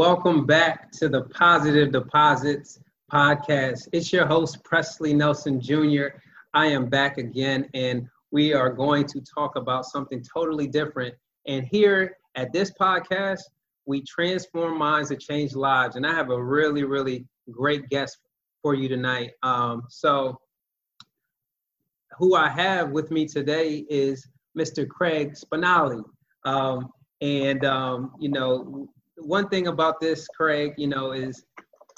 Welcome 0.00 0.46
back 0.46 0.90
to 0.92 1.10
the 1.10 1.24
Positive 1.24 1.92
Deposits 1.92 2.80
podcast. 3.12 3.86
It's 3.92 4.10
your 4.10 4.24
host, 4.24 4.64
Presley 4.64 5.12
Nelson 5.12 5.60
Jr. 5.60 6.06
I 6.54 6.68
am 6.68 6.86
back 6.88 7.18
again, 7.18 7.68
and 7.74 8.08
we 8.30 8.54
are 8.54 8.70
going 8.70 9.04
to 9.08 9.20
talk 9.20 9.56
about 9.56 9.84
something 9.84 10.22
totally 10.22 10.66
different. 10.66 11.14
And 11.46 11.66
here 11.70 12.16
at 12.34 12.50
this 12.50 12.72
podcast, 12.80 13.42
we 13.84 14.02
transform 14.04 14.78
minds 14.78 15.10
to 15.10 15.16
change 15.16 15.54
lives. 15.54 15.96
And 15.96 16.06
I 16.06 16.14
have 16.14 16.30
a 16.30 16.42
really, 16.42 16.84
really 16.84 17.26
great 17.50 17.86
guest 17.90 18.16
for 18.62 18.72
you 18.72 18.88
tonight. 18.88 19.32
Um, 19.42 19.82
so, 19.90 20.40
who 22.16 22.36
I 22.36 22.48
have 22.48 22.88
with 22.88 23.10
me 23.10 23.26
today 23.26 23.84
is 23.90 24.26
Mr. 24.58 24.88
Craig 24.88 25.34
Spinale. 25.34 26.04
Um, 26.46 26.88
and, 27.20 27.66
um, 27.66 28.12
you 28.18 28.30
know, 28.30 28.88
one 29.22 29.48
thing 29.48 29.68
about 29.68 30.00
this, 30.00 30.26
Craig, 30.28 30.74
you 30.76 30.86
know, 30.86 31.12
is 31.12 31.44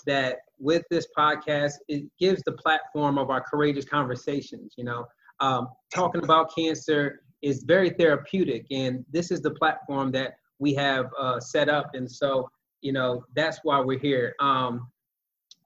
that 0.06 0.38
with 0.58 0.84
this 0.90 1.06
podcast, 1.16 1.74
it 1.88 2.04
gives 2.18 2.42
the 2.44 2.52
platform 2.52 3.18
of 3.18 3.30
our 3.30 3.40
courageous 3.40 3.84
conversations. 3.84 4.74
You 4.76 4.84
know, 4.84 5.04
um, 5.40 5.68
talking 5.94 6.22
about 6.22 6.54
cancer 6.54 7.22
is 7.42 7.64
very 7.64 7.90
therapeutic, 7.90 8.66
and 8.70 9.04
this 9.10 9.30
is 9.30 9.40
the 9.40 9.50
platform 9.50 10.12
that 10.12 10.34
we 10.58 10.74
have 10.74 11.06
uh, 11.18 11.40
set 11.40 11.68
up. 11.68 11.90
And 11.94 12.10
so, 12.10 12.48
you 12.80 12.92
know, 12.92 13.24
that's 13.34 13.58
why 13.62 13.80
we're 13.80 13.98
here. 13.98 14.34
Um, 14.40 14.88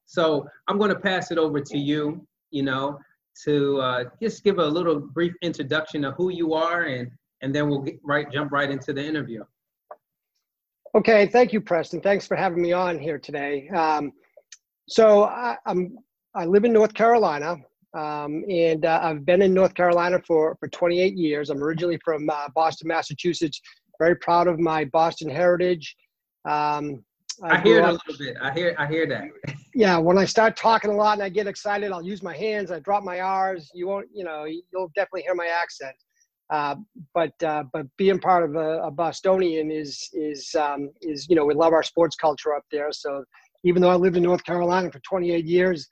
so 0.06 0.48
I'm 0.68 0.78
going 0.78 0.90
to 0.90 1.00
pass 1.00 1.30
it 1.30 1.38
over 1.38 1.60
to 1.60 1.78
you. 1.78 2.26
You 2.50 2.62
know, 2.62 2.98
to 3.44 3.80
uh, 3.80 4.04
just 4.22 4.44
give 4.44 4.58
a 4.58 4.66
little 4.66 4.98
brief 4.98 5.34
introduction 5.42 6.04
of 6.04 6.14
who 6.14 6.30
you 6.30 6.54
are, 6.54 6.84
and 6.84 7.10
and 7.42 7.54
then 7.54 7.68
we'll 7.68 7.82
get 7.82 8.00
right 8.02 8.30
jump 8.32 8.52
right 8.52 8.70
into 8.70 8.92
the 8.92 9.04
interview. 9.04 9.44
Okay, 10.96 11.26
thank 11.26 11.52
you, 11.52 11.60
Preston. 11.60 12.00
Thanks 12.00 12.26
for 12.26 12.36
having 12.36 12.62
me 12.62 12.72
on 12.72 12.98
here 12.98 13.18
today. 13.18 13.68
Um, 13.68 14.12
so 14.88 15.24
I, 15.24 15.58
am 15.66 15.98
I 16.34 16.46
live 16.46 16.64
in 16.64 16.72
North 16.72 16.94
Carolina, 16.94 17.56
um, 17.92 18.42
and 18.48 18.86
uh, 18.86 19.00
I've 19.02 19.26
been 19.26 19.42
in 19.42 19.52
North 19.52 19.74
Carolina 19.74 20.22
for 20.26 20.56
for 20.58 20.68
28 20.68 21.14
years. 21.14 21.50
I'm 21.50 21.62
originally 21.62 21.98
from 22.02 22.30
uh, 22.30 22.48
Boston, 22.54 22.88
Massachusetts. 22.88 23.60
Very 23.98 24.16
proud 24.16 24.48
of 24.48 24.58
my 24.58 24.86
Boston 24.86 25.28
heritage. 25.28 25.94
Um, 26.48 27.04
I, 27.42 27.56
I 27.56 27.60
hear 27.60 27.80
it 27.80 27.84
a 27.84 27.92
little 27.92 28.18
bit. 28.18 28.36
I 28.40 28.50
hear 28.52 28.74
I 28.78 28.86
hear 28.86 29.06
that. 29.06 29.24
yeah, 29.74 29.98
when 29.98 30.16
I 30.16 30.24
start 30.24 30.56
talking 30.56 30.90
a 30.90 30.96
lot 30.96 31.12
and 31.12 31.22
I 31.22 31.28
get 31.28 31.46
excited, 31.46 31.92
I'll 31.92 32.02
use 32.02 32.22
my 32.22 32.34
hands. 32.34 32.70
I 32.70 32.78
drop 32.78 33.04
my 33.04 33.20
R's. 33.20 33.70
You 33.74 33.86
won't, 33.86 34.08
you 34.14 34.24
know, 34.24 34.44
you'll 34.44 34.90
definitely 34.94 35.24
hear 35.24 35.34
my 35.34 35.48
accent. 35.48 35.94
Uh, 36.50 36.76
but 37.12 37.40
uh, 37.42 37.64
but 37.72 37.86
being 37.96 38.18
part 38.20 38.44
of 38.44 38.54
a, 38.54 38.82
a 38.82 38.90
Bostonian 38.90 39.70
is 39.70 40.08
is 40.12 40.54
um, 40.54 40.90
is 41.02 41.28
you 41.28 41.34
know 41.34 41.44
we 41.44 41.54
love 41.54 41.72
our 41.72 41.82
sports 41.82 42.14
culture 42.14 42.54
up 42.54 42.64
there. 42.70 42.92
So 42.92 43.24
even 43.64 43.82
though 43.82 43.90
I 43.90 43.96
lived 43.96 44.16
in 44.16 44.22
North 44.22 44.44
Carolina 44.44 44.90
for 44.90 45.00
28 45.00 45.44
years, 45.44 45.88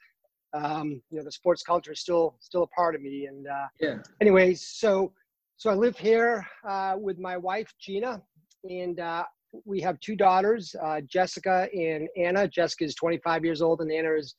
um, 0.53 1.03
you 1.11 1.19
know 1.19 1.25
the 1.25 1.33
sports 1.33 1.65
culture 1.65 1.93
is 1.93 2.01
still 2.01 2.37
still 2.41 2.63
a 2.63 2.69
part 2.69 2.95
of 2.95 3.03
me. 3.03 3.27
And 3.27 3.47
uh, 3.49 3.67
yeah. 3.81 3.97
Anyways, 4.21 4.65
so 4.65 5.13
so 5.57 5.71
I 5.71 5.75
live 5.75 5.99
here 5.99 6.47
uh, 6.69 6.95
with 6.99 7.19
my 7.19 7.37
wife 7.37 7.73
Gina, 7.81 8.23
and 8.63 9.01
uh, 9.01 9.25
we 9.65 9.81
have 9.81 9.99
two 10.01 10.15
daughters, 10.15 10.75
Jessica 11.07 11.69
and 11.77 12.09
Anna. 12.17 12.47
Jessica 12.47 12.85
is 12.85 12.95
25 12.95 13.45
years 13.45 13.61
old, 13.61 13.81
and 13.81 13.91
Anna 13.91 14.13
is 14.13 14.35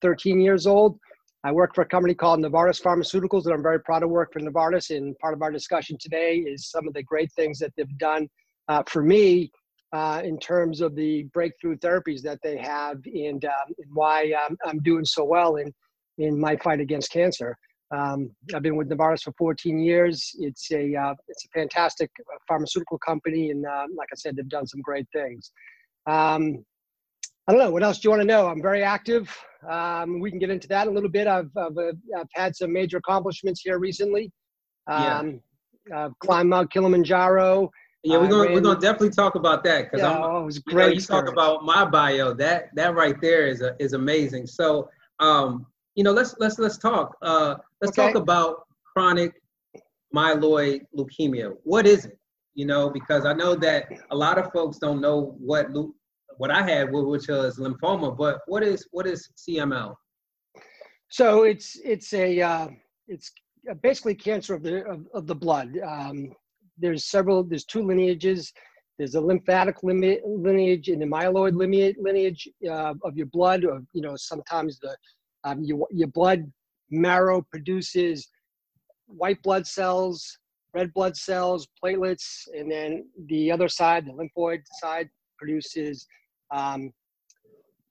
13 0.00 0.40
years 0.40 0.66
old. 0.68 0.98
I 1.44 1.52
work 1.52 1.74
for 1.74 1.82
a 1.82 1.86
company 1.86 2.14
called 2.14 2.40
Novartis 2.40 2.82
Pharmaceuticals, 2.82 3.44
and 3.44 3.52
I'm 3.52 3.62
very 3.62 3.78
proud 3.78 3.98
to 3.98 4.08
work 4.08 4.32
for 4.32 4.40
Novartis. 4.40 4.96
And 4.96 5.16
part 5.18 5.34
of 5.34 5.42
our 5.42 5.50
discussion 5.50 5.98
today 6.00 6.36
is 6.38 6.70
some 6.70 6.88
of 6.88 6.94
the 6.94 7.02
great 7.02 7.30
things 7.32 7.58
that 7.58 7.70
they've 7.76 7.98
done 7.98 8.28
uh, 8.68 8.82
for 8.88 9.02
me 9.02 9.52
uh, 9.92 10.22
in 10.24 10.38
terms 10.38 10.80
of 10.80 10.96
the 10.96 11.24
breakthrough 11.34 11.76
therapies 11.76 12.22
that 12.22 12.38
they 12.42 12.56
have 12.56 12.96
and, 13.04 13.44
um, 13.44 13.74
and 13.76 13.90
why 13.92 14.32
um, 14.32 14.56
I'm 14.64 14.80
doing 14.80 15.04
so 15.04 15.22
well 15.22 15.56
in, 15.56 15.70
in 16.16 16.40
my 16.40 16.56
fight 16.56 16.80
against 16.80 17.12
cancer. 17.12 17.58
Um, 17.94 18.30
I've 18.54 18.62
been 18.62 18.76
with 18.76 18.88
Novartis 18.88 19.22
for 19.22 19.34
14 19.36 19.78
years. 19.78 20.32
It's 20.38 20.72
a 20.72 20.96
uh, 20.96 21.14
it's 21.28 21.44
a 21.44 21.48
fantastic 21.48 22.10
pharmaceutical 22.48 22.98
company, 22.98 23.50
and 23.50 23.64
uh, 23.66 23.84
like 23.96 24.08
I 24.10 24.16
said, 24.16 24.34
they've 24.34 24.48
done 24.48 24.66
some 24.66 24.80
great 24.80 25.06
things. 25.12 25.52
Um, 26.06 26.64
I 27.46 27.52
don't 27.52 27.60
know. 27.60 27.70
What 27.70 27.82
else 27.82 27.98
do 27.98 28.06
you 28.06 28.10
want 28.10 28.22
to 28.22 28.26
know? 28.26 28.46
I'm 28.48 28.62
very 28.62 28.82
active. 28.82 29.34
Um, 29.68 30.20
we 30.20 30.30
can 30.30 30.38
get 30.38 30.50
into 30.50 30.68
that 30.68 30.86
a 30.86 30.90
little 30.90 31.10
bit. 31.10 31.26
I've, 31.26 31.50
I've, 31.56 31.76
uh, 31.76 31.92
I've 32.18 32.28
had 32.32 32.56
some 32.56 32.72
major 32.72 32.98
accomplishments 32.98 33.60
here 33.62 33.78
recently. 33.78 34.32
Um, 34.86 35.40
yeah. 35.88 36.06
I've 36.06 36.18
climbed 36.18 36.50
Mount 36.50 36.70
Kilimanjaro. 36.72 37.70
Yeah, 38.02 38.18
we're 38.18 38.28
gonna 38.28 38.52
we're 38.52 38.60
gonna 38.60 38.78
definitely 38.78 39.10
talk 39.10 39.34
about 39.34 39.64
that 39.64 39.90
because 39.90 40.00
yeah, 40.00 40.20
oh, 40.22 40.42
it 40.42 40.44
was 40.44 40.58
great. 40.58 40.84
You, 40.84 40.88
know, 40.90 40.94
you 40.94 41.00
talk 41.00 41.26
about 41.26 41.64
my 41.64 41.86
bio. 41.86 42.34
That 42.34 42.68
that 42.74 42.94
right 42.94 43.18
there 43.22 43.46
is 43.46 43.62
a, 43.62 43.74
is 43.78 43.94
amazing. 43.94 44.46
So, 44.46 44.90
um, 45.20 45.64
you 45.94 46.04
know, 46.04 46.12
let's 46.12 46.34
let's 46.38 46.58
let's 46.58 46.76
talk. 46.76 47.16
Uh, 47.22 47.54
let's 47.80 47.98
okay. 47.98 48.12
talk 48.12 48.20
about 48.20 48.66
chronic 48.92 49.32
myeloid 50.14 50.82
leukemia. 50.96 51.54
What 51.64 51.86
is 51.86 52.04
it? 52.04 52.18
You 52.54 52.66
know, 52.66 52.90
because 52.90 53.24
I 53.24 53.32
know 53.32 53.54
that 53.56 53.88
a 54.10 54.16
lot 54.16 54.36
of 54.36 54.52
folks 54.52 54.76
don't 54.76 55.00
know 55.00 55.34
what 55.38 55.72
what 56.38 56.50
I 56.50 56.62
had, 56.62 56.92
which 56.92 57.28
was 57.28 57.58
lymphoma. 57.58 58.16
But 58.16 58.40
what 58.46 58.62
is 58.62 58.86
what 58.90 59.06
is 59.06 59.28
CML? 59.36 59.94
So 61.08 61.44
it's 61.44 61.78
it's 61.84 62.12
a 62.12 62.40
uh, 62.40 62.68
it's 63.08 63.32
basically 63.82 64.14
cancer 64.14 64.54
of 64.54 64.62
the 64.62 64.84
of, 64.84 65.06
of 65.14 65.26
the 65.26 65.34
blood. 65.34 65.78
Um, 65.86 66.32
there's 66.78 67.06
several. 67.06 67.44
There's 67.44 67.64
two 67.64 67.82
lineages. 67.82 68.52
There's 68.98 69.14
a 69.16 69.20
lymphatic 69.20 69.82
lineage 69.82 70.88
and 70.88 71.02
the 71.02 71.06
myeloid 71.06 71.56
lineage 71.56 72.48
uh, 72.68 72.94
of 73.02 73.16
your 73.16 73.26
blood. 73.26 73.64
Or 73.64 73.80
you 73.92 74.02
know, 74.02 74.14
sometimes 74.16 74.78
the 74.78 74.96
um, 75.44 75.62
your 75.62 75.86
your 75.90 76.08
blood 76.08 76.50
marrow 76.90 77.42
produces 77.50 78.28
white 79.06 79.42
blood 79.42 79.66
cells, 79.66 80.38
red 80.72 80.92
blood 80.94 81.16
cells, 81.16 81.68
platelets, 81.82 82.48
and 82.56 82.70
then 82.70 83.06
the 83.26 83.50
other 83.50 83.68
side, 83.68 84.06
the 84.06 84.12
lymphoid 84.12 84.62
side, 84.80 85.08
produces 85.38 86.06
um, 86.54 86.90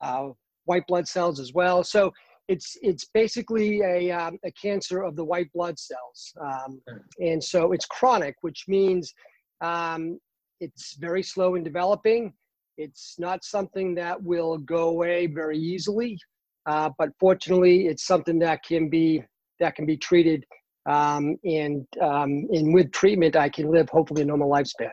uh, 0.01 0.29
white 0.65 0.87
blood 0.87 1.07
cells 1.07 1.39
as 1.39 1.53
well. 1.53 1.83
So 1.83 2.11
it's 2.47 2.77
it's 2.81 3.05
basically 3.13 3.81
a, 3.81 4.11
um, 4.11 4.37
a 4.43 4.51
cancer 4.51 5.03
of 5.03 5.15
the 5.15 5.23
white 5.23 5.51
blood 5.53 5.77
cells, 5.79 6.33
um, 6.41 6.81
and 7.19 7.41
so 7.41 7.71
it's 7.71 7.85
chronic, 7.85 8.35
which 8.41 8.65
means 8.67 9.13
um, 9.61 10.19
it's 10.59 10.95
very 10.97 11.23
slow 11.23 11.55
in 11.55 11.63
developing. 11.63 12.33
It's 12.77 13.15
not 13.17 13.43
something 13.43 13.95
that 13.95 14.21
will 14.21 14.57
go 14.57 14.89
away 14.89 15.27
very 15.27 15.57
easily, 15.57 16.17
uh, 16.65 16.89
but 16.97 17.09
fortunately, 17.19 17.87
it's 17.87 18.05
something 18.05 18.39
that 18.39 18.63
can 18.63 18.89
be 18.89 19.23
that 19.59 19.75
can 19.75 19.85
be 19.85 19.95
treated, 19.95 20.45
um, 20.85 21.37
and 21.45 21.87
um, 22.01 22.47
and 22.51 22.73
with 22.73 22.91
treatment, 22.91 23.37
I 23.37 23.47
can 23.47 23.71
live 23.71 23.89
hopefully 23.89 24.23
a 24.23 24.25
normal 24.25 24.49
lifespan. 24.49 24.91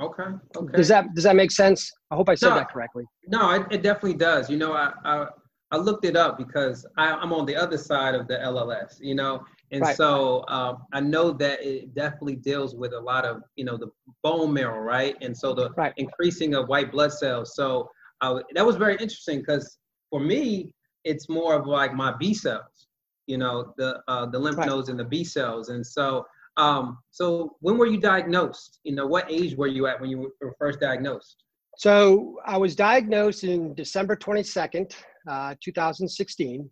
Okay. 0.00 0.24
Okay. 0.56 0.76
Does 0.76 0.88
that 0.88 1.14
does 1.14 1.24
that 1.24 1.36
make 1.36 1.50
sense? 1.50 1.90
I 2.10 2.16
hope 2.16 2.28
I 2.28 2.34
said 2.34 2.50
no, 2.50 2.54
that 2.56 2.70
correctly. 2.70 3.04
No, 3.28 3.50
it, 3.52 3.66
it 3.70 3.82
definitely 3.82 4.14
does. 4.14 4.50
You 4.50 4.56
know, 4.56 4.72
I, 4.72 4.92
I, 5.04 5.26
I 5.70 5.76
looked 5.76 6.04
it 6.04 6.16
up 6.16 6.36
because 6.36 6.84
I, 6.96 7.10
am 7.22 7.32
on 7.32 7.46
the 7.46 7.54
other 7.54 7.78
side 7.78 8.14
of 8.14 8.26
the 8.26 8.34
LLS. 8.34 8.96
You 9.00 9.14
know, 9.14 9.44
and 9.70 9.82
right. 9.82 9.96
so 9.96 10.44
um, 10.48 10.82
I 10.92 11.00
know 11.00 11.32
that 11.32 11.62
it 11.62 11.94
definitely 11.94 12.36
deals 12.36 12.74
with 12.74 12.92
a 12.92 13.00
lot 13.00 13.24
of 13.24 13.42
you 13.54 13.64
know 13.64 13.76
the 13.76 13.90
bone 14.22 14.52
marrow, 14.52 14.80
right? 14.80 15.16
And 15.20 15.36
so 15.36 15.54
the 15.54 15.70
right. 15.76 15.92
increasing 15.96 16.54
of 16.54 16.68
white 16.68 16.90
blood 16.90 17.12
cells. 17.12 17.54
So 17.54 17.88
uh, 18.20 18.40
that 18.54 18.66
was 18.66 18.76
very 18.76 18.94
interesting 18.94 19.40
because 19.40 19.78
for 20.10 20.18
me, 20.18 20.72
it's 21.04 21.28
more 21.28 21.54
of 21.54 21.66
like 21.66 21.94
my 21.94 22.14
B 22.18 22.34
cells. 22.34 22.88
You 23.26 23.38
know, 23.38 23.72
the 23.76 24.02
uh, 24.08 24.26
the 24.26 24.38
lymph 24.38 24.58
right. 24.58 24.66
nodes 24.66 24.88
and 24.88 24.98
the 24.98 25.04
B 25.04 25.22
cells, 25.22 25.68
and 25.68 25.86
so 25.86 26.26
um, 26.56 26.98
so 27.10 27.56
when 27.60 27.78
were 27.78 27.86
you 27.86 27.98
diagnosed? 27.98 28.78
You 28.84 28.94
know, 28.94 29.06
what 29.06 29.30
age 29.30 29.56
were 29.56 29.66
you 29.66 29.86
at 29.86 30.00
when 30.00 30.10
you 30.10 30.32
were 30.40 30.54
first 30.58 30.80
diagnosed? 30.80 31.44
So 31.78 32.38
I 32.46 32.56
was 32.56 32.76
diagnosed 32.76 33.44
in 33.44 33.74
December 33.74 34.16
22nd, 34.16 34.94
uh, 35.28 35.54
2016. 35.62 36.70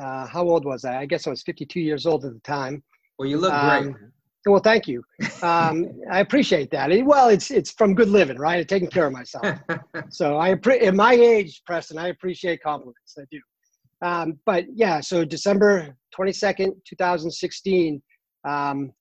Uh, 0.00 0.26
how 0.26 0.48
old 0.48 0.64
was 0.64 0.84
I? 0.84 1.00
I 1.00 1.06
guess 1.06 1.26
I 1.26 1.30
was 1.30 1.42
52 1.42 1.80
years 1.80 2.06
old 2.06 2.24
at 2.24 2.32
the 2.32 2.40
time. 2.40 2.82
Well, 3.18 3.28
you 3.28 3.38
look 3.38 3.52
um, 3.52 3.82
great. 3.82 3.96
Well, 4.46 4.60
thank 4.60 4.86
you. 4.86 5.02
Um, 5.42 5.90
I 6.12 6.20
appreciate 6.20 6.70
that. 6.70 6.90
Well, 7.04 7.28
it's 7.28 7.50
it's 7.50 7.72
from 7.72 7.94
good 7.94 8.08
living, 8.08 8.38
right? 8.38 8.66
taking 8.66 8.88
care 8.88 9.06
of 9.06 9.12
myself. 9.12 9.58
so 10.10 10.36
I 10.36 10.50
at 10.52 10.94
my 10.94 11.14
age, 11.14 11.62
Preston, 11.66 11.98
I 11.98 12.08
appreciate 12.08 12.62
compliments. 12.62 13.16
I 13.18 13.24
do. 13.30 13.40
Um, 14.00 14.38
but 14.46 14.66
yeah, 14.72 15.00
so 15.00 15.24
December 15.24 15.96
22nd, 16.16 16.72
2016, 16.88 18.00
um, 18.48 18.92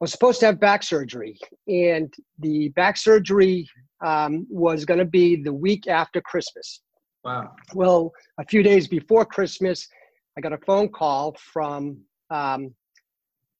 was 0.00 0.10
supposed 0.10 0.40
to 0.40 0.46
have 0.46 0.58
back 0.58 0.82
surgery, 0.82 1.38
and 1.68 2.12
the 2.38 2.70
back 2.70 2.96
surgery 2.96 3.68
um, 4.04 4.46
was 4.48 4.84
going 4.84 4.98
to 4.98 5.04
be 5.04 5.36
the 5.36 5.52
week 5.52 5.86
after 5.88 6.20
Christmas. 6.22 6.80
Wow. 7.22 7.52
Well, 7.74 8.12
a 8.38 8.44
few 8.46 8.62
days 8.62 8.88
before 8.88 9.26
Christmas, 9.26 9.86
I 10.36 10.40
got 10.40 10.54
a 10.54 10.58
phone 10.66 10.88
call 10.88 11.36
from 11.52 11.98
um, 12.30 12.74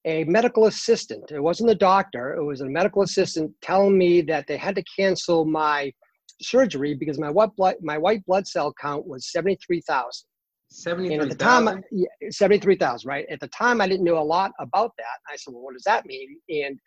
a 0.07 0.25
medical 0.25 0.67
assistant. 0.67 1.31
It 1.31 1.41
wasn't 1.41 1.71
a 1.71 1.75
doctor, 1.75 2.35
it 2.35 2.45
was 2.45 2.63
a 2.63 2.67
medical 2.67 3.03
assistant 3.03 3.53
telling 3.61 3.99
me 3.99 4.23
that 4.23 4.47
they 4.47 4.57
had 4.57 4.77
to 4.77 4.85
cancel 4.97 5.45
my 5.45 5.93
surgery 6.41 6.95
because 6.95 7.19
my 7.19 7.29
white 7.29 7.55
blood 7.55 7.75
my 7.83 7.99
white 7.99 8.25
blood 8.25 8.47
cell 8.47 8.73
count 8.81 9.07
was 9.07 9.31
73,000. 9.31 10.27
73,000? 10.71 11.31
at 11.31 11.39
the 11.39 11.45
time, 11.45 11.85
yeah, 11.91 12.31
73,000, 12.31 13.09
right? 13.09 13.27
At 13.31 13.41
the 13.41 13.49
time, 13.49 13.81
I 13.81 13.89
didn't 13.89 14.05
know 14.05 14.19
a 14.19 14.23
lot 14.23 14.53
about 14.61 14.93
that. 14.99 15.33
I 15.33 15.37
said, 15.37 15.53
well, 15.53 15.63
what 15.65 15.75
does 15.75 15.83
that 15.85 16.07
mean? 16.07 16.37
And, 16.49 16.79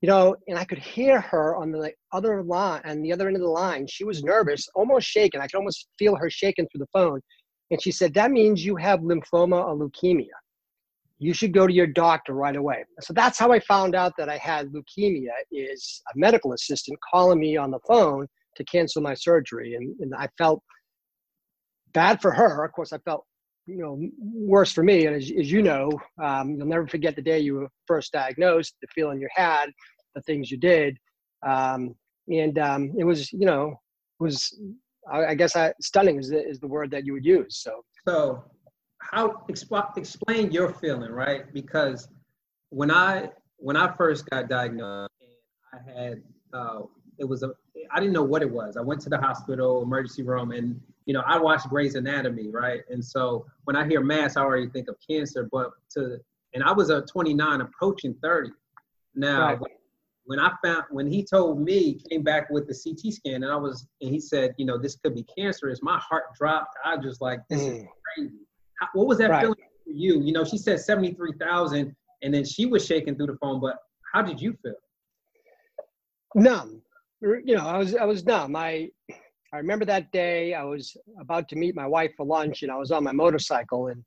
you 0.00 0.08
know, 0.08 0.36
and 0.48 0.58
I 0.58 0.64
could 0.64 0.78
hear 0.78 1.20
her 1.20 1.56
on 1.56 1.70
the 1.70 1.92
other 2.12 2.42
line, 2.42 2.82
on 2.84 3.02
the 3.02 3.12
other 3.12 3.28
end 3.28 3.36
of 3.36 3.42
the 3.42 3.48
line. 3.48 3.86
She 3.86 4.04
was 4.04 4.22
nervous, 4.22 4.68
almost 4.74 5.06
shaking. 5.06 5.40
I 5.40 5.46
could 5.46 5.56
almost 5.56 5.88
feel 5.98 6.16
her 6.16 6.28
shaking 6.28 6.66
through 6.68 6.80
the 6.80 6.88
phone. 6.92 7.20
And 7.70 7.82
she 7.82 7.92
said, 7.92 8.14
that 8.14 8.30
means 8.30 8.64
you 8.64 8.76
have 8.76 9.00
lymphoma 9.00 9.64
or 9.64 9.76
leukemia. 9.76 10.26
You 11.20 11.34
should 11.34 11.52
go 11.52 11.66
to 11.66 11.72
your 11.72 11.86
doctor 11.86 12.32
right 12.32 12.56
away. 12.56 12.84
So 13.00 13.12
that's 13.12 13.38
how 13.38 13.52
I 13.52 13.60
found 13.60 13.94
out 13.94 14.12
that 14.18 14.28
I 14.28 14.36
had 14.36 14.68
leukemia 14.68 15.30
is 15.50 16.02
a 16.14 16.18
medical 16.18 16.52
assistant 16.52 16.98
calling 17.12 17.40
me 17.40 17.56
on 17.56 17.70
the 17.70 17.80
phone 17.86 18.26
to 18.56 18.64
cancel 18.64 19.02
my 19.02 19.14
surgery. 19.14 19.74
And, 19.74 19.94
and 20.00 20.14
I 20.14 20.28
felt 20.38 20.62
bad 21.92 22.22
for 22.22 22.30
her. 22.30 22.64
Of 22.64 22.72
course, 22.72 22.92
I 22.92 22.98
felt 22.98 23.24
you 23.68 23.76
know 23.78 24.00
worse 24.18 24.72
for 24.72 24.82
me. 24.82 25.06
And 25.06 25.14
as, 25.14 25.30
as 25.38 25.52
you 25.52 25.62
know, 25.62 25.90
um, 26.22 26.56
you'll 26.56 26.66
never 26.66 26.86
forget 26.86 27.14
the 27.14 27.22
day 27.22 27.38
you 27.38 27.54
were 27.54 27.68
first 27.86 28.12
diagnosed, 28.12 28.74
the 28.80 28.88
feeling 28.94 29.20
you 29.20 29.28
had, 29.34 29.66
the 30.14 30.22
things 30.22 30.50
you 30.50 30.56
did, 30.56 30.96
um, 31.46 31.94
and 32.28 32.58
um, 32.58 32.92
it 32.98 33.04
was 33.04 33.32
you 33.32 33.46
know 33.46 33.78
was 34.18 34.58
I, 35.10 35.26
I 35.26 35.34
guess 35.34 35.54
I, 35.54 35.72
stunning 35.80 36.18
is 36.18 36.30
the, 36.30 36.46
is 36.46 36.58
the 36.58 36.66
word 36.66 36.90
that 36.90 37.04
you 37.04 37.12
would 37.12 37.24
use. 37.24 37.58
So 37.58 37.82
so 38.06 38.44
how 39.00 39.44
exp- 39.48 39.96
explain 39.96 40.50
your 40.50 40.72
feeling 40.72 41.12
right 41.12 41.52
because 41.52 42.08
when 42.70 42.90
I 42.90 43.30
when 43.58 43.76
I 43.76 43.94
first 43.96 44.28
got 44.30 44.48
diagnosed, 44.48 45.12
I 45.72 45.92
had 45.92 46.22
uh, 46.52 46.80
it 47.18 47.24
was 47.24 47.42
a 47.42 47.50
I 47.92 48.00
didn't 48.00 48.12
know 48.12 48.22
what 48.22 48.42
it 48.42 48.50
was. 48.50 48.76
I 48.76 48.80
went 48.80 49.00
to 49.02 49.08
the 49.08 49.18
hospital 49.18 49.82
emergency 49.82 50.22
room 50.22 50.52
and 50.52 50.80
you 51.08 51.14
know, 51.14 51.22
I 51.26 51.38
watched 51.38 51.70
Grey's 51.70 51.94
Anatomy, 51.94 52.48
right? 52.50 52.82
And 52.90 53.02
so 53.02 53.46
when 53.64 53.76
I 53.76 53.88
hear 53.88 54.02
mass, 54.02 54.36
I 54.36 54.42
already 54.42 54.68
think 54.68 54.88
of 54.88 54.96
cancer. 55.08 55.48
But 55.50 55.70
to 55.92 56.18
and 56.52 56.62
I 56.62 56.70
was 56.72 56.90
a 56.90 57.00
29, 57.02 57.62
approaching 57.62 58.14
30. 58.22 58.50
Now, 59.14 59.54
right. 59.54 59.58
when 60.26 60.38
I 60.38 60.52
found 60.62 60.84
when 60.90 61.06
he 61.06 61.24
told 61.24 61.62
me, 61.62 61.98
came 62.10 62.22
back 62.22 62.50
with 62.50 62.68
the 62.68 62.74
CT 62.74 63.14
scan, 63.14 63.42
and 63.42 63.50
I 63.50 63.56
was 63.56 63.86
and 64.02 64.10
he 64.10 64.20
said, 64.20 64.54
you 64.58 64.66
know, 64.66 64.76
this 64.76 64.96
could 64.96 65.14
be 65.14 65.24
cancerous. 65.34 65.80
My 65.82 65.98
heart 65.98 66.24
dropped. 66.38 66.76
I 66.84 66.98
just 66.98 67.22
like 67.22 67.40
this 67.48 67.62
mm. 67.62 67.78
is 67.78 67.84
crazy. 68.14 68.40
How, 68.78 68.88
what 68.92 69.06
was 69.06 69.16
that 69.16 69.30
right. 69.30 69.40
feeling 69.40 69.56
for 69.56 69.90
you? 69.90 70.20
You 70.20 70.32
know, 70.32 70.44
she 70.44 70.58
said 70.58 70.78
73,000, 70.78 71.96
and 72.22 72.34
then 72.34 72.44
she 72.44 72.66
was 72.66 72.84
shaking 72.84 73.16
through 73.16 73.28
the 73.28 73.38
phone. 73.38 73.60
But 73.60 73.76
how 74.12 74.20
did 74.20 74.42
you 74.42 74.54
feel? 74.62 74.74
Numb. 76.34 76.82
You 77.20 77.56
know, 77.56 77.66
I 77.66 77.78
was 77.78 77.94
I 77.94 78.04
was 78.04 78.24
numb. 78.24 78.54
I 78.54 78.90
I 79.52 79.56
remember 79.56 79.84
that 79.86 80.10
day 80.12 80.54
I 80.54 80.64
was 80.64 80.96
about 81.20 81.48
to 81.48 81.56
meet 81.56 81.74
my 81.74 81.86
wife 81.86 82.12
for 82.16 82.26
lunch 82.26 82.62
and 82.62 82.70
I 82.70 82.76
was 82.76 82.90
on 82.90 83.04
my 83.04 83.12
motorcycle 83.12 83.88
and 83.88 84.04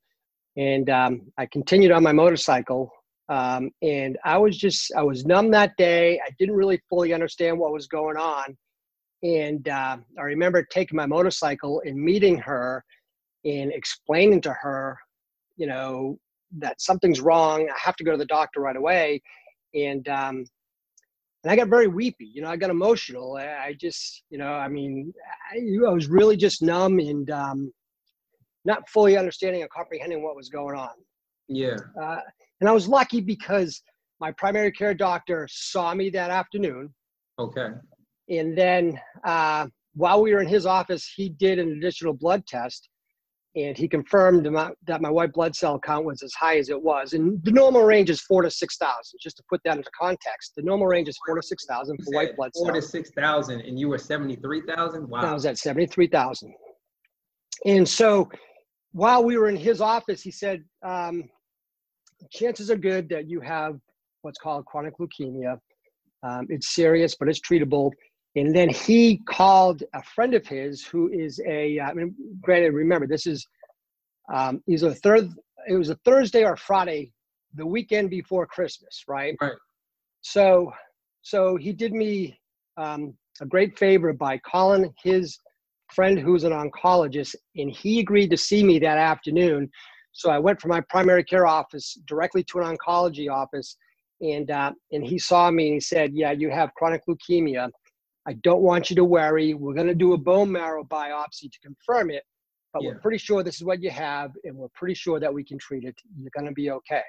and 0.56 0.90
um, 0.90 1.22
I 1.38 1.46
continued 1.46 1.92
on 1.92 2.02
my 2.02 2.12
motorcycle 2.12 2.92
um, 3.28 3.70
and 3.82 4.18
I 4.24 4.36
was 4.38 4.58
just 4.58 4.92
I 4.96 5.02
was 5.02 5.24
numb 5.24 5.50
that 5.52 5.76
day. 5.76 6.20
I 6.20 6.30
didn't 6.38 6.54
really 6.54 6.80
fully 6.88 7.14
understand 7.14 7.58
what 7.58 7.72
was 7.72 7.86
going 7.86 8.16
on, 8.16 8.56
and 9.22 9.66
uh, 9.68 9.96
I 10.18 10.22
remember 10.22 10.62
taking 10.64 10.96
my 10.96 11.06
motorcycle 11.06 11.82
and 11.84 11.96
meeting 11.96 12.36
her 12.38 12.84
and 13.44 13.72
explaining 13.72 14.40
to 14.42 14.52
her, 14.52 14.98
you 15.56 15.66
know, 15.66 16.18
that 16.58 16.80
something's 16.80 17.20
wrong. 17.20 17.68
I 17.70 17.78
have 17.78 17.96
to 17.96 18.04
go 18.04 18.12
to 18.12 18.18
the 18.18 18.26
doctor 18.26 18.60
right 18.60 18.76
away, 18.76 19.22
and 19.74 20.06
um, 20.08 20.44
and 21.42 21.50
I 21.50 21.56
got 21.56 21.68
very 21.68 21.88
weepy. 21.88 22.30
You 22.32 22.42
know, 22.42 22.48
I 22.48 22.56
got 22.56 22.70
emotional. 22.70 23.36
I, 23.36 23.74
just, 23.78 24.22
you 24.30 24.38
know, 24.38 24.52
I 24.52 24.68
mean, 24.68 25.12
I, 25.52 25.58
I, 25.88 25.92
was 25.92 26.08
really 26.08 26.36
just 26.36 26.62
numb 26.62 26.98
and 26.98 27.30
um, 27.30 27.72
not 28.64 28.88
fully 28.88 29.16
understanding 29.16 29.62
or 29.62 29.68
comprehending 29.68 30.22
what 30.22 30.36
was 30.36 30.48
going 30.48 30.76
on. 30.76 30.90
Yeah. 31.48 31.76
Uh, 32.00 32.20
and 32.60 32.68
I 32.68 32.72
was 32.72 32.86
lucky 32.86 33.20
because 33.20 33.82
my 34.20 34.30
primary 34.32 34.70
care 34.70 34.94
doctor 34.94 35.48
saw 35.50 35.94
me 35.94 36.10
that 36.10 36.30
afternoon. 36.30 36.94
Okay. 37.38 37.68
And 38.28 38.56
then 38.56 39.00
uh, 39.24 39.66
while 39.94 40.22
we 40.22 40.32
were 40.32 40.40
in 40.40 40.48
his 40.48 40.64
office, 40.64 41.12
he 41.12 41.28
did 41.28 41.58
an 41.58 41.72
additional 41.72 42.14
blood 42.14 42.46
test 42.46 42.88
and 43.54 43.76
he 43.76 43.86
confirmed 43.86 44.46
that 44.46 45.02
my 45.02 45.10
white 45.10 45.32
blood 45.32 45.54
cell 45.54 45.78
count 45.78 46.06
was 46.06 46.22
as 46.22 46.32
high 46.32 46.56
as 46.56 46.70
it 46.70 46.82
was. 46.82 47.12
And 47.12 47.42
the 47.44 47.50
normal 47.50 47.82
range 47.82 48.08
is 48.08 48.20
four 48.22 48.42
to 48.42 48.50
6,000, 48.50 49.18
just 49.20 49.36
to 49.36 49.42
put 49.48 49.60
that 49.64 49.76
into 49.76 49.90
context. 49.98 50.52
The 50.56 50.62
normal 50.62 50.86
range 50.86 51.08
is 51.08 51.18
four 51.26 51.36
to 51.36 51.42
6,000 51.42 51.98
for 52.02 52.14
white 52.14 52.34
blood 52.34 52.52
cells. 52.54 52.66
Four 52.66 52.74
to 52.74 52.82
6,000, 52.82 53.60
and 53.60 53.78
you 53.78 53.88
were 53.90 53.98
73,000? 53.98 55.06
Wow. 55.06 55.20
I 55.20 55.32
was 55.34 55.44
at 55.44 55.58
73,000. 55.58 56.54
And 57.66 57.86
so 57.86 58.30
while 58.92 59.22
we 59.22 59.36
were 59.36 59.48
in 59.48 59.56
his 59.56 59.82
office, 59.82 60.22
he 60.22 60.30
said, 60.30 60.64
um, 60.82 61.24
chances 62.30 62.70
are 62.70 62.76
good 62.76 63.08
that 63.10 63.28
you 63.28 63.40
have 63.40 63.78
what's 64.22 64.38
called 64.38 64.64
chronic 64.64 64.94
leukemia. 64.98 65.58
Um, 66.22 66.46
it's 66.48 66.74
serious, 66.74 67.16
but 67.18 67.28
it's 67.28 67.40
treatable. 67.40 67.90
And 68.34 68.54
then 68.54 68.68
he 68.70 69.18
called 69.18 69.82
a 69.94 70.02
friend 70.02 70.34
of 70.34 70.46
his 70.46 70.84
who 70.84 71.10
is 71.12 71.40
a, 71.46 71.78
I 71.80 71.92
mean, 71.92 72.14
granted, 72.40 72.72
remember, 72.72 73.06
this 73.06 73.26
is, 73.26 73.46
um, 74.32 74.62
he's 74.66 74.82
a 74.82 74.94
third, 74.94 75.30
it 75.68 75.74
was 75.74 75.90
a 75.90 75.96
Thursday 75.96 76.44
or 76.44 76.56
Friday, 76.56 77.12
the 77.54 77.66
weekend 77.66 78.08
before 78.08 78.46
Christmas, 78.46 79.04
right? 79.06 79.36
Right. 79.40 79.52
So, 80.22 80.72
so 81.20 81.56
he 81.56 81.72
did 81.72 81.92
me 81.92 82.38
um, 82.78 83.14
a 83.40 83.46
great 83.46 83.78
favor 83.78 84.12
by 84.12 84.38
calling 84.38 84.92
his 85.02 85.38
friend 85.94 86.18
who's 86.18 86.44
an 86.44 86.52
oncologist, 86.52 87.34
and 87.56 87.70
he 87.70 88.00
agreed 88.00 88.30
to 88.30 88.36
see 88.36 88.64
me 88.64 88.78
that 88.78 88.98
afternoon. 88.98 89.70
So 90.12 90.30
I 90.30 90.38
went 90.38 90.60
from 90.60 90.70
my 90.70 90.80
primary 90.88 91.24
care 91.24 91.46
office 91.46 91.98
directly 92.06 92.44
to 92.44 92.60
an 92.60 92.76
oncology 92.76 93.30
office, 93.30 93.76
and 94.20 94.50
uh, 94.50 94.72
and 94.92 95.04
he 95.04 95.18
saw 95.18 95.50
me 95.50 95.66
and 95.66 95.74
he 95.74 95.80
said, 95.80 96.12
"Yeah, 96.14 96.32
you 96.32 96.50
have 96.50 96.74
chronic 96.74 97.02
leukemia." 97.08 97.70
I 98.26 98.34
don't 98.34 98.62
want 98.62 98.90
you 98.90 98.96
to 98.96 99.04
worry. 99.04 99.54
We're 99.54 99.74
going 99.74 99.88
to 99.88 99.94
do 99.94 100.12
a 100.12 100.18
bone 100.18 100.50
marrow 100.50 100.84
biopsy 100.84 101.50
to 101.50 101.58
confirm 101.60 102.10
it, 102.10 102.22
but 102.72 102.82
yeah. 102.82 102.90
we're 102.90 103.00
pretty 103.00 103.18
sure 103.18 103.42
this 103.42 103.56
is 103.56 103.64
what 103.64 103.82
you 103.82 103.90
have, 103.90 104.32
and 104.44 104.56
we're 104.56 104.68
pretty 104.74 104.94
sure 104.94 105.18
that 105.18 105.32
we 105.32 105.44
can 105.44 105.58
treat 105.58 105.84
it. 105.84 105.96
You're 106.20 106.30
going 106.36 106.46
to 106.46 106.52
be 106.52 106.70
okay. 106.70 107.02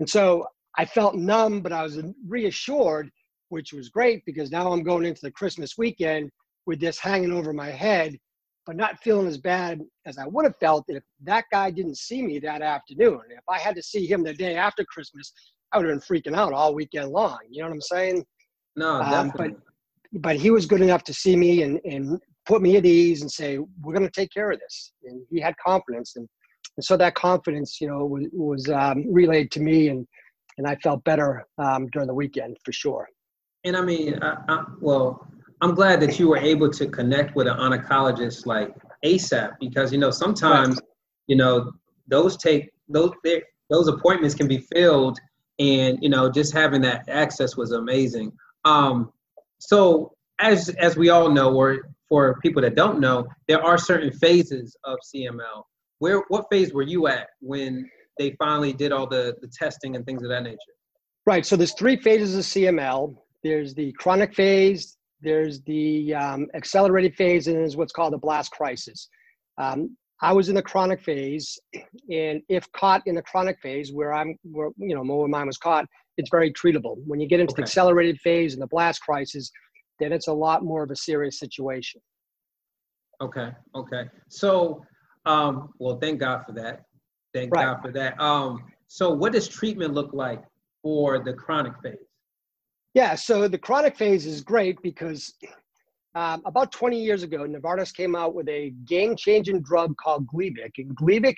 And 0.00 0.08
so 0.08 0.46
I 0.76 0.84
felt 0.84 1.14
numb, 1.14 1.60
but 1.60 1.72
I 1.72 1.82
was 1.82 2.00
reassured, 2.26 3.10
which 3.50 3.72
was 3.72 3.88
great 3.88 4.24
because 4.24 4.50
now 4.50 4.72
I'm 4.72 4.82
going 4.82 5.04
into 5.04 5.20
the 5.22 5.30
Christmas 5.30 5.78
weekend 5.78 6.30
with 6.66 6.80
this 6.80 6.98
hanging 6.98 7.32
over 7.32 7.52
my 7.52 7.70
head, 7.70 8.16
but 8.66 8.76
not 8.76 9.02
feeling 9.02 9.26
as 9.26 9.38
bad 9.38 9.80
as 10.06 10.18
I 10.18 10.26
would 10.26 10.44
have 10.44 10.56
felt 10.58 10.84
if 10.88 11.02
that 11.24 11.44
guy 11.50 11.70
didn't 11.70 11.96
see 11.98 12.22
me 12.22 12.38
that 12.40 12.62
afternoon. 12.62 13.20
If 13.30 13.44
I 13.48 13.58
had 13.58 13.76
to 13.76 13.82
see 13.82 14.06
him 14.06 14.22
the 14.22 14.34
day 14.34 14.56
after 14.56 14.84
Christmas, 14.84 15.32
I 15.72 15.78
would 15.78 15.88
have 15.88 16.00
been 16.00 16.16
freaking 16.16 16.36
out 16.36 16.52
all 16.52 16.74
weekend 16.74 17.10
long. 17.10 17.38
You 17.48 17.62
know 17.62 17.68
what 17.68 17.74
I'm 17.74 17.80
saying? 17.80 18.24
No, 18.76 19.00
definitely. 19.00 19.46
Um, 19.46 19.52
but 19.52 19.69
but 20.12 20.36
he 20.36 20.50
was 20.50 20.66
good 20.66 20.80
enough 20.80 21.04
to 21.04 21.14
see 21.14 21.36
me 21.36 21.62
and, 21.62 21.80
and 21.84 22.20
put 22.46 22.62
me 22.62 22.76
at 22.76 22.86
ease 22.86 23.20
and 23.22 23.30
say, 23.30 23.58
we're 23.80 23.94
going 23.94 24.06
to 24.06 24.10
take 24.10 24.32
care 24.32 24.50
of 24.50 24.58
this. 24.58 24.92
And 25.04 25.22
he 25.30 25.40
had 25.40 25.54
confidence. 25.64 26.16
And, 26.16 26.28
and 26.76 26.84
so 26.84 26.96
that 26.96 27.14
confidence, 27.14 27.80
you 27.80 27.88
know, 27.88 28.04
was, 28.04 28.26
was 28.32 28.68
um, 28.68 29.04
relayed 29.12 29.50
to 29.52 29.60
me 29.60 29.88
and, 29.88 30.06
and 30.58 30.66
I 30.66 30.76
felt 30.76 31.04
better 31.04 31.46
um, 31.58 31.88
during 31.88 32.08
the 32.08 32.14
weekend 32.14 32.56
for 32.64 32.72
sure. 32.72 33.08
And 33.64 33.76
I 33.76 33.82
mean, 33.82 34.18
I, 34.22 34.36
I, 34.48 34.64
well, 34.80 35.26
I'm 35.60 35.74
glad 35.74 36.00
that 36.00 36.18
you 36.18 36.28
were 36.28 36.38
able 36.38 36.70
to 36.70 36.86
connect 36.86 37.36
with 37.36 37.46
an 37.46 37.56
oncologist 37.56 38.46
like 38.46 38.74
ASAP 39.04 39.52
because, 39.60 39.92
you 39.92 39.98
know, 39.98 40.10
sometimes, 40.10 40.76
right. 40.76 40.88
you 41.28 41.36
know, 41.36 41.72
those 42.08 42.36
take, 42.36 42.70
those, 42.88 43.12
those 43.68 43.86
appointments 43.86 44.34
can 44.34 44.48
be 44.48 44.58
filled 44.58 45.18
and, 45.58 45.98
you 46.00 46.08
know, 46.08 46.30
just 46.30 46.52
having 46.52 46.80
that 46.80 47.08
access 47.08 47.56
was 47.56 47.72
amazing. 47.72 48.32
Um, 48.64 49.12
so 49.60 50.12
as 50.40 50.70
as 50.70 50.96
we 50.96 51.10
all 51.10 51.30
know, 51.30 51.54
or 51.54 51.80
for 52.08 52.38
people 52.42 52.60
that 52.62 52.74
don't 52.74 52.98
know, 52.98 53.26
there 53.46 53.64
are 53.64 53.78
certain 53.78 54.12
phases 54.12 54.76
of 54.84 54.98
CML. 55.14 55.62
Where 56.00 56.24
what 56.28 56.46
phase 56.50 56.72
were 56.72 56.82
you 56.82 57.06
at 57.06 57.28
when 57.40 57.88
they 58.18 58.34
finally 58.38 58.72
did 58.72 58.90
all 58.90 59.06
the, 59.06 59.36
the 59.40 59.48
testing 59.48 59.96
and 59.96 60.04
things 60.04 60.22
of 60.22 60.30
that 60.30 60.42
nature? 60.42 60.58
Right. 61.26 61.46
So 61.46 61.56
there's 61.56 61.74
three 61.74 61.96
phases 61.96 62.34
of 62.34 62.42
CML. 62.42 63.14
There's 63.44 63.74
the 63.74 63.92
chronic 63.92 64.34
phase, 64.34 64.96
there's 65.22 65.62
the 65.62 66.14
um, 66.14 66.46
accelerated 66.54 67.14
phase, 67.14 67.46
and 67.46 67.56
there's 67.56 67.76
what's 67.76 67.92
called 67.92 68.12
the 68.12 68.18
blast 68.18 68.50
crisis. 68.50 69.08
Um, 69.58 69.96
I 70.22 70.32
was 70.32 70.48
in 70.48 70.54
the 70.54 70.62
chronic 70.62 71.00
phase, 71.00 71.58
and 72.10 72.42
if 72.48 72.70
caught 72.72 73.02
in 73.06 73.14
the 73.14 73.22
chronic 73.22 73.58
phase, 73.62 73.92
where 73.92 74.12
I'm, 74.12 74.36
where 74.42 74.70
you 74.76 74.94
know, 74.94 75.02
where 75.02 75.28
mine 75.28 75.46
was 75.46 75.56
caught, 75.56 75.86
it's 76.20 76.30
very 76.30 76.52
treatable. 76.52 76.96
When 77.06 77.20
you 77.20 77.26
get 77.26 77.40
into 77.40 77.52
okay. 77.52 77.62
the 77.62 77.66
accelerated 77.66 78.20
phase 78.20 78.52
and 78.54 78.62
the 78.62 78.68
blast 78.68 79.02
crisis, 79.02 79.50
then 79.98 80.12
it's 80.12 80.28
a 80.28 80.32
lot 80.32 80.62
more 80.62 80.82
of 80.82 80.90
a 80.90 80.96
serious 80.96 81.38
situation. 81.38 82.00
Okay. 83.20 83.50
Okay. 83.74 84.04
So, 84.28 84.84
um, 85.26 85.70
well, 85.78 85.98
thank 85.98 86.20
God 86.20 86.44
for 86.46 86.52
that. 86.52 86.82
Thank 87.34 87.54
right. 87.54 87.64
God 87.64 87.82
for 87.82 87.92
that. 87.92 88.20
Um, 88.20 88.64
so, 88.86 89.10
what 89.10 89.32
does 89.32 89.48
treatment 89.48 89.94
look 89.94 90.12
like 90.12 90.42
for 90.82 91.18
the 91.18 91.32
chronic 91.32 91.74
phase? 91.82 91.96
Yeah. 92.94 93.14
So 93.14 93.46
the 93.46 93.58
chronic 93.58 93.96
phase 93.96 94.26
is 94.26 94.40
great 94.40 94.80
because 94.82 95.34
um, 96.14 96.42
about 96.44 96.72
20 96.72 97.00
years 97.00 97.22
ago, 97.22 97.46
Novartis 97.46 97.94
came 97.94 98.16
out 98.16 98.34
with 98.34 98.48
a 98.48 98.70
game-changing 98.84 99.62
drug 99.62 99.94
called 99.96 100.26
Gleevec, 100.26 100.72
and 100.78 100.96
Gleevec 100.96 101.36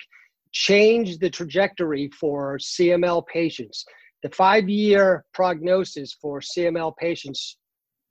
changed 0.51 1.19
the 1.19 1.29
trajectory 1.29 2.09
for 2.19 2.57
CML 2.57 3.25
patients. 3.27 3.85
The 4.23 4.29
five-year 4.29 5.25
prognosis 5.33 6.13
for 6.13 6.39
CML 6.39 6.95
patients 6.97 7.57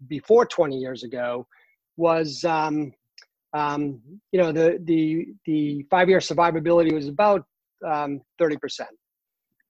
before 0.08 0.44
20 0.44 0.76
years 0.76 1.04
ago 1.04 1.46
was, 1.96 2.44
um, 2.44 2.92
um, 3.54 4.00
you 4.30 4.40
know, 4.40 4.52
the 4.52 4.78
the 4.84 5.26
the 5.46 5.86
five-year 5.90 6.18
survivability 6.18 6.92
was 6.92 7.08
about 7.08 7.44
um, 7.86 8.20
30%. 8.40 8.58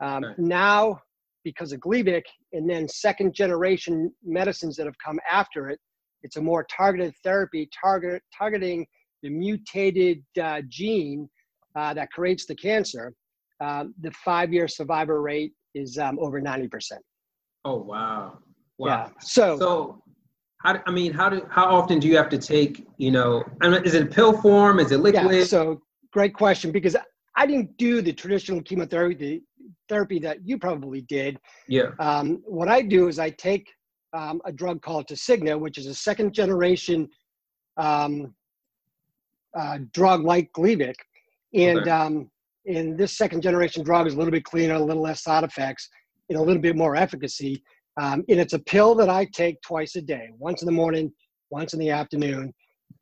Um, 0.00 0.24
okay. 0.24 0.34
Now, 0.38 1.00
because 1.44 1.72
of 1.72 1.80
Gleevec 1.80 2.22
and 2.52 2.68
then 2.68 2.88
second-generation 2.88 4.12
medicines 4.24 4.76
that 4.76 4.86
have 4.86 4.98
come 5.04 5.18
after 5.30 5.70
it, 5.70 5.78
it's 6.22 6.36
a 6.36 6.40
more 6.40 6.64
targeted 6.64 7.14
therapy 7.24 7.68
target, 7.80 8.22
targeting 8.36 8.86
the 9.22 9.30
mutated 9.30 10.22
uh, 10.40 10.60
gene 10.68 11.28
uh, 11.76 11.94
that 11.94 12.10
creates 12.10 12.46
the 12.46 12.54
cancer. 12.54 13.14
Uh, 13.60 13.84
the 14.00 14.10
five-year 14.24 14.66
survivor 14.66 15.22
rate 15.22 15.52
is 15.74 15.98
um, 15.98 16.18
over 16.18 16.40
90%. 16.40 16.92
Oh, 17.64 17.76
wow. 17.76 18.38
Wow. 18.78 18.86
Yeah. 18.88 19.08
So, 19.20 19.58
so 19.58 20.02
how, 20.58 20.80
I 20.86 20.90
mean, 20.90 21.12
how 21.12 21.28
do, 21.28 21.46
how 21.50 21.66
often 21.66 21.98
do 21.98 22.08
you 22.08 22.16
have 22.16 22.28
to 22.30 22.38
take, 22.38 22.86
you 22.96 23.10
know, 23.10 23.44
I 23.60 23.68
mean, 23.68 23.84
is 23.84 23.94
it 23.94 24.10
pill 24.10 24.40
form? 24.40 24.80
Is 24.80 24.92
it 24.92 24.98
liquid? 24.98 25.34
Yeah, 25.34 25.44
so 25.44 25.82
great 26.12 26.34
question 26.34 26.72
because 26.72 26.96
I 27.36 27.46
didn't 27.46 27.76
do 27.76 28.02
the 28.02 28.12
traditional 28.12 28.62
chemotherapy 28.62 29.42
therapy 29.88 30.18
that 30.20 30.46
you 30.46 30.58
probably 30.58 31.02
did. 31.02 31.38
Yeah. 31.68 31.90
Um, 31.98 32.42
what 32.46 32.68
I 32.68 32.82
do 32.82 33.08
is 33.08 33.18
I 33.18 33.30
take 33.30 33.68
um, 34.12 34.40
a 34.44 34.52
drug 34.52 34.82
called 34.82 35.06
Tasigna, 35.08 35.58
which 35.58 35.78
is 35.78 35.86
a 35.86 35.94
second 35.94 36.32
generation 36.32 37.08
um, 37.76 38.34
uh, 39.58 39.78
drug 39.92 40.24
like 40.24 40.50
Gleevec. 40.52 40.94
And, 41.54 41.78
okay. 41.80 42.26
And 42.66 42.96
this 42.96 43.16
second 43.16 43.42
generation 43.42 43.82
drug 43.82 44.06
is 44.06 44.14
a 44.14 44.16
little 44.16 44.32
bit 44.32 44.44
cleaner, 44.44 44.74
a 44.74 44.80
little 44.80 45.02
less 45.02 45.22
side 45.22 45.44
effects, 45.44 45.88
and 46.28 46.38
a 46.38 46.42
little 46.42 46.62
bit 46.62 46.76
more 46.76 46.96
efficacy. 46.96 47.62
Um, 48.00 48.24
and 48.28 48.40
it's 48.40 48.52
a 48.52 48.58
pill 48.58 48.94
that 48.96 49.08
I 49.08 49.26
take 49.34 49.60
twice 49.62 49.96
a 49.96 50.02
day, 50.02 50.30
once 50.38 50.62
in 50.62 50.66
the 50.66 50.72
morning, 50.72 51.12
once 51.50 51.74
in 51.74 51.80
the 51.80 51.90
afternoon. 51.90 52.52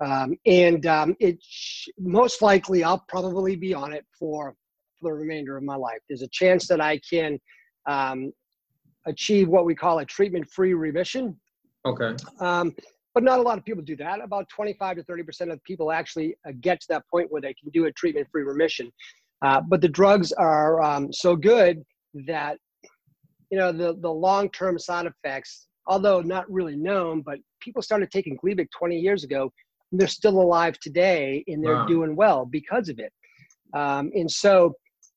Um, 0.00 0.34
and 0.46 0.86
um, 0.86 1.14
it 1.20 1.38
sh- 1.42 1.88
most 1.98 2.42
likely 2.42 2.82
I'll 2.82 3.04
probably 3.08 3.54
be 3.54 3.74
on 3.74 3.92
it 3.92 4.04
for, 4.18 4.54
for 4.98 5.10
the 5.10 5.12
remainder 5.12 5.56
of 5.56 5.62
my 5.62 5.76
life. 5.76 5.98
There's 6.08 6.22
a 6.22 6.28
chance 6.28 6.66
that 6.68 6.80
I 6.80 7.00
can 7.08 7.38
um, 7.88 8.32
achieve 9.06 9.48
what 9.48 9.64
we 9.64 9.74
call 9.74 9.98
a 9.98 10.04
treatment-free 10.04 10.74
remission. 10.74 11.38
Okay. 11.86 12.16
Um, 12.40 12.74
but 13.14 13.24
not 13.24 13.40
a 13.40 13.42
lot 13.42 13.58
of 13.58 13.64
people 13.64 13.82
do 13.82 13.96
that. 13.96 14.20
About 14.22 14.48
25 14.48 14.96
to 14.96 15.02
30 15.02 15.22
percent 15.22 15.50
of 15.50 15.62
people 15.64 15.92
actually 15.92 16.36
uh, 16.48 16.52
get 16.60 16.80
to 16.80 16.86
that 16.90 17.02
point 17.08 17.30
where 17.30 17.42
they 17.42 17.54
can 17.54 17.70
do 17.72 17.86
a 17.86 17.92
treatment-free 17.92 18.42
remission. 18.42 18.90
Uh, 19.42 19.60
but 19.60 19.80
the 19.80 19.88
drugs 19.88 20.32
are 20.32 20.82
um, 20.82 21.12
so 21.12 21.34
good 21.34 21.82
that 22.26 22.58
you 23.50 23.58
know 23.58 23.72
the 23.72 23.96
the 24.00 24.10
long-term 24.10 24.78
side 24.78 25.06
effects, 25.06 25.68
although 25.86 26.20
not 26.20 26.50
really 26.50 26.76
known, 26.76 27.22
but 27.22 27.38
people 27.60 27.82
started 27.82 28.10
taking 28.10 28.36
Gleevec 28.38 28.68
20 28.76 28.98
years 28.98 29.24
ago. 29.24 29.52
And 29.92 30.00
they're 30.00 30.08
still 30.08 30.40
alive 30.40 30.78
today, 30.78 31.42
and 31.48 31.64
they're 31.64 31.74
wow. 31.74 31.86
doing 31.86 32.14
well 32.14 32.46
because 32.46 32.88
of 32.88 33.00
it. 33.00 33.12
Um, 33.74 34.12
and 34.14 34.30
so, 34.30 34.74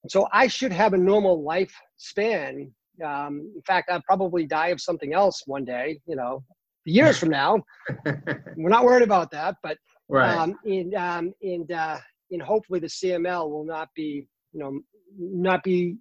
so 0.10 0.28
I 0.34 0.48
should 0.48 0.72
have 0.72 0.94
a 0.94 0.98
normal 0.98 1.44
lifespan 1.44 2.72
um, 3.04 3.52
in 3.56 3.62
fact, 3.66 3.90
I'll 3.90 4.02
probably 4.02 4.46
die 4.46 4.68
of 4.68 4.82
something 4.82 5.14
else 5.14 5.44
one 5.46 5.66
day, 5.66 6.00
you 6.06 6.16
know, 6.16 6.44
years 6.86 7.18
from 7.18 7.30
now. 7.30 7.64
We're 8.06 8.70
not 8.70 8.86
worried 8.86 9.04
about 9.04 9.32
that, 9.32 9.56
but 9.64 9.78
right. 10.10 10.38
um, 10.38 10.56
and 10.66 10.94
um, 10.94 11.34
and 11.42 11.72
uh, 11.72 11.98
and 12.32 12.42
hopefully 12.42 12.80
the 12.80 12.88
CML 12.88 13.50
will 13.50 13.66
not 13.66 13.90
be, 13.96 14.28
you 14.54 14.60
know, 14.60 14.80
not 15.18 15.64
be 15.64 15.96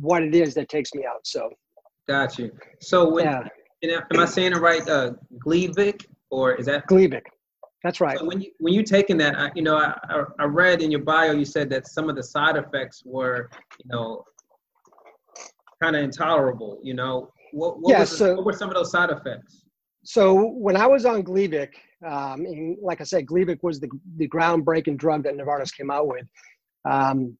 what 0.00 0.22
it 0.22 0.34
is 0.34 0.54
that 0.54 0.68
takes 0.68 0.94
me 0.94 1.04
out. 1.06 1.26
So. 1.26 1.50
Got 2.06 2.38
you. 2.38 2.50
So 2.80 3.10
when, 3.10 3.24
yeah. 3.82 4.00
am 4.12 4.20
I 4.20 4.24
saying 4.24 4.52
it 4.52 4.58
right? 4.58 4.86
Uh, 4.88 5.12
or 6.30 6.54
is 6.54 6.66
that 6.66 6.86
Gleevec? 6.88 7.22
That's 7.84 8.00
right. 8.00 8.18
So 8.18 8.24
when 8.24 8.40
you 8.40 8.50
when 8.58 8.74
you 8.74 8.82
taking 8.82 9.16
that, 9.18 9.38
I, 9.38 9.50
you 9.54 9.62
know, 9.62 9.76
I, 9.76 10.24
I 10.40 10.44
read 10.44 10.82
in 10.82 10.90
your 10.90 11.02
bio 11.02 11.32
you 11.32 11.44
said 11.44 11.70
that 11.70 11.86
some 11.86 12.10
of 12.10 12.16
the 12.16 12.22
side 12.22 12.56
effects 12.56 13.02
were, 13.04 13.50
you 13.78 13.88
know, 13.90 14.24
kind 15.80 15.94
of 15.94 16.02
intolerable. 16.02 16.80
You 16.82 16.94
know, 16.94 17.30
what 17.52 17.80
what, 17.80 17.92
yeah, 17.92 18.00
was, 18.00 18.18
so, 18.18 18.34
what 18.34 18.44
were 18.44 18.52
some 18.52 18.68
of 18.68 18.74
those 18.74 18.90
side 18.90 19.10
effects? 19.10 19.64
So 20.04 20.50
when 20.50 20.76
I 20.76 20.86
was 20.86 21.04
on 21.04 21.22
Gleevec, 21.22 21.74
um, 22.06 22.46
and 22.46 22.76
like 22.80 23.00
I 23.00 23.04
said, 23.04 23.26
Gleevec 23.26 23.62
was 23.62 23.80
the 23.80 23.88
the 24.16 24.28
groundbreaking 24.28 24.96
drug 24.98 25.24
that 25.24 25.34
Novartis 25.36 25.74
came 25.76 25.90
out 25.90 26.06
with. 26.06 26.26
Um, 26.88 27.36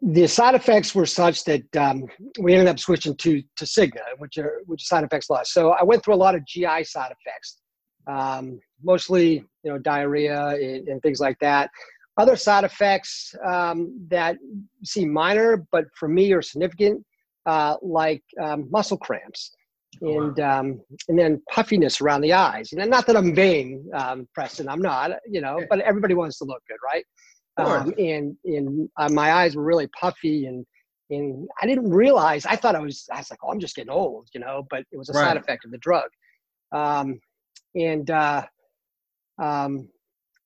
the 0.00 0.26
side 0.26 0.54
effects 0.54 0.94
were 0.94 1.06
such 1.06 1.44
that 1.44 1.76
um, 1.76 2.06
we 2.40 2.54
ended 2.54 2.68
up 2.68 2.78
switching 2.78 3.16
to 3.16 3.42
Tasigna, 3.58 4.02
which 4.18 4.38
are 4.38 4.62
which 4.66 4.82
are 4.82 4.86
side 4.86 5.04
effects 5.04 5.30
less. 5.30 5.52
So 5.52 5.70
I 5.70 5.84
went 5.84 6.04
through 6.04 6.14
a 6.14 6.16
lot 6.16 6.34
of 6.34 6.44
GI 6.46 6.84
side 6.84 7.12
effects, 7.12 7.60
um, 8.06 8.60
mostly 8.82 9.44
you 9.62 9.72
know 9.72 9.78
diarrhea 9.78 10.48
and, 10.48 10.88
and, 10.88 11.02
things 11.02 11.20
like 11.20 11.38
that. 11.40 11.70
Other 12.16 12.34
side 12.34 12.64
effects 12.64 13.34
um, 13.46 13.96
that 14.08 14.36
seem 14.84 15.12
minor, 15.12 15.64
but 15.70 15.84
for 15.94 16.08
me 16.08 16.32
are 16.32 16.42
significant, 16.42 17.04
uh, 17.46 17.76
like 17.82 18.22
um, 18.42 18.68
muscle 18.70 18.98
cramps 18.98 19.52
and 20.00 20.40
um, 20.40 20.80
and 21.08 21.18
then 21.18 21.42
puffiness 21.50 22.00
around 22.00 22.20
the 22.20 22.32
eyes. 22.32 22.72
And 22.72 22.90
not 22.90 23.06
that 23.06 23.16
I'm 23.16 23.34
vain, 23.34 23.88
um, 23.94 24.28
Preston, 24.34 24.68
I'm 24.68 24.82
not, 24.82 25.12
you 25.28 25.40
know, 25.40 25.60
but 25.68 25.80
everybody 25.80 26.14
wants 26.14 26.38
to 26.38 26.44
look 26.44 26.62
good, 26.68 26.78
right? 26.84 27.04
Um, 27.56 27.92
and 27.98 28.36
and 28.44 28.88
uh, 28.96 29.08
my 29.08 29.32
eyes 29.32 29.56
were 29.56 29.64
really 29.64 29.88
puffy 29.88 30.46
and 30.46 30.64
and 31.10 31.48
I 31.60 31.66
didn't 31.66 31.90
realize. 31.90 32.46
I 32.46 32.56
thought 32.56 32.74
I 32.74 32.80
was. 32.80 33.06
I 33.12 33.18
was 33.18 33.30
like, 33.30 33.38
oh, 33.42 33.50
I'm 33.50 33.60
just 33.60 33.76
getting 33.76 33.90
old, 33.90 34.28
you 34.34 34.40
know. 34.40 34.66
But 34.70 34.84
it 34.92 34.96
was 34.96 35.08
a 35.08 35.12
right. 35.12 35.24
side 35.28 35.36
effect 35.36 35.64
of 35.64 35.70
the 35.70 35.78
drug. 35.78 36.08
Um, 36.72 37.20
and 37.74 38.10
uh, 38.10 38.44
um, 39.42 39.88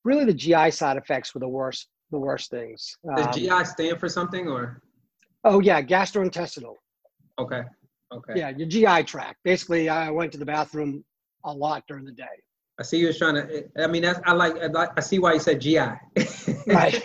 really 0.05 0.25
the 0.25 0.35
GI 0.35 0.71
side 0.71 0.97
effects 0.97 1.35
were 1.35 1.41
the 1.41 1.49
worst, 1.49 1.89
the 2.11 2.19
worst 2.19 2.51
things. 2.51 2.97
Does 3.17 3.27
um, 3.27 3.33
GI 3.33 3.65
stand 3.65 3.99
for 3.99 4.09
something 4.09 4.49
or? 4.49 4.83
Oh 5.45 5.61
yeah, 5.61 5.83
gastrointestinal. 5.83 6.77
Okay. 7.39 7.63
Okay. 8.13 8.35
Yeah, 8.37 8.51
your 8.51 8.69
GI 8.69 9.05
tract. 9.05 9.39
Basically, 9.45 9.89
I 9.89 10.11
went 10.11 10.33
to 10.33 10.39
the 10.39 10.45
bathroom 10.45 11.05
a 11.45 11.53
lot 11.53 11.85
during 11.89 12.05
the 12.05 12.13
day. 12.13 12.25
I 12.79 12.83
see 12.83 12.99
you 12.99 13.07
was 13.09 13.19
trying 13.19 13.35
to. 13.35 13.65
I 13.79 13.87
mean, 13.87 14.03
that's 14.03 14.21
I 14.25 14.33
like. 14.33 14.57
I, 14.97 15.01
see 15.01 15.19
why 15.19 15.35
you 15.35 15.41
said 15.41 15.61
GI. 15.61 15.79
right. 16.67 17.03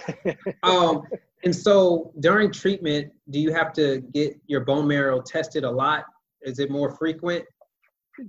um, 0.63 1.03
and 1.43 1.55
so 1.55 2.11
during 2.19 2.51
treatment, 2.51 3.11
do 3.29 3.39
you 3.39 3.53
have 3.53 3.73
to 3.73 4.01
get 4.13 4.39
your 4.47 4.61
bone 4.61 4.87
marrow 4.87 5.21
tested 5.21 5.63
a 5.63 5.71
lot? 5.71 6.05
Is 6.41 6.59
it 6.59 6.71
more 6.71 6.95
frequent? 6.95 7.45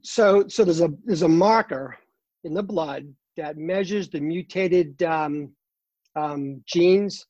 So, 0.03 0.47
so 0.49 0.65
there's 0.65 0.81
a 0.81 0.91
there's 1.05 1.23
a 1.23 1.29
marker 1.29 1.97
in 2.45 2.55
the 2.55 2.63
blood 2.63 3.13
that 3.37 3.57
measures 3.57 4.09
the 4.09 4.21
mutated 4.21 5.03
um, 5.03 5.53
um, 6.17 6.63
genes, 6.67 7.25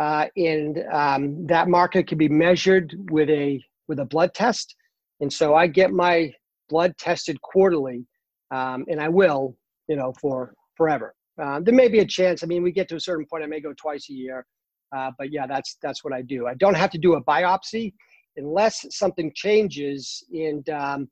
uh, 0.00 0.26
and 0.36 0.84
um, 0.92 1.46
that 1.46 1.68
marker 1.68 2.02
can 2.02 2.18
be 2.18 2.28
measured 2.28 2.94
with 3.10 3.28
a 3.28 3.62
with 3.88 3.98
a 3.98 4.04
blood 4.04 4.34
test. 4.34 4.74
And 5.20 5.32
so 5.32 5.54
I 5.54 5.66
get 5.66 5.90
my 5.90 6.32
blood 6.68 6.96
tested 6.98 7.40
quarterly, 7.40 8.06
um, 8.50 8.84
and 8.88 9.00
I 9.00 9.08
will, 9.08 9.56
you 9.88 9.96
know, 9.96 10.12
for 10.20 10.54
forever. 10.76 11.14
Uh, 11.42 11.60
there 11.60 11.74
may 11.74 11.88
be 11.88 12.00
a 12.00 12.06
chance. 12.06 12.42
I 12.42 12.46
mean, 12.46 12.62
we 12.62 12.72
get 12.72 12.88
to 12.88 12.96
a 12.96 13.00
certain 13.00 13.26
point, 13.26 13.44
I 13.44 13.46
may 13.46 13.60
go 13.60 13.72
twice 13.72 14.08
a 14.10 14.12
year, 14.12 14.46
uh, 14.96 15.10
but 15.18 15.32
yeah, 15.32 15.46
that's 15.46 15.76
that's 15.82 16.04
what 16.04 16.12
I 16.12 16.22
do. 16.22 16.46
I 16.46 16.54
don't 16.54 16.76
have 16.76 16.90
to 16.90 16.98
do 16.98 17.14
a 17.14 17.24
biopsy 17.24 17.94
unless 18.36 18.86
something 18.90 19.32
changes 19.34 20.22
and 20.32 20.68
um, 20.70 21.08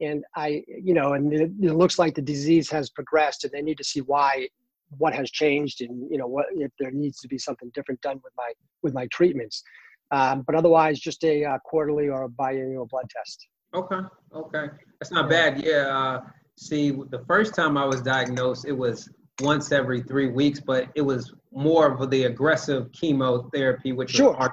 and 0.00 0.24
I, 0.36 0.62
you 0.66 0.94
know, 0.94 1.14
and 1.14 1.32
it, 1.32 1.50
it, 1.60 1.74
looks 1.74 1.98
like 1.98 2.14
the 2.14 2.22
disease 2.22 2.70
has 2.70 2.90
progressed, 2.90 3.44
and 3.44 3.52
they 3.52 3.62
need 3.62 3.78
to 3.78 3.84
see 3.84 4.00
why, 4.00 4.48
what 4.98 5.14
has 5.14 5.30
changed, 5.30 5.80
and 5.80 6.10
you 6.10 6.18
know, 6.18 6.26
what 6.26 6.46
if 6.52 6.72
there 6.78 6.90
needs 6.90 7.20
to 7.20 7.28
be 7.28 7.38
something 7.38 7.70
different 7.74 8.00
done 8.00 8.20
with 8.22 8.32
my 8.36 8.52
with 8.82 8.92
my 8.92 9.06
treatments. 9.08 9.62
Um, 10.10 10.42
but 10.42 10.54
otherwise, 10.54 11.00
just 11.00 11.24
a 11.24 11.44
uh, 11.44 11.58
quarterly 11.64 12.08
or 12.08 12.24
a 12.24 12.28
biannual 12.28 12.88
blood 12.88 13.06
test. 13.10 13.46
Okay, 13.74 14.00
okay, 14.34 14.66
that's 15.00 15.10
not 15.10 15.28
bad. 15.28 15.62
Yeah. 15.62 15.88
Uh, 15.88 16.20
see, 16.56 16.90
the 16.90 17.24
first 17.26 17.54
time 17.54 17.76
I 17.76 17.84
was 17.84 18.02
diagnosed, 18.02 18.66
it 18.66 18.72
was 18.72 19.08
once 19.40 19.72
every 19.72 20.02
three 20.02 20.28
weeks, 20.28 20.60
but 20.60 20.88
it 20.94 21.02
was 21.02 21.32
more 21.52 21.92
of 21.92 22.10
the 22.10 22.24
aggressive 22.24 22.92
chemotherapy, 22.92 23.92
which 23.92 24.10
sure. 24.10 24.36
was 24.38 24.50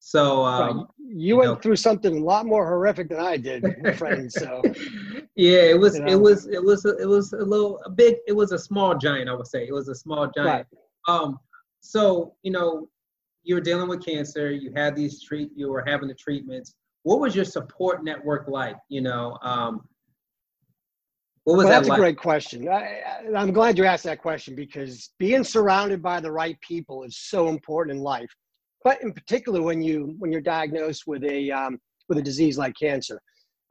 so 0.00 0.44
um, 0.44 0.78
right. 0.78 0.86
you, 0.98 1.14
you, 1.14 1.36
went 1.36 1.50
know. 1.50 1.56
through 1.56 1.76
something 1.76 2.16
a 2.16 2.24
lot 2.24 2.46
more 2.46 2.66
horrific 2.66 3.10
than 3.10 3.20
I 3.20 3.36
did, 3.36 3.62
friend. 3.98 4.32
So 4.32 4.62
yeah, 5.36 5.60
it 5.60 5.78
was 5.78 5.96
you 5.96 6.04
know. 6.04 6.12
it 6.12 6.20
was 6.20 6.46
it 6.46 6.62
was 6.62 6.84
it 6.86 7.06
was 7.06 7.32
a 7.34 7.44
little 7.44 7.80
a 7.84 7.90
big 7.90 8.16
it 8.26 8.32
was 8.32 8.52
a 8.52 8.58
small 8.58 8.96
giant. 8.96 9.28
I 9.28 9.34
would 9.34 9.46
say 9.46 9.66
it 9.68 9.72
was 9.72 9.88
a 9.88 9.94
small 9.94 10.30
giant. 10.34 10.66
Right. 11.06 11.14
Um, 11.14 11.38
so 11.80 12.34
you 12.42 12.50
know 12.50 12.88
you 13.50 13.56
were 13.56 13.60
dealing 13.60 13.88
with 13.88 14.06
cancer. 14.06 14.52
You 14.52 14.72
had 14.76 14.94
these 14.94 15.20
treat 15.20 15.50
you 15.56 15.70
were 15.70 15.82
having 15.84 16.06
the 16.06 16.14
treatments. 16.14 16.72
What 17.02 17.18
was 17.18 17.34
your 17.34 17.44
support 17.44 18.04
network 18.04 18.46
like? 18.46 18.76
You 18.88 19.00
know, 19.00 19.36
um, 19.42 19.80
What 21.42 21.56
was 21.56 21.64
well, 21.64 21.72
that 21.72 21.78
that's 21.80 21.88
like? 21.88 21.98
a 21.98 22.00
great 22.00 22.16
question. 22.16 22.68
I, 22.68 23.00
am 23.34 23.52
glad 23.52 23.76
you 23.76 23.86
asked 23.86 24.04
that 24.04 24.22
question 24.22 24.54
because 24.54 25.10
being 25.18 25.42
surrounded 25.42 26.00
by 26.00 26.20
the 26.20 26.30
right 26.30 26.56
people 26.60 27.02
is 27.02 27.18
so 27.18 27.48
important 27.48 27.96
in 27.96 28.04
life. 28.04 28.30
But 28.84 29.02
in 29.02 29.12
particular, 29.12 29.60
when 29.60 29.82
you 29.82 30.14
when 30.18 30.30
you're 30.30 30.40
diagnosed 30.40 31.08
with 31.08 31.24
a 31.24 31.50
um, 31.50 31.80
with 32.08 32.18
a 32.18 32.22
disease 32.22 32.56
like 32.56 32.74
cancer, 32.80 33.20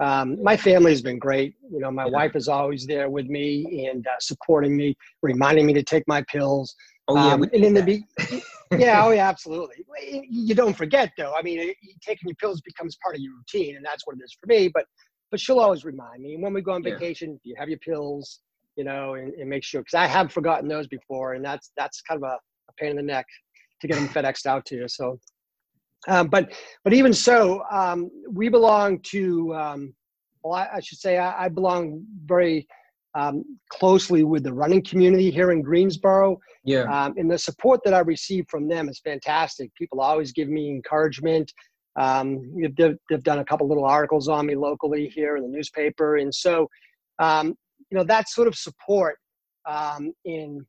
um, 0.02 0.44
my 0.44 0.58
family 0.58 0.92
has 0.92 1.02
been 1.02 1.20
great. 1.20 1.56
You 1.72 1.80
know, 1.80 1.90
my 1.90 2.06
yeah. 2.06 2.12
wife 2.12 2.36
is 2.36 2.50
always 2.50 2.86
there 2.86 3.10
with 3.10 3.28
me 3.28 3.88
and 3.88 4.06
uh, 4.06 4.20
supporting 4.20 4.76
me, 4.76 4.98
reminding 5.22 5.66
me 5.66 5.74
to 5.74 5.84
take 5.84 6.04
my 6.06 6.22
pills. 6.24 6.76
Oh 7.10 7.16
yeah, 7.16 7.34
um, 7.34 7.44
and 7.44 7.66
in 7.66 7.74
the 7.74 7.82
be- 7.82 8.06
yeah, 8.78 9.04
oh 9.04 9.10
yeah, 9.10 9.28
absolutely. 9.28 9.84
You 10.30 10.54
don't 10.54 10.78
forget 10.78 11.12
though. 11.18 11.34
I 11.36 11.42
mean, 11.42 11.74
taking 12.02 12.30
your 12.30 12.36
pills 12.36 12.62
becomes 12.62 12.98
part 13.04 13.16
of 13.16 13.22
your 13.22 13.34
routine, 13.34 13.76
and 13.78 13.84
that's 13.84 14.06
what 14.06 14.16
it 14.16 14.24
is 14.24 14.38
for 14.40 14.46
me. 14.46 14.70
But 14.72 14.86
but 15.32 15.40
she'll 15.40 15.60
always 15.60 15.84
remind 15.84 16.22
me. 16.22 16.38
when 16.38 16.54
we 16.54 16.62
go 16.62 16.72
on 16.74 16.84
vacation, 16.84 17.40
yeah. 17.44 17.52
you 17.52 17.56
have 17.58 17.70
your 17.70 17.80
pills, 17.80 18.42
you 18.76 18.84
know, 18.84 19.16
and, 19.16 19.34
and 19.34 19.50
make 19.50 19.64
sure 19.64 19.82
because 19.82 19.96
I 19.96 20.06
have 20.06 20.32
forgotten 20.32 20.68
those 20.68 20.88
before, 20.88 21.34
and 21.34 21.44
that's 21.44 21.72
that's 21.76 22.02
kind 22.02 22.24
of 22.24 22.30
a, 22.30 22.34
a 22.34 22.74
pain 22.78 22.92
in 22.92 22.96
the 22.96 23.02
neck 23.02 23.26
to 23.82 23.88
get 23.88 23.96
them 23.96 24.08
FedExed 24.10 24.46
out 24.46 24.66
to 24.68 24.76
you. 24.76 24.88
So, 24.88 25.20
um, 26.08 26.28
but 26.28 26.54
but 26.84 26.94
even 26.94 27.12
so, 27.12 27.64
um, 27.72 28.12
we 28.32 28.50
belong 28.50 29.00
to. 29.14 29.56
Um, 29.56 29.94
well, 30.44 30.54
I, 30.54 30.76
I, 30.76 30.80
should 30.80 31.00
say 31.00 31.18
I, 31.18 31.46
I 31.46 31.50
belong 31.50 32.06
very 32.24 32.66
um, 33.16 33.44
closely 33.70 34.24
with 34.24 34.44
the 34.44 34.54
running 34.54 34.84
community 34.84 35.32
here 35.32 35.52
in 35.52 35.62
Greensboro. 35.62 36.40
Yeah. 36.64 36.84
Um, 36.84 37.16
and 37.18 37.30
the 37.30 37.38
support 37.38 37.82
that 37.84 37.94
I 37.94 38.00
receive 38.00 38.46
from 38.50 38.68
them 38.68 38.90
is 38.90 39.00
fantastic. 39.00 39.74
People 39.76 40.02
always 40.02 40.32
give 40.32 40.48
me 40.48 40.70
encouragement. 40.70 41.52
Um, 41.96 42.54
they've, 42.78 42.96
they've, 43.10 43.24
done 43.24 43.40
a 43.40 43.46
couple 43.46 43.68
little 43.68 43.86
articles 43.86 44.28
on 44.28 44.46
me 44.46 44.56
locally 44.56 45.12
here 45.14 45.38
in 45.38 45.44
the 45.44 45.50
newspaper, 45.50 46.18
and 46.18 46.34
so 46.34 46.70
um, 47.18 47.58
you 47.90 47.98
know 47.98 48.04
that 48.04 48.30
sort 48.30 48.48
of 48.48 48.56
support 48.56 49.18
um, 49.68 50.14
in 50.24 50.66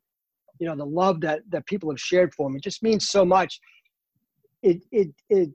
you 0.59 0.67
know 0.67 0.75
the 0.75 0.85
love 0.85 1.21
that 1.21 1.41
that 1.51 1.67
people 1.67 1.91
have 1.91 2.01
shared 2.01 2.35
for 2.35 2.49
me 2.51 2.59
just 2.59 2.83
means 2.83 3.09
so 3.09 3.25
much. 3.25 3.61
It 4.63 4.83
it 4.91 5.09
it 5.29 5.51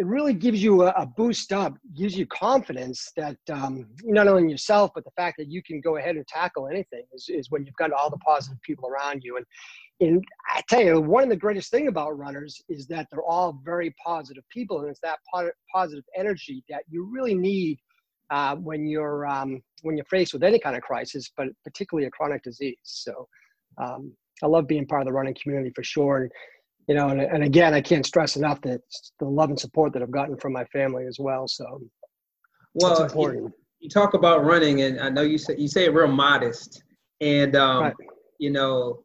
it 0.00 0.06
really 0.06 0.32
gives 0.32 0.62
you 0.62 0.84
a, 0.84 0.88
a 0.96 1.04
boost 1.04 1.52
up, 1.52 1.76
gives 1.94 2.16
you 2.16 2.24
confidence 2.24 3.12
that 3.18 3.36
um, 3.52 3.86
not 4.02 4.26
only 4.26 4.44
in 4.44 4.48
yourself, 4.48 4.90
but 4.94 5.04
the 5.04 5.10
fact 5.10 5.36
that 5.36 5.50
you 5.50 5.62
can 5.62 5.78
go 5.82 5.98
ahead 5.98 6.16
and 6.16 6.26
tackle 6.26 6.68
anything 6.68 7.02
is, 7.12 7.26
is 7.28 7.50
when 7.50 7.66
you've 7.66 7.76
got 7.76 7.92
all 7.92 8.08
the 8.08 8.16
positive 8.16 8.58
people 8.62 8.88
around 8.88 9.20
you. 9.22 9.36
And, 9.36 9.44
and 10.00 10.24
I 10.56 10.62
tell 10.70 10.80
you, 10.80 11.02
one 11.02 11.24
of 11.24 11.28
the 11.28 11.36
greatest 11.36 11.70
thing 11.70 11.88
about 11.88 12.16
runners 12.16 12.62
is 12.70 12.86
that 12.86 13.08
they're 13.10 13.22
all 13.22 13.60
very 13.62 13.94
positive 14.02 14.42
people, 14.50 14.80
and 14.80 14.88
it's 14.88 15.00
that 15.00 15.18
positive 15.70 16.04
energy 16.16 16.64
that 16.70 16.84
you 16.88 17.06
really 17.12 17.34
need 17.34 17.78
uh, 18.30 18.56
when 18.56 18.86
you're 18.86 19.26
um, 19.26 19.62
when 19.82 19.98
you're 19.98 20.06
faced 20.06 20.32
with 20.32 20.42
any 20.42 20.58
kind 20.58 20.76
of 20.76 20.82
crisis, 20.82 21.30
but 21.36 21.48
particularly 21.62 22.06
a 22.06 22.10
chronic 22.10 22.42
disease. 22.42 22.78
So 22.84 23.28
um, 23.76 24.14
I 24.42 24.46
love 24.46 24.66
being 24.66 24.86
part 24.86 25.02
of 25.02 25.06
the 25.06 25.12
running 25.12 25.36
community 25.42 25.72
for 25.74 25.84
sure. 25.84 26.22
And, 26.22 26.30
you 26.90 26.96
know, 26.96 27.10
and, 27.10 27.20
and 27.20 27.44
again, 27.44 27.72
I 27.72 27.80
can't 27.80 28.04
stress 28.04 28.34
enough 28.34 28.60
that 28.62 28.80
the 29.20 29.24
love 29.24 29.48
and 29.48 29.60
support 29.60 29.92
that 29.92 30.02
I've 30.02 30.10
gotten 30.10 30.36
from 30.36 30.52
my 30.52 30.64
family 30.64 31.06
as 31.06 31.18
well. 31.20 31.46
So, 31.46 31.80
well, 32.74 33.08
you, 33.14 33.54
you, 33.78 33.88
talk 33.88 34.14
about 34.14 34.44
running, 34.44 34.82
and 34.82 34.98
I 34.98 35.08
know 35.08 35.22
you 35.22 35.38
say 35.38 35.54
you 35.56 35.68
say 35.68 35.84
it 35.84 35.94
real 35.94 36.08
modest, 36.08 36.82
and 37.20 37.54
um, 37.54 37.82
right. 37.84 37.94
you 38.38 38.50
know, 38.50 39.04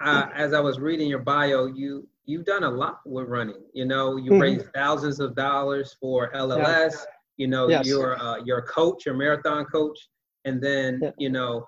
I, 0.00 0.30
as 0.32 0.52
I 0.52 0.60
was 0.60 0.78
reading 0.78 1.08
your 1.08 1.18
bio, 1.18 1.66
you 1.66 2.06
you've 2.24 2.44
done 2.44 2.62
a 2.62 2.70
lot 2.70 3.00
with 3.04 3.26
running. 3.26 3.64
You 3.72 3.86
know, 3.86 4.14
you 4.14 4.30
mm-hmm. 4.30 4.40
raised 4.40 4.66
thousands 4.72 5.18
of 5.18 5.34
dollars 5.34 5.96
for 6.00 6.30
LLS. 6.30 6.62
Yeah. 6.62 6.90
You 7.36 7.48
know, 7.48 7.68
yes. 7.68 7.84
you're 7.84 8.16
uh, 8.16 8.36
you're 8.44 8.58
a 8.58 8.66
coach, 8.66 9.06
you're 9.06 9.16
marathon 9.16 9.64
coach, 9.64 9.98
and 10.44 10.62
then 10.62 11.00
yeah. 11.02 11.10
you 11.18 11.30
know, 11.30 11.66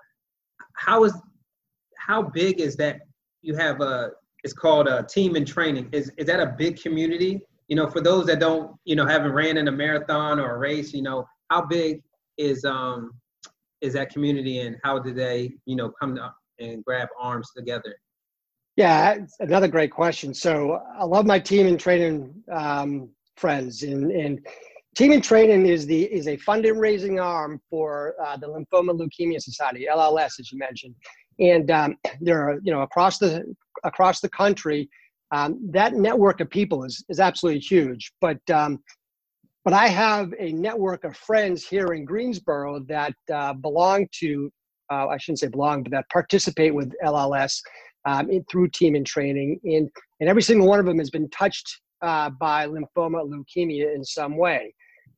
how 0.75 1.03
is 1.03 1.13
how 1.97 2.23
big 2.23 2.61
is 2.61 2.77
that? 2.77 3.01
You 3.43 3.57
have 3.57 3.81
a 3.81 4.13
it's 4.45 4.53
called 4.53 4.89
a 4.89 5.03
team 5.05 5.37
in 5.37 5.45
training. 5.45 5.89
Is 5.93 6.11
is 6.17 6.27
that 6.27 6.41
a 6.41 6.55
big 6.59 6.81
community? 6.81 7.41
You 7.69 7.77
know, 7.77 7.89
for 7.89 8.01
those 8.01 8.27
that 8.27 8.41
don't, 8.41 8.77
you 8.85 8.97
know, 8.97 9.07
haven't 9.07 9.33
ran 9.33 9.57
in 9.57 9.69
a 9.69 9.73
marathon 9.73 10.41
or 10.41 10.57
a 10.57 10.59
race, 10.59 10.93
you 10.93 11.03
know, 11.03 11.27
how 11.51 11.63
big 11.67 12.03
is 12.37 12.65
um 12.65 13.13
is 13.81 13.95
that 13.95 14.11
community 14.11 14.61
and 14.61 14.77
how 14.85 14.99
do 14.99 15.13
they, 15.13 15.55
you 15.67 15.77
know, 15.77 15.91
come 16.01 16.19
up 16.19 16.37
and 16.59 16.85
grab 16.85 17.09
arms 17.19 17.51
together? 17.57 17.95
Yeah, 18.77 19.19
another 19.41 19.69
great 19.69 19.91
question. 19.91 20.33
So 20.33 20.81
I 20.99 21.05
love 21.05 21.27
my 21.27 21.39
team 21.39 21.67
in 21.67 21.77
training 21.77 22.33
um, 22.51 23.11
friends, 23.37 23.83
and 23.83 24.11
and 24.11 24.47
team 24.97 25.13
in 25.13 25.21
training 25.21 25.67
is 25.67 25.87
the 25.87 26.05
is 26.05 26.29
a 26.29 26.37
funding 26.39 26.79
raising 26.79 27.21
arm 27.21 27.61
for 27.69 28.15
uh, 28.25 28.37
the 28.37 28.47
Lymphoma 28.47 28.99
Leukemia 28.99 29.41
Society 29.41 29.87
(LLS), 29.91 30.39
as 30.39 30.53
you 30.53 30.59
mentioned, 30.59 30.95
and 31.41 31.71
um, 31.71 31.97
there 32.21 32.41
are 32.49 32.59
you 32.63 32.73
know 32.73 32.83
across 32.83 33.19
the 33.19 33.45
across 33.85 34.21
the 34.21 34.29
country. 34.29 34.89
Um, 35.33 35.61
that 35.71 35.95
network 35.95 36.41
of 36.41 36.51
people 36.51 36.85
is 36.85 37.05
is 37.09 37.21
absolutely 37.21 37.61
huge. 37.61 38.13
But 38.21 38.39
um, 38.51 38.83
but 39.65 39.75
I 39.75 39.89
have 39.89 40.33
a 40.39 40.53
network 40.53 41.05
of 41.05 41.17
friends 41.17 41.67
here 41.67 41.89
in 41.89 42.05
Greensboro 42.05 42.81
that 42.89 43.15
uh, 43.33 43.53
belong 43.55 44.07
to 44.21 44.51
uh, 44.91 45.07
I 45.09 45.19
shouldn't 45.19 45.41
say 45.41 45.49
belong, 45.49 45.83
but 45.83 45.93
that 45.93 46.09
participate 46.11 46.75
with 46.75 46.93
LLS 47.05 47.61
um, 48.07 48.31
in, 48.31 48.45
through 48.51 48.69
team 48.69 48.95
and 48.95 49.07
training, 49.07 49.61
and 49.65 49.89
and 50.21 50.29
every 50.29 50.43
single 50.43 50.69
one 50.69 50.81
of 50.81 50.87
them 50.87 50.99
has 50.99 51.11
been 51.11 51.29
touched 51.31 51.81
uh, 52.03 52.31
by 52.31 52.67
lymphoma 52.67 53.25
leukemia 53.25 53.95
in 53.95 54.05
some 54.05 54.37
way. 54.37 54.75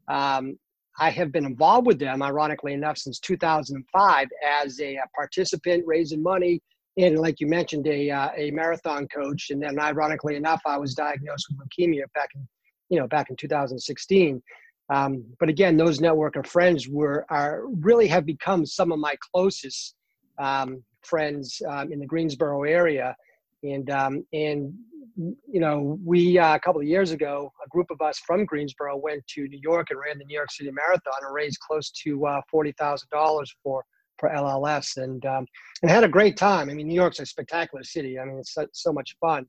Um, 0.09 0.59
I 0.99 1.11
have 1.11 1.33
been 1.33 1.47
involved 1.47 1.87
with 1.87 1.99
them, 1.99 2.23
ironically 2.23 2.75
enough, 2.75 2.99
since 2.99 3.19
2005 3.21 4.29
as 4.63 4.81
a, 4.81 4.97
a 4.97 5.05
participant, 5.15 5.85
raising 5.87 6.23
money, 6.23 6.61
and 6.99 7.19
like 7.19 7.41
you 7.41 7.47
mentioned, 7.47 7.87
a 7.87 8.11
uh, 8.11 8.29
a 8.37 8.51
marathon 8.51 9.09
coach. 9.09 9.51
And 9.51 9.63
then, 9.63 9.79
ironically 9.79 10.37
enough, 10.37 10.61
I 10.67 10.77
was 10.77 10.95
diagnosed 10.95 11.47
with 11.49 11.67
leukemia 11.67 12.05
back 12.15 12.29
in, 12.35 12.47
you 12.91 13.01
know, 13.01 13.07
back 13.09 13.31
in 13.31 13.37
2016. 13.37 14.43
Um, 14.91 15.25
but 15.41 15.49
again, 15.49 15.77
those 15.77 16.01
network 16.01 16.37
of 16.37 16.47
friends 16.47 16.89
were 16.89 17.25
are 17.31 17.63
really 17.81 18.07
have 18.09 18.27
become 18.27 18.67
some 18.67 18.93
of 18.93 18.99
my 18.99 19.15
closest 19.33 19.95
um, 20.39 20.83
friends 21.03 21.63
um, 21.69 21.93
in 21.93 21.99
the 21.99 22.07
Greensboro 22.07 22.65
area, 22.65 23.17
and 23.63 23.91
um, 23.91 24.27
and 24.33 24.75
you 25.17 25.61
know, 25.61 25.99
we 26.05 26.39
uh, 26.39 26.55
a 26.55 26.61
couple 26.61 26.81
of 26.81 26.87
years 26.87 27.11
ago, 27.11 27.53
a 27.65 27.69
group 27.69 27.91
of 27.91 28.01
us 28.01 28.19
from 28.19 28.45
Greensboro 28.45 28.97
went 28.97 29.27
to 29.29 29.47
New 29.49 29.61
York 29.63 29.89
and 29.91 30.01
ran 30.01 30.19
the 30.19 30.25
New 30.25 30.35
York 30.35 30.51
City 30.51 30.71
Marathon 30.71 31.13
and 31.23 31.35
raised 31.35 31.59
close 31.61 31.91
to 32.05 32.27
uh, 32.27 32.41
forty 32.51 32.73
thousand 32.73 33.09
dollars 33.11 33.55
for 33.63 33.85
for 34.19 34.31
LLS, 34.31 35.03
and 35.03 35.25
um, 35.27 35.47
and 35.83 35.91
had 35.91 36.05
a 36.05 36.09
great 36.09 36.37
time. 36.37 36.71
I 36.71 36.75
mean, 36.75 36.89
New 36.89 36.95
York's 36.95 37.21
a 37.21 37.27
spectacular 37.27 37.85
city. 37.85 38.19
I 38.19 38.25
mean, 38.25 38.39
it's 38.39 38.55
so, 38.55 38.67
so 38.73 38.93
much 38.93 39.17
fun. 39.21 39.47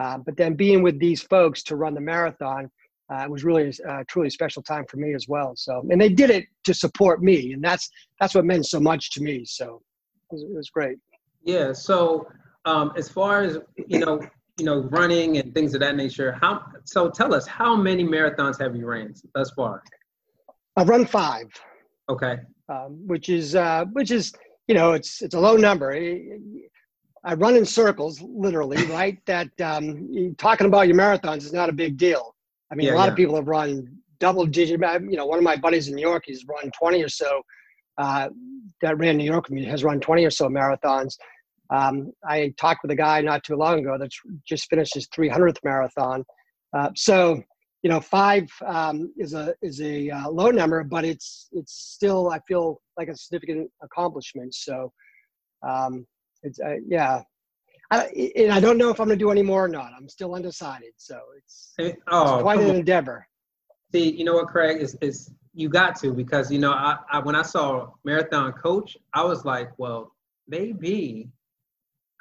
Uh, 0.00 0.18
but 0.18 0.36
then 0.36 0.54
being 0.54 0.82
with 0.82 0.98
these 0.98 1.22
folks 1.22 1.62
to 1.64 1.76
run 1.76 1.94
the 1.94 2.00
marathon 2.00 2.70
uh, 3.10 3.26
was 3.28 3.44
really 3.44 3.72
a 3.86 3.92
uh, 3.92 4.04
truly 4.08 4.30
special 4.30 4.62
time 4.62 4.84
for 4.88 4.96
me 4.96 5.14
as 5.14 5.28
well. 5.28 5.52
So, 5.56 5.84
and 5.90 6.00
they 6.00 6.08
did 6.08 6.30
it 6.30 6.46
to 6.64 6.74
support 6.74 7.22
me, 7.22 7.52
and 7.52 7.62
that's 7.62 7.90
that's 8.20 8.34
what 8.34 8.44
meant 8.44 8.66
so 8.66 8.80
much 8.80 9.10
to 9.12 9.22
me. 9.22 9.44
So, 9.44 9.82
it 10.30 10.34
was, 10.34 10.42
it 10.42 10.54
was 10.54 10.70
great. 10.70 10.98
Yeah. 11.42 11.72
So, 11.72 12.26
um, 12.64 12.92
as 12.96 13.08
far 13.08 13.42
as 13.42 13.58
you 13.88 13.98
know, 13.98 14.20
you 14.58 14.64
know, 14.64 14.82
running 14.84 15.38
and 15.38 15.54
things 15.54 15.74
of 15.74 15.80
that 15.80 15.96
nature. 15.96 16.36
How 16.40 16.64
so? 16.84 17.10
Tell 17.10 17.34
us, 17.34 17.46
how 17.46 17.76
many 17.76 18.04
marathons 18.04 18.60
have 18.60 18.76
you 18.76 18.86
ran 18.86 19.14
thus 19.34 19.50
far? 19.50 19.82
I've 20.76 20.88
run 20.88 21.06
five. 21.06 21.46
Okay. 22.08 22.38
Um, 22.68 23.06
which 23.06 23.28
is 23.28 23.54
uh, 23.54 23.84
which 23.92 24.10
is 24.10 24.32
you 24.68 24.74
know 24.74 24.92
it's 24.92 25.22
it's 25.22 25.34
a 25.34 25.40
low 25.40 25.56
number. 25.56 25.92
I 27.26 27.34
run 27.34 27.56
in 27.56 27.64
circles, 27.64 28.20
literally, 28.20 28.84
right? 28.86 29.18
that 29.26 29.48
um, 29.60 30.34
talking 30.36 30.66
about 30.66 30.88
your 30.88 30.96
marathons 30.96 31.38
is 31.38 31.52
not 31.52 31.68
a 31.68 31.72
big 31.72 31.96
deal. 31.96 32.34
I 32.70 32.74
mean, 32.74 32.88
yeah, 32.88 32.94
a 32.94 32.96
lot 32.96 33.04
yeah. 33.04 33.10
of 33.10 33.16
people 33.16 33.36
have 33.36 33.48
run 33.48 33.98
double 34.20 34.46
digit. 34.46 34.80
You 34.80 35.16
know, 35.16 35.26
one 35.26 35.38
of 35.38 35.44
my 35.44 35.56
buddies 35.56 35.88
in 35.88 35.94
New 35.94 36.02
York, 36.02 36.24
he's 36.26 36.44
run 36.46 36.70
20 36.70 37.02
or 37.02 37.08
so. 37.08 37.42
Uh, 37.98 38.28
that 38.80 38.98
ran 38.98 39.16
New 39.16 39.24
York 39.24 39.48
has 39.66 39.84
run 39.84 40.00
20 40.00 40.24
or 40.24 40.30
so 40.30 40.48
marathons. 40.48 41.16
Um, 41.70 42.12
I 42.28 42.52
talked 42.58 42.82
with 42.82 42.90
a 42.90 42.96
guy 42.96 43.20
not 43.20 43.44
too 43.44 43.56
long 43.56 43.80
ago 43.80 43.96
that's 43.98 44.18
just 44.46 44.68
finished 44.68 44.94
his 44.94 45.08
300th 45.08 45.58
marathon. 45.64 46.24
Uh, 46.76 46.90
so, 46.94 47.42
you 47.82 47.90
know, 47.90 48.00
five 48.00 48.48
um, 48.66 49.12
is 49.16 49.34
a 49.34 49.54
is 49.62 49.80
a 49.80 50.10
uh, 50.10 50.28
low 50.30 50.50
number, 50.50 50.84
but 50.84 51.04
it's 51.04 51.48
it's 51.52 51.72
still 51.72 52.30
I 52.30 52.40
feel 52.48 52.80
like 52.96 53.08
a 53.08 53.16
significant 53.16 53.70
accomplishment. 53.82 54.54
So, 54.54 54.92
um, 55.66 56.06
it's 56.42 56.58
uh, 56.60 56.76
yeah, 56.86 57.22
I, 57.90 58.32
and 58.36 58.52
I 58.52 58.60
don't 58.60 58.78
know 58.78 58.90
if 58.90 59.00
I'm 59.00 59.06
going 59.06 59.18
to 59.18 59.22
do 59.24 59.30
any 59.30 59.42
more 59.42 59.64
or 59.64 59.68
not. 59.68 59.92
I'm 59.96 60.08
still 60.08 60.34
undecided. 60.34 60.92
So 60.96 61.18
it's, 61.36 61.74
hey, 61.76 61.96
oh, 62.08 62.34
it's 62.34 62.42
quite 62.42 62.60
an 62.60 62.70
on. 62.70 62.76
endeavor. 62.76 63.26
See, 63.92 64.10
you 64.10 64.24
know 64.24 64.34
what, 64.34 64.48
Craig 64.48 64.80
is 64.80 64.96
is 65.00 65.30
you 65.54 65.68
got 65.68 65.94
to 66.00 66.12
because 66.12 66.50
you 66.50 66.58
know 66.58 66.72
I, 66.72 66.98
I 67.10 67.18
when 67.20 67.36
I 67.36 67.42
saw 67.42 67.90
marathon 68.04 68.52
coach, 68.52 68.96
I 69.12 69.24
was 69.24 69.44
like, 69.44 69.70
well, 69.78 70.12
maybe 70.48 71.28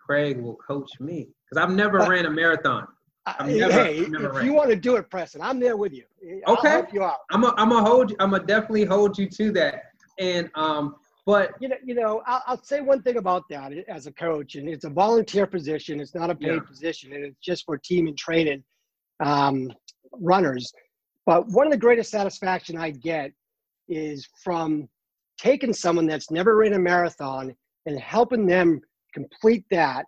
Craig 0.05 0.39
will 0.41 0.55
coach 0.55 0.89
me 0.99 1.29
because 1.49 1.63
I've 1.63 1.73
never 1.73 1.99
ran 1.99 2.25
a 2.25 2.29
marathon. 2.29 2.87
I've 3.25 3.47
never, 3.47 3.71
hey, 3.71 4.05
never 4.09 4.29
if 4.29 4.35
ran. 4.35 4.45
you 4.45 4.53
want 4.53 4.69
to 4.69 4.75
do 4.75 4.97
it, 4.97 5.09
Preston, 5.09 5.41
I'm 5.41 5.59
there 5.59 5.77
with 5.77 5.93
you. 5.93 6.03
I'll 6.45 6.55
okay, 6.55 6.69
help 6.69 6.93
you 6.93 7.03
out. 7.03 7.19
I'm 7.31 7.45
a, 7.45 7.53
I'm 7.57 7.71
a 7.71 7.81
hold. 7.81 8.13
I'm 8.19 8.33
a 8.33 8.39
definitely 8.39 8.83
hold 8.83 9.17
you 9.17 9.29
to 9.29 9.51
that. 9.53 9.83
And 10.19 10.49
um, 10.55 10.95
But 11.25 11.51
you 11.61 11.69
know, 11.69 11.77
you 11.83 11.95
know, 11.95 12.21
I'll, 12.27 12.43
I'll, 12.47 12.63
say 12.63 12.81
one 12.81 13.01
thing 13.01 13.17
about 13.17 13.43
that 13.49 13.71
as 13.87 14.07
a 14.07 14.11
coach, 14.11 14.55
and 14.55 14.67
it's 14.67 14.83
a 14.83 14.89
volunteer 14.89 15.47
position. 15.47 16.01
It's 16.01 16.13
not 16.13 16.29
a 16.29 16.35
paid 16.35 16.55
yeah. 16.55 16.59
position, 16.59 17.13
and 17.13 17.23
it's 17.23 17.39
just 17.39 17.63
for 17.65 17.77
team 17.77 18.07
and 18.07 18.17
training 18.17 18.63
um, 19.23 19.71
runners. 20.11 20.73
But 21.25 21.47
one 21.47 21.65
of 21.65 21.71
the 21.71 21.77
greatest 21.77 22.11
satisfaction 22.11 22.77
I 22.77 22.91
get 22.91 23.31
is 23.87 24.27
from 24.43 24.89
taking 25.37 25.73
someone 25.73 26.07
that's 26.07 26.29
never 26.29 26.57
ran 26.57 26.73
a 26.73 26.79
marathon 26.79 27.55
and 27.85 27.99
helping 27.99 28.45
them 28.45 28.81
complete 29.13 29.65
that, 29.71 30.05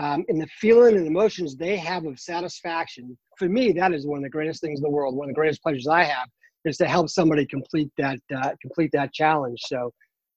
um, 0.00 0.24
and 0.28 0.40
the 0.40 0.46
feeling 0.60 0.96
and 0.96 1.06
emotions 1.06 1.56
they 1.56 1.76
have 1.76 2.04
of 2.06 2.18
satisfaction. 2.18 3.16
For 3.38 3.48
me, 3.48 3.72
that 3.72 3.92
is 3.92 4.06
one 4.06 4.18
of 4.18 4.22
the 4.22 4.30
greatest 4.30 4.60
things 4.60 4.80
in 4.80 4.82
the 4.82 4.90
world. 4.90 5.14
One 5.14 5.28
of 5.28 5.34
the 5.34 5.38
greatest 5.38 5.62
pleasures 5.62 5.86
I 5.86 6.04
have 6.04 6.28
is 6.64 6.76
to 6.78 6.86
help 6.86 7.08
somebody 7.08 7.46
complete 7.46 7.90
that 7.98 8.18
uh, 8.34 8.50
complete 8.60 8.90
that 8.92 9.12
challenge. 9.12 9.60
So 9.66 9.92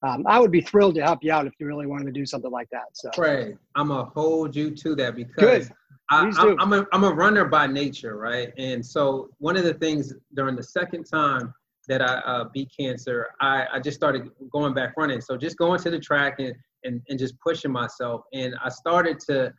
um, 0.07 0.23
I 0.27 0.39
would 0.39 0.51
be 0.51 0.61
thrilled 0.61 0.95
to 0.95 1.01
help 1.01 1.19
you 1.23 1.31
out 1.31 1.47
if 1.47 1.53
you 1.59 1.65
really 1.65 1.87
wanted 1.87 2.05
to 2.05 2.11
do 2.11 2.25
something 2.25 2.51
like 2.51 2.69
that. 2.71 2.85
So 2.93 3.09
Craig, 3.09 3.57
I'm 3.75 3.89
gonna 3.89 4.09
hold 4.15 4.55
you 4.55 4.71
to 4.71 4.95
that 4.95 5.15
because 5.15 5.67
Good. 5.67 5.75
I, 6.11 6.25
am 6.25 6.59
I'm 6.59 6.73
a, 6.73 6.87
I'm 6.91 7.03
a 7.03 7.11
runner 7.11 7.45
by 7.45 7.67
nature, 7.67 8.17
right? 8.17 8.51
And 8.57 8.83
so 8.83 9.29
one 9.37 9.55
of 9.57 9.63
the 9.63 9.75
things 9.75 10.13
during 10.33 10.55
the 10.55 10.63
second 10.63 11.03
time 11.03 11.53
that 11.87 12.01
I 12.01 12.15
uh, 12.19 12.45
beat 12.51 12.71
cancer, 12.77 13.27
I, 13.41 13.67
I 13.73 13.79
just 13.79 13.97
started 13.97 14.29
going 14.51 14.73
back 14.73 14.93
running. 14.97 15.21
So 15.21 15.37
just 15.37 15.57
going 15.57 15.79
to 15.81 15.89
the 15.89 15.99
track 15.99 16.35
and, 16.39 16.55
and, 16.83 17.01
and 17.09 17.19
just 17.19 17.35
pushing 17.39 17.71
myself. 17.71 18.21
And 18.33 18.55
I 18.63 18.69
started 18.69 19.19
to 19.27 19.53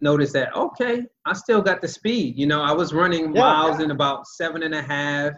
notice 0.00 0.32
that, 0.32 0.54
okay, 0.56 1.04
I 1.24 1.32
still 1.32 1.62
got 1.62 1.80
the 1.80 1.88
speed. 1.88 2.38
You 2.38 2.46
know, 2.46 2.62
I 2.62 2.72
was 2.72 2.92
running 2.92 3.34
yeah, 3.34 3.42
miles 3.42 3.78
yeah. 3.78 3.86
in 3.86 3.90
about 3.90 4.26
seven 4.26 4.62
and 4.62 4.74
a 4.74 4.82
half, 4.82 5.32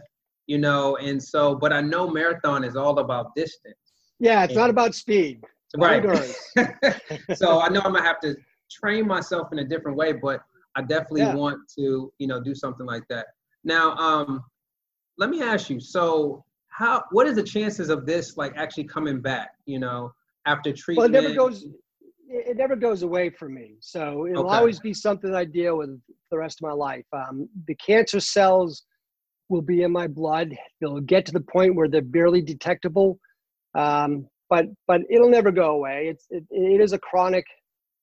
you 0.46 0.58
know, 0.58 0.96
and 0.96 1.22
so, 1.22 1.54
but 1.54 1.72
I 1.72 1.80
know 1.80 2.08
marathon 2.08 2.64
is 2.64 2.76
all 2.76 2.98
about 2.98 3.34
distance. 3.34 3.76
Yeah, 4.18 4.44
it's 4.44 4.52
and, 4.52 4.58
not 4.58 4.70
about 4.70 4.94
speed. 4.94 5.44
Right. 5.76 6.02
so 7.34 7.60
I 7.60 7.68
know 7.68 7.80
I'm 7.84 7.92
gonna 7.92 8.02
have 8.02 8.20
to 8.20 8.34
train 8.70 9.06
myself 9.06 9.48
in 9.52 9.58
a 9.58 9.64
different 9.64 9.96
way, 9.96 10.12
but 10.12 10.40
I 10.74 10.82
definitely 10.82 11.22
yeah. 11.22 11.34
want 11.34 11.60
to, 11.76 12.12
you 12.18 12.26
know, 12.26 12.42
do 12.42 12.54
something 12.54 12.86
like 12.86 13.02
that. 13.10 13.26
Now, 13.64 13.94
um, 13.96 14.44
let 15.18 15.30
me 15.30 15.42
ask 15.42 15.68
you. 15.68 15.80
So, 15.80 16.44
how? 16.68 17.04
What 17.10 17.26
is 17.26 17.36
the 17.36 17.42
chances 17.42 17.90
of 17.90 18.06
this 18.06 18.36
like 18.36 18.52
actually 18.56 18.84
coming 18.84 19.20
back? 19.20 19.50
You 19.66 19.80
know, 19.80 20.12
after 20.48 20.72
treatment. 20.72 21.12
Well, 21.12 21.22
it 21.22 21.22
never 21.22 21.34
goes. 21.34 21.66
It 22.30 22.56
never 22.56 22.76
goes 22.76 23.02
away 23.02 23.30
for 23.30 23.48
me. 23.48 23.76
So 23.80 24.26
it'll 24.26 24.46
okay. 24.46 24.56
always 24.56 24.80
be 24.80 24.92
something 24.92 25.34
I 25.34 25.44
deal 25.44 25.78
with 25.78 25.98
the 26.30 26.38
rest 26.38 26.58
of 26.60 26.68
my 26.68 26.74
life. 26.74 27.06
Um, 27.12 27.48
the 27.66 27.74
cancer 27.76 28.20
cells 28.20 28.84
will 29.48 29.62
be 29.62 29.82
in 29.82 29.92
my 29.92 30.06
blood. 30.06 30.54
They'll 30.80 31.00
get 31.00 31.24
to 31.26 31.32
the 31.32 31.40
point 31.40 31.74
where 31.74 31.88
they're 31.88 32.02
barely 32.02 32.42
detectable 32.42 33.18
um, 33.74 34.26
but 34.50 34.66
but 34.86 35.02
it'll 35.10 35.30
never 35.30 35.50
go 35.50 35.70
away. 35.70 36.08
It's 36.10 36.26
it, 36.30 36.44
it 36.50 36.80
is 36.80 36.92
a 36.92 36.98
chronic 36.98 37.44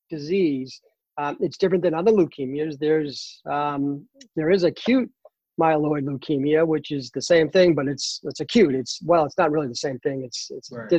disease. 0.09 0.79
Um, 1.17 1.37
it's 1.39 1.57
different 1.57 1.83
than 1.83 1.93
other 1.93 2.11
leukemias. 2.11 2.77
There's 2.79 3.41
um, 3.49 4.07
there 4.35 4.51
is 4.51 4.63
acute 4.63 5.09
myeloid 5.59 6.03
leukemia, 6.03 6.65
which 6.65 6.91
is 6.91 7.11
the 7.11 7.21
same 7.21 7.49
thing, 7.49 7.73
but 7.73 7.87
it's 7.87 8.19
it's 8.23 8.39
acute. 8.39 8.75
It's 8.75 8.99
well, 9.03 9.25
it's 9.25 9.37
not 9.37 9.51
really 9.51 9.67
the 9.67 9.75
same 9.75 9.99
thing. 9.99 10.23
It's 10.23 10.51
it's 10.51 10.71
right. 10.71 10.89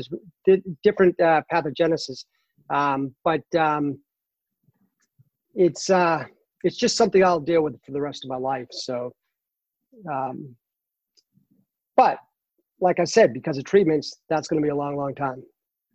di- 0.47 0.63
different 0.83 1.19
uh, 1.21 1.43
pathogenesis, 1.53 2.25
um, 2.71 3.15
but 3.25 3.43
um, 3.59 3.99
it's 5.55 5.91
uh, 5.91 6.25
it's 6.63 6.77
just 6.77 6.97
something 6.97 7.23
I'll 7.25 7.41
deal 7.41 7.63
with 7.63 7.81
for 7.85 7.93
the 7.93 8.01
rest 8.01 8.25
of 8.25 8.31
my 8.31 8.37
life. 8.37 8.67
So, 8.71 9.13
um, 10.11 10.55
but 11.97 12.19
like 12.81 13.01
I 13.01 13.05
said, 13.05 13.33
because 13.33 13.59
of 13.59 13.65
treatments, 13.65 14.21
that's 14.29 14.49
going 14.49 14.61
to 14.61 14.67
be 14.67 14.71
a 14.71 14.77
long, 14.77 14.97
long 14.97 15.15
time. 15.15 15.43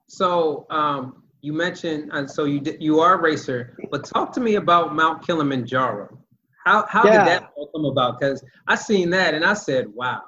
So 0.08 0.66
um, 0.70 1.24
you 1.42 1.54
mentioned, 1.54 2.10
and 2.14 2.30
so 2.30 2.46
you 2.46 2.62
you 2.80 3.00
are 3.00 3.16
a 3.16 3.22
racer, 3.22 3.78
but 3.90 4.06
talk 4.06 4.32
to 4.34 4.40
me 4.40 4.56
about 4.56 4.96
Mount 4.96 5.26
Kilimanjaro. 5.26 6.18
How 6.66 6.86
how 6.88 7.06
yeah. 7.06 7.18
did 7.20 7.28
that 7.28 7.50
come 7.74 7.86
about? 7.86 8.20
Because 8.20 8.44
I 8.68 8.76
seen 8.76 9.10
that 9.12 9.34
and 9.34 9.44
I 9.44 9.54
said, 9.54 9.88
wow, 9.88 10.22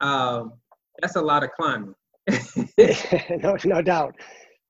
um, 0.00 0.52
that's 1.00 1.16
a 1.16 1.22
lot 1.22 1.42
of 1.42 1.50
climbing. 1.52 1.94
no, 3.42 3.56
no 3.64 3.82
doubt. 3.82 4.14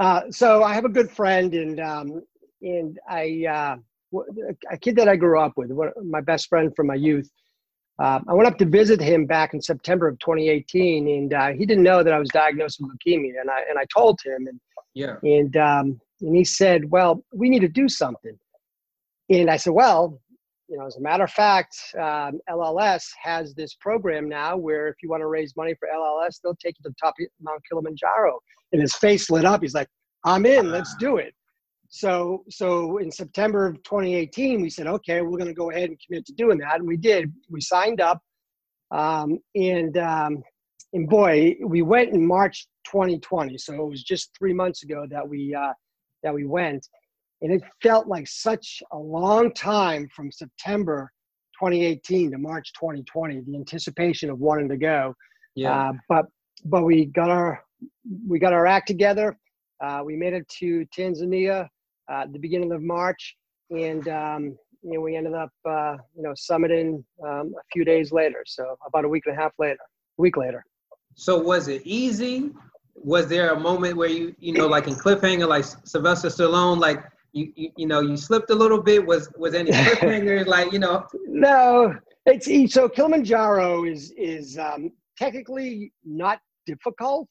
Uh, 0.01 0.23
so 0.31 0.63
I 0.63 0.75
have 0.75 0.85
a 0.85 0.89
good 0.89 1.11
friend, 1.11 1.55
and 1.55 1.81
um, 1.81 2.23
and 2.63 2.99
I 3.09 3.45
uh, 3.49 3.77
a 4.71 4.79
kid 4.79 4.97
that 4.97 5.09
I 5.09 5.17
grew 5.17 5.41
up 5.41 5.53
with, 5.57 5.71
my 6.05 6.21
best 6.21 6.49
friend 6.49 6.73
from 6.75 6.89
my 6.89 6.95
youth. 6.95 7.31
Uh, 8.03 8.19
I 8.27 8.33
went 8.35 8.49
up 8.49 8.59
to 8.59 8.65
visit 8.65 9.01
him 9.01 9.25
back 9.25 9.55
in 9.55 9.63
September 9.63 10.09
of 10.09 10.19
2018, 10.19 11.07
and 11.07 11.33
uh, 11.33 11.49
he 11.53 11.65
didn't 11.65 11.85
know 11.85 12.03
that 12.03 12.13
I 12.13 12.19
was 12.19 12.29
diagnosed 12.31 12.81
with 12.81 12.91
leukemia. 12.91 13.41
And 13.41 13.51
I 13.51 13.61
and 13.69 13.79
I 13.79 13.85
told 13.95 14.19
him, 14.25 14.47
and 14.49 14.61
yeah, 14.95 15.17
and 15.23 15.57
um, 15.57 16.01
and 16.21 16.35
he 16.35 16.45
said, 16.45 16.91
"Well, 16.91 17.25
we 17.33 17.49
need 17.49 17.61
to 17.61 17.69
do 17.69 17.89
something." 17.89 18.37
And 19.31 19.49
I 19.49 19.57
said, 19.57 19.75
"Well, 19.75 20.21
you 20.69 20.79
know, 20.79 20.87
as 20.87 20.97
a 20.97 21.01
matter 21.01 21.25
of 21.25 21.31
fact, 21.31 21.77
um, 21.97 22.41
LLS 22.49 23.05
has 23.23 23.55
this 23.55 23.75
program 23.75 24.29
now 24.29 24.57
where 24.57 24.89
if 24.89 24.97
you 25.03 25.09
want 25.09 25.21
to 25.21 25.27
raise 25.27 25.55
money 25.57 25.75
for 25.79 25.89
LLS, 25.95 26.41
they'll 26.43 26.57
take 26.57 26.77
you 26.79 26.85
to 26.85 26.89
the 26.91 26.95
top 27.03 27.15
of 27.21 27.27
Mount 27.41 27.63
Kilimanjaro." 27.69 28.39
And 28.73 28.81
his 28.81 28.95
face 28.95 29.31
lit 29.31 29.45
up. 29.45 29.63
He's 29.63 29.75
like, 29.75 29.89
"I'm 30.25 30.47
in. 30.47 30.71
Let's 30.71 30.95
do 30.97 31.19
it." 31.19 31.35
So, 31.95 32.43
so 32.51 32.99
in 32.99 33.09
September 33.09 33.69
of 33.69 33.77
2018, 33.85 34.61
we 34.61 34.69
said, 34.69 34.89
okay, 34.89 35.21
we're 35.21 35.39
going 35.39 35.47
to 35.47 35.55
go 35.55 35.71
ahead 35.71 35.91
and 35.91 35.99
commit 36.05 36.27
to 36.27 36.33
doing 36.33 36.59
that, 36.59 36.81
and 36.81 36.89
we 36.89 36.97
did. 36.97 37.33
We 37.49 37.61
signed 37.61 38.01
up, 38.01 38.21
um, 38.91 39.39
and 39.55 39.97
um, 39.97 40.43
and 40.93 41.09
boy, 41.09 41.55
we 41.65 41.83
went 41.83 42.13
in 42.13 42.27
March 42.27 42.67
2020. 42.87 43.59
So 43.59 43.75
it 43.75 43.89
was 43.89 44.03
just 44.03 44.31
three 44.37 44.53
months 44.53 44.83
ago 44.83 45.07
that 45.09 45.29
we 45.29 45.55
uh, 45.55 45.73
that 46.25 46.35
we 46.35 46.47
went, 46.47 46.85
and 47.45 47.53
it 47.53 47.63
felt 47.83 48.09
like 48.09 48.27
such 48.27 48.83
a 48.93 48.99
long 48.99 49.53
time 49.53 50.09
from 50.17 50.33
September 50.33 51.13
2018 51.61 52.33
to 52.33 52.39
March 52.39 52.73
2020. 52.73 53.43
The 53.47 53.57
anticipation 53.57 54.31
of 54.31 54.39
wanting 54.39 54.69
to 54.71 54.79
go. 54.79 55.15
Yeah. 55.55 55.91
Uh, 55.91 55.93
but 56.09 56.25
but 56.65 56.85
we 56.85 57.05
got 57.05 57.31
our 57.31 57.63
we 58.27 58.39
got 58.39 58.55
our 58.55 58.67
act 58.67 58.89
together. 58.89 59.39
Uh, 59.85 60.01
we 60.03 60.17
made 60.17 60.33
it 60.33 60.49
to 60.61 60.87
Tanzania 60.97 61.69
uh, 62.11 62.25
the 62.33 62.39
beginning 62.39 62.73
of 62.73 62.83
March, 62.83 63.37
and 63.71 64.09
um, 64.09 64.57
you 64.83 64.95
know 64.95 65.01
we 65.01 65.15
ended 65.15 65.35
up 65.35 65.51
uh, 65.69 65.97
you 66.17 66.23
know 66.23 66.33
summiting 66.33 67.05
um, 67.27 67.53
a 67.59 67.65
few 67.75 67.85
days 67.85 68.11
later. 68.11 68.43
So 68.47 68.77
about 68.87 69.05
a 69.05 69.09
week 69.09 69.25
and 69.27 69.37
a 69.37 69.41
half 69.41 69.53
later, 69.59 69.79
a 70.19 70.23
week 70.23 70.39
later. 70.39 70.65
So 71.15 71.39
was 71.39 71.69
it 71.69 71.83
easy? 71.85 72.53
Was 72.95 73.29
there 73.29 73.51
a 73.51 73.61
moment 73.61 73.99
where 73.99 74.09
you 74.09 74.35
you 74.39 74.55
know 74.55 74.67
like 74.67 74.89
in 74.89 74.95
cliffhanger 74.95 75.47
like 75.47 75.65
Sylvester 75.85 76.29
Stallone 76.29 76.79
like 76.79 77.05
you, 77.35 77.53
you, 77.57 77.71
you 77.77 77.87
know 77.87 78.01
you 78.01 78.17
slipped 78.17 78.51
a 78.51 78.55
little 78.55 78.81
bit 78.83 79.05
was 79.05 79.29
was 79.37 79.55
any 79.55 79.71
cliffhangers 79.73 80.47
like 80.47 80.73
you 80.73 80.79
know 80.79 81.05
no 81.27 81.95
it's 82.27 82.73
so 82.73 82.89
kilimanjaro 82.89 83.85
is 83.85 84.13
is 84.17 84.59
um, 84.59 84.91
technically 85.19 85.93
not 86.05 86.39
difficult 86.67 87.29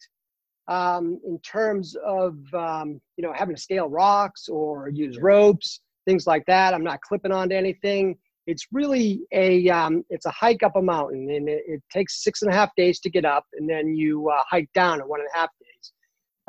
um, 0.68 1.20
in 1.26 1.40
terms 1.40 1.96
of 2.06 2.38
um, 2.54 3.02
you 3.18 3.24
know 3.24 3.34
having 3.34 3.56
to 3.56 3.62
scale 3.62 3.90
rocks 3.90 4.48
or 4.48 4.90
use 4.90 5.18
ropes, 5.20 5.82
things 6.06 6.28
like 6.28 6.46
that. 6.48 6.74
I'm 6.74 6.84
not 6.84 7.02
clipping 7.02 7.32
onto 7.32 7.56
anything. 7.56 8.18
It's 8.46 8.68
really 8.72 9.22
a 9.32 9.70
um, 9.70 10.04
it's 10.10 10.26
a 10.26 10.32
hike 10.32 10.64
up 10.64 10.76
a 10.76 10.82
mountain, 10.82 11.30
and 11.30 11.50
it, 11.50 11.64
it, 11.68 11.82
takes 11.92 12.24
six 12.24 12.42
and 12.42 12.52
a 12.52 12.56
half 12.56 12.70
days 12.76 13.00
to 13.02 13.10
get 13.10 13.26
up, 13.26 13.46
and 13.54 13.70
then 13.70 13.96
you 13.96 14.30
uh, 14.30 14.44
hike 14.50 14.70
down 14.74 15.02
in 15.02 15.08
one 15.08 15.20
and 15.20 15.30
a 15.34 15.38
half. 15.38 15.50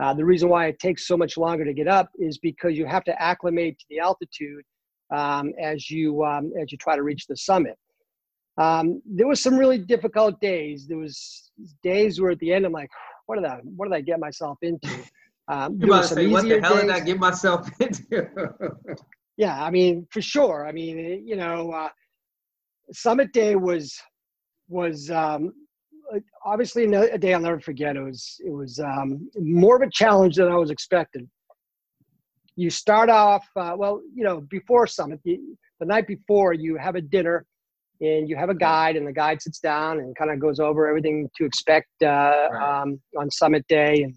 Uh, 0.03 0.13
the 0.13 0.25
reason 0.25 0.49
why 0.49 0.67
it 0.67 0.79
takes 0.79 1.07
so 1.07 1.17
much 1.17 1.37
longer 1.37 1.65
to 1.65 1.73
get 1.73 1.87
up 1.87 2.11
is 2.19 2.39
because 2.39 2.77
you 2.77 2.87
have 2.87 3.05
to 3.05 3.23
acclimate 3.23 3.79
to 3.79 3.87
the 3.91 4.01
altitude 4.01 4.65
um, 5.15 5.53
as 5.61 5.89
you 5.91 6.25
um, 6.25 6.53
as 6.61 6.73
you 6.73 6.79
try 6.79 6.97
to 6.97 7.03
reach 7.03 7.27
the 7.27 7.37
summit. 7.37 7.77
Um, 8.57 9.03
there 9.05 9.27
was 9.27 9.43
some 9.43 9.57
really 9.57 9.79
difficult 9.79 10.41
days. 10.41 10.87
There 10.87 10.99
was 10.99 11.51
days 11.83 12.21
where 12.21 12.33
at 12.33 12.39
the 12.39 12.53
end 12.53 12.65
I'm 12.65 12.73
like, 12.73 12.91
what 13.27 13.37
did 13.37 13.45
I 13.45 13.59
what 13.77 13.89
did 13.89 13.95
I 13.95 14.01
get 14.01 14.19
myself 14.21 14.59
into? 14.63 14.89
Um, 15.47 15.79
say, 16.05 16.27
what 16.29 16.49
the 16.49 16.59
hell 16.63 16.77
days. 16.77 16.81
did 16.85 16.91
I 16.91 17.01
get 17.01 17.19
myself 17.19 17.69
into? 17.79 18.31
yeah, 19.37 19.63
I 19.63 19.71
mean, 19.71 20.07
for 20.11 20.23
sure. 20.23 20.67
I 20.67 20.73
mean, 20.73 21.23
you 21.27 21.37
know, 21.37 21.71
uh, 21.71 21.91
Summit 22.93 23.31
Day 23.35 23.55
was 23.55 23.95
was 24.69 25.11
um, 25.11 25.53
obviously 26.45 26.85
a 26.85 27.19
day 27.19 27.35
I'll 27.35 27.41
never 27.41 27.61
forget. 27.61 27.97
It 27.97 28.03
was 28.03 28.41
it 28.45 28.53
was 28.53 28.79
um, 28.79 29.29
more 29.37 29.77
of 29.77 29.83
a 29.83 29.91
challenge 29.91 30.37
than 30.37 30.49
I 30.49 30.57
was 30.57 30.71
expecting. 30.71 31.29
You 32.57 32.71
start 32.71 33.11
off 33.11 33.45
uh, 33.57 33.75
well, 33.77 34.01
you 34.15 34.25
know, 34.25 34.41
before 34.43 34.87
Summit, 34.87 35.21
the, 35.25 35.39
the 35.81 35.87
night 35.87 36.07
before, 36.07 36.53
you 36.53 36.77
have 36.77 36.95
a 36.95 37.01
dinner 37.01 37.47
and 38.01 38.29
you 38.29 38.37
have 38.37 38.51
a 38.51 38.55
guide 38.55 38.97
and 38.97 39.07
the 39.07 39.13
guide 39.13 39.41
sits 39.41 39.61
down 39.61 39.99
and 39.99 40.17
kind 40.17 40.31
of 40.31 40.39
goes 40.41 40.61
over 40.61 40.87
everything 40.89 41.29
to 41.37 41.45
expect 41.45 41.89
uh, 42.03 42.07
right. 42.51 42.83
um, 42.83 43.01
on 43.19 43.31
summit 43.31 43.65
day 43.69 44.03
and 44.03 44.17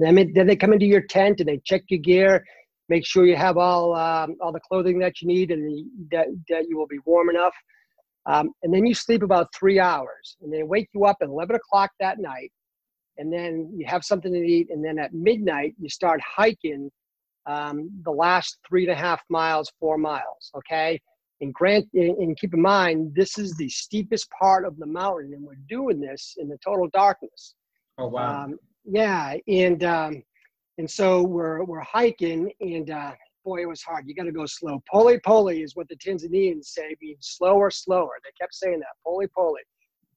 then, 0.00 0.32
then 0.34 0.46
they 0.46 0.56
come 0.56 0.72
into 0.72 0.86
your 0.86 1.00
tent 1.02 1.40
and 1.40 1.48
they 1.48 1.60
check 1.64 1.82
your 1.88 2.00
gear 2.00 2.44
make 2.88 3.06
sure 3.06 3.26
you 3.26 3.36
have 3.36 3.56
all 3.56 3.94
um, 3.94 4.36
all 4.40 4.52
the 4.52 4.60
clothing 4.60 4.98
that 4.98 5.20
you 5.20 5.28
need 5.28 5.50
and 5.50 5.86
that, 6.10 6.26
that 6.48 6.68
you 6.68 6.76
will 6.76 6.86
be 6.86 6.98
warm 7.04 7.30
enough 7.30 7.54
um, 8.26 8.50
and 8.62 8.72
then 8.72 8.86
you 8.86 8.94
sleep 8.94 9.22
about 9.22 9.48
three 9.54 9.78
hours 9.78 10.36
and 10.42 10.52
they 10.52 10.62
wake 10.62 10.88
you 10.94 11.04
up 11.04 11.16
at 11.20 11.28
11 11.28 11.56
o'clock 11.56 11.90
that 12.00 12.18
night 12.18 12.50
and 13.18 13.32
then 13.32 13.70
you 13.74 13.86
have 13.86 14.04
something 14.04 14.32
to 14.32 14.38
eat, 14.38 14.68
and 14.70 14.84
then 14.84 14.98
at 14.98 15.14
midnight 15.14 15.74
you 15.80 15.88
start 15.88 16.20
hiking 16.20 16.90
um, 17.46 17.90
the 18.04 18.10
last 18.10 18.58
three 18.66 18.84
and 18.84 18.92
a 18.92 18.96
half 18.96 19.22
miles, 19.28 19.70
four 19.78 19.98
miles. 19.98 20.50
Okay, 20.56 21.00
and 21.40 21.52
grant 21.52 21.86
and 21.94 22.36
keep 22.38 22.54
in 22.54 22.62
mind 22.62 23.12
this 23.14 23.38
is 23.38 23.56
the 23.56 23.68
steepest 23.68 24.28
part 24.30 24.66
of 24.66 24.76
the 24.78 24.86
mountain, 24.86 25.32
and 25.34 25.44
we're 25.44 25.54
doing 25.68 26.00
this 26.00 26.34
in 26.38 26.48
the 26.48 26.58
total 26.64 26.88
darkness. 26.92 27.54
Oh 27.98 28.08
wow! 28.08 28.44
Um, 28.44 28.58
yeah, 28.84 29.36
and 29.46 29.84
um, 29.84 30.22
and 30.78 30.90
so 30.90 31.22
we're 31.22 31.64
we're 31.64 31.80
hiking, 31.80 32.50
and 32.60 32.90
uh, 32.90 33.12
boy, 33.44 33.62
it 33.62 33.68
was 33.68 33.82
hard. 33.82 34.04
You 34.06 34.14
got 34.14 34.24
to 34.24 34.32
go 34.32 34.46
slow. 34.46 34.82
Pole 34.90 35.18
pole 35.24 35.48
is 35.48 35.76
what 35.76 35.88
the 35.88 35.96
Tanzanians 35.96 36.64
say, 36.64 36.96
means 37.00 37.18
slower, 37.36 37.70
slower. 37.70 38.12
They 38.24 38.30
kept 38.40 38.54
saying 38.54 38.80
that. 38.80 38.88
Pole 39.04 39.24
pole. 39.36 39.56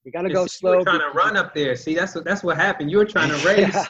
You 0.04 0.12
got 0.12 0.22
to 0.22 0.30
go 0.30 0.48
slow. 0.48 0.72
You 0.74 0.78
were 0.80 0.84
trying 0.86 1.00
to 1.00 1.10
run 1.10 1.36
up 1.36 1.54
there. 1.54 1.76
See, 1.76 1.94
that's 1.94 2.16
what 2.16 2.24
that's 2.24 2.44
what 2.44 2.58
happened. 2.58 2.90
You 2.90 2.98
were 2.98 3.06
trying 3.06 3.30
to 3.38 3.46
race 3.46 3.74
yeah. 3.74 3.86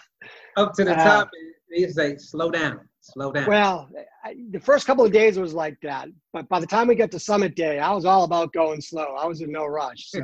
up 0.58 0.74
to 0.74 0.84
the 0.84 1.00
uh, 1.00 1.04
top, 1.04 1.30
they 1.70 1.88
say, 1.88 2.18
"Slow 2.18 2.50
down, 2.50 2.80
slow 3.02 3.32
down." 3.32 3.46
Well, 3.48 3.90
I, 4.24 4.36
the 4.52 4.60
first 4.60 4.88
couple 4.88 5.06
of 5.06 5.12
days 5.12 5.38
was 5.38 5.54
like 5.54 5.78
that, 5.84 6.10
but 6.34 6.50
by 6.50 6.60
the 6.60 6.68
time 6.68 6.88
we 6.88 6.96
got 6.96 7.12
to 7.12 7.20
summit 7.20 7.56
day, 7.56 7.80
I 7.80 7.92
was 7.92 8.06
all 8.06 8.24
about 8.24 8.52
going 8.54 8.82
slow. 8.82 9.16
I 9.18 9.26
was 9.26 9.42
in 9.42 9.52
no 9.52 9.66
rush. 9.66 10.10
So, 10.10 10.22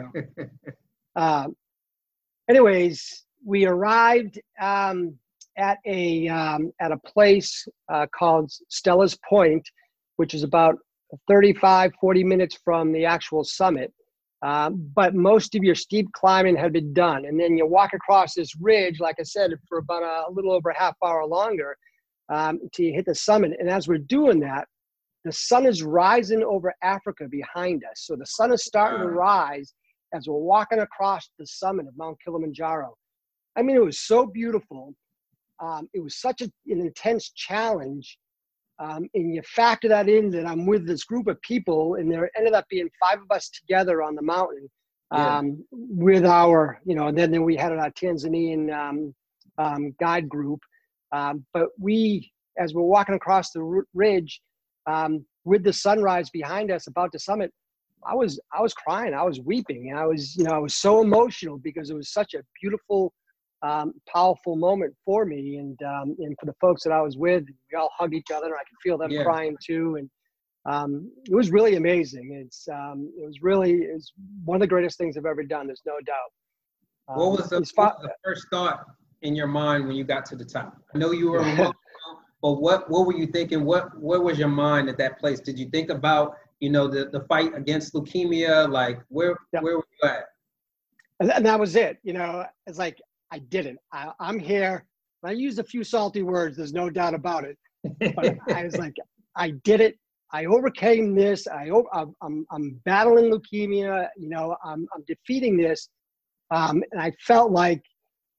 uh, 1.15 1.47
anyways, 2.49 3.26
we 3.45 3.65
arrived 3.65 4.39
um, 4.60 5.15
at 5.58 5.78
a 5.86 6.28
um, 6.28 6.72
at 6.82 6.92
a 6.92 6.98
place 6.98 7.68
uh, 7.92 8.06
called 8.18 8.52
Stella's 8.70 9.18
Point, 9.28 9.68
which 10.18 10.34
is 10.34 10.44
about 10.44 10.76
35, 11.28 11.92
40 12.00 12.24
minutes 12.24 12.58
from 12.63 12.92
the 12.92 13.06
actual 13.06 13.44
summit. 13.44 13.94
Um, 14.42 14.89
but 14.94 15.16
most 15.16 15.56
of 15.56 15.63
your 15.63 15.76
steep 15.76 16.12
climbing 16.12 16.58
had 16.58 16.74
been 16.74 16.94
done. 16.94 17.26
And 17.26 17.39
then 17.39 17.56
you 17.56 17.66
walk 17.66 17.94
across 17.94 18.34
this 18.34 18.54
ridge, 18.60 19.00
like 19.00 19.16
I 19.18 19.24
said, 19.24 19.52
for 19.70 19.78
about 19.78 20.04
a, 20.04 20.30
a 20.30 20.32
little 20.32 20.52
over 20.52 20.70
a 20.70 20.78
half 20.78 20.96
hour 21.02 21.26
longer 21.26 21.78
um, 22.30 22.60
you 22.78 22.94
hit 22.94 23.06
the 23.06 23.16
summit. 23.16 23.54
And 23.60 23.70
as 23.70 23.88
we're 23.88 23.98
doing 23.98 24.39
that, 24.42 24.68
the 25.24 25.32
sun 25.32 25.66
is 25.66 25.84
rising 25.84 26.44
over 26.44 26.74
Africa 26.84 27.28
behind 27.30 27.84
us. 27.89 28.06
So 28.06 28.16
the 28.16 28.26
sun 28.26 28.52
is 28.52 28.66
starting 28.66 29.02
to 29.02 29.08
rise 29.08 29.74
as 30.13 30.28
we're 30.28 30.38
walking 30.38 30.80
across 30.80 31.30
the 31.39 31.46
summit 31.46 31.88
of 31.88 31.98
Mount 31.98 32.18
Kilimanjaro. 32.24 32.94
I 33.56 33.62
mean, 33.62 33.76
it 33.76 33.84
was 33.84 34.00
so 34.00 34.26
beautiful. 34.26 34.94
Um, 35.63 35.89
it 35.93 36.02
was 36.04 36.19
such 36.19 36.41
a, 36.41 36.52
an 36.67 36.82
intense 36.82 37.32
challenge 37.32 38.17
um, 38.80 39.08
and 39.13 39.34
you 39.34 39.41
factor 39.43 39.88
that 39.89 40.10
in 40.10 40.30
that 40.32 40.45
I'm 40.45 40.65
with 40.65 40.88
this 40.88 41.04
group 41.04 41.28
of 41.28 41.41
people, 41.41 41.95
and 41.95 42.12
there 42.12 42.30
ended 42.36 42.54
up 42.54 42.65
being 42.69 42.89
five 42.99 43.19
of 43.21 43.30
us 43.30 43.49
together 43.49 44.02
on 44.02 44.15
the 44.15 44.21
mountain 44.21 44.69
um, 45.12 45.47
yeah. 45.47 45.63
with 45.71 46.26
our, 46.26 46.80
you 46.84 46.95
know, 46.95 47.08
and 47.08 47.17
then, 47.17 47.32
then 47.32 47.43
we 47.43 47.56
had 47.56 47.71
our 47.71 47.91
Tanzanian 47.91 48.73
um, 48.73 49.13
um 49.58 49.95
guide 49.99 50.28
group. 50.28 50.60
Um, 51.12 51.45
but 51.54 51.67
we, 51.80 52.32
as 52.58 52.73
we're 52.73 52.82
walking 52.82 53.15
across 53.15 53.52
the 53.52 53.86
ridge 53.93 54.41
um, 54.88 55.23
with 55.45 55.63
the 55.63 55.73
sunrise 55.73 56.30
behind 56.32 56.71
us, 56.71 56.88
about 56.88 57.12
to 57.12 57.19
summit, 57.19 57.52
I 58.06 58.15
was 58.15 58.39
I 58.52 58.62
was 58.62 58.73
crying, 58.73 59.13
I 59.13 59.23
was 59.23 59.39
weeping, 59.39 59.91
and 59.91 59.99
I 59.99 60.08
was 60.08 60.36
you 60.36 60.43
know 60.43 60.52
I 60.52 60.58
was 60.58 60.76
so 60.76 61.02
emotional 61.02 61.58
because 61.60 61.91
it 61.91 61.95
was 61.95 62.12
such 62.12 62.34
a 62.34 62.43
beautiful 62.60 63.13
um, 63.63 63.93
powerful 64.12 64.56
moment 64.56 64.93
for 65.06 65.26
me 65.26 65.58
and 65.58 65.82
um, 65.84 66.15
and 66.19 66.36
for 66.39 66.45
the 66.45 66.54
folks 66.60 66.84
that 66.84 66.91
I 66.91 67.02
was 67.02 67.17
with. 67.17 67.45
We 67.71 67.78
all 67.78 67.89
hugged 67.97 68.13
each 68.13 68.32
other. 68.34 68.47
and 68.47 68.56
I 68.56 68.63
could 68.69 68.78
feel 68.84 68.97
them 68.97 69.10
yeah. 69.10 69.23
crying 69.23 69.56
too, 69.65 69.95
and 69.95 70.10
um, 70.65 71.12
it 71.26 71.36
was 71.36 71.52
really 71.52 71.76
amazing. 71.76 72.34
It's 72.45 72.67
um, 72.67 73.12
it 73.17 73.26
was 73.26 73.41
really 73.41 73.71
it 73.71 73.93
was 73.93 74.12
one 74.45 74.56
of 74.56 74.62
the 74.62 74.67
greatest 74.67 74.97
things 74.97 75.17
I've 75.17 75.26
ever 75.26 75.43
done. 75.43 75.67
There's 75.67 75.82
no 75.86 75.93
doubt. 76.06 77.17
what, 77.17 77.32
was 77.32 77.49
the, 77.49 77.58
um, 77.58 77.63
what 77.76 77.99
was 77.99 78.04
the 78.04 78.13
first 78.23 78.47
thought 78.52 78.86
in 79.21 79.36
your 79.36 79.47
mind 79.47 79.88
when 79.88 79.95
you 79.95 80.04
got 80.04 80.26
to 80.26 80.36
the 80.36 80.45
top? 80.45 80.78
I 80.93 80.97
know 80.97 81.12
you 81.12 81.32
were 81.32 81.41
but 82.41 82.56
what 82.56 82.89
what 82.89 83.08
were 83.08 83.15
you 83.15 83.28
thinking? 83.28 83.63
What 83.63 83.97
what 83.97 84.23
was 84.23 84.38
your 84.38 84.49
mind 84.49 84.89
at 84.89 84.97
that 84.97 85.19
place? 85.19 85.39
Did 85.39 85.58
you 85.58 85.69
think 85.69 85.89
about 85.89 86.36
you 86.60 86.69
know 86.69 86.88
the, 86.88 87.06
the 87.06 87.21
fight 87.21 87.56
against 87.56 87.93
leukemia? 87.93 88.69
Like 88.69 88.99
where 89.08 89.38
yep. 89.54 89.63
where 89.63 89.78
were 89.78 89.88
you 90.02 90.10
at? 90.10 90.26
And 91.21 91.45
that 91.45 91.58
was 91.58 91.78
it. 91.78 91.99
You 92.04 92.12
know, 92.12 92.43
it's 92.67 92.78
like 92.78 92.97
I 93.34 93.39
didn't. 93.39 93.80
I, 93.91 94.12
am 94.22 94.38
here. 94.38 94.86
I 95.26 95.32
used 95.32 95.58
a 95.58 95.63
few 95.63 95.84
salty 95.84 96.22
words. 96.22 96.56
There's 96.56 96.72
no 96.72 96.91
doubt 96.91 97.15
about 97.15 97.46
it. 97.46 97.58
But 98.15 98.38
I 98.54 98.63
was 98.63 98.78
like, 98.78 98.93
I 99.36 99.52
did 99.63 99.82
it. 99.82 99.98
I 100.32 100.46
overcame 100.46 101.15
this. 101.15 101.48
I, 101.48 101.72
I'm, 102.22 102.46
I'm 102.52 102.80
battling 102.86 103.32
leukemia. 103.32 104.08
You 104.17 104.30
know, 104.30 104.56
I'm, 104.63 104.86
I'm 104.96 105.04
defeating 105.08 105.58
this. 105.58 105.89
Um, 106.52 106.84
and 106.91 107.02
I 107.02 107.12
felt 107.26 107.52
like 107.52 107.82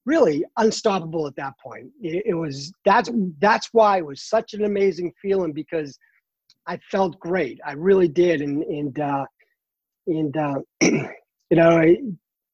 really 0.05 0.45
unstoppable 0.57 1.27
at 1.27 1.35
that 1.35 1.55
point. 1.61 1.87
It, 2.01 2.23
it, 2.27 2.33
was 2.33 2.71
that's 2.85 3.09
that's 3.39 3.69
why 3.73 3.97
it 3.97 4.05
was 4.05 4.23
such 4.23 4.53
an 4.53 4.63
amazing 4.63 5.11
feeling 5.21 5.51
because 5.51 5.99
I 6.67 6.79
felt 6.89 7.19
great. 7.19 7.59
I 7.65 7.73
really 7.73 8.07
did, 8.07 8.41
and 8.41 8.63
and 8.63 8.97
uh, 8.99 9.25
and 10.07 10.37
uh, 10.37 10.55
you 10.81 11.57
know, 11.57 11.95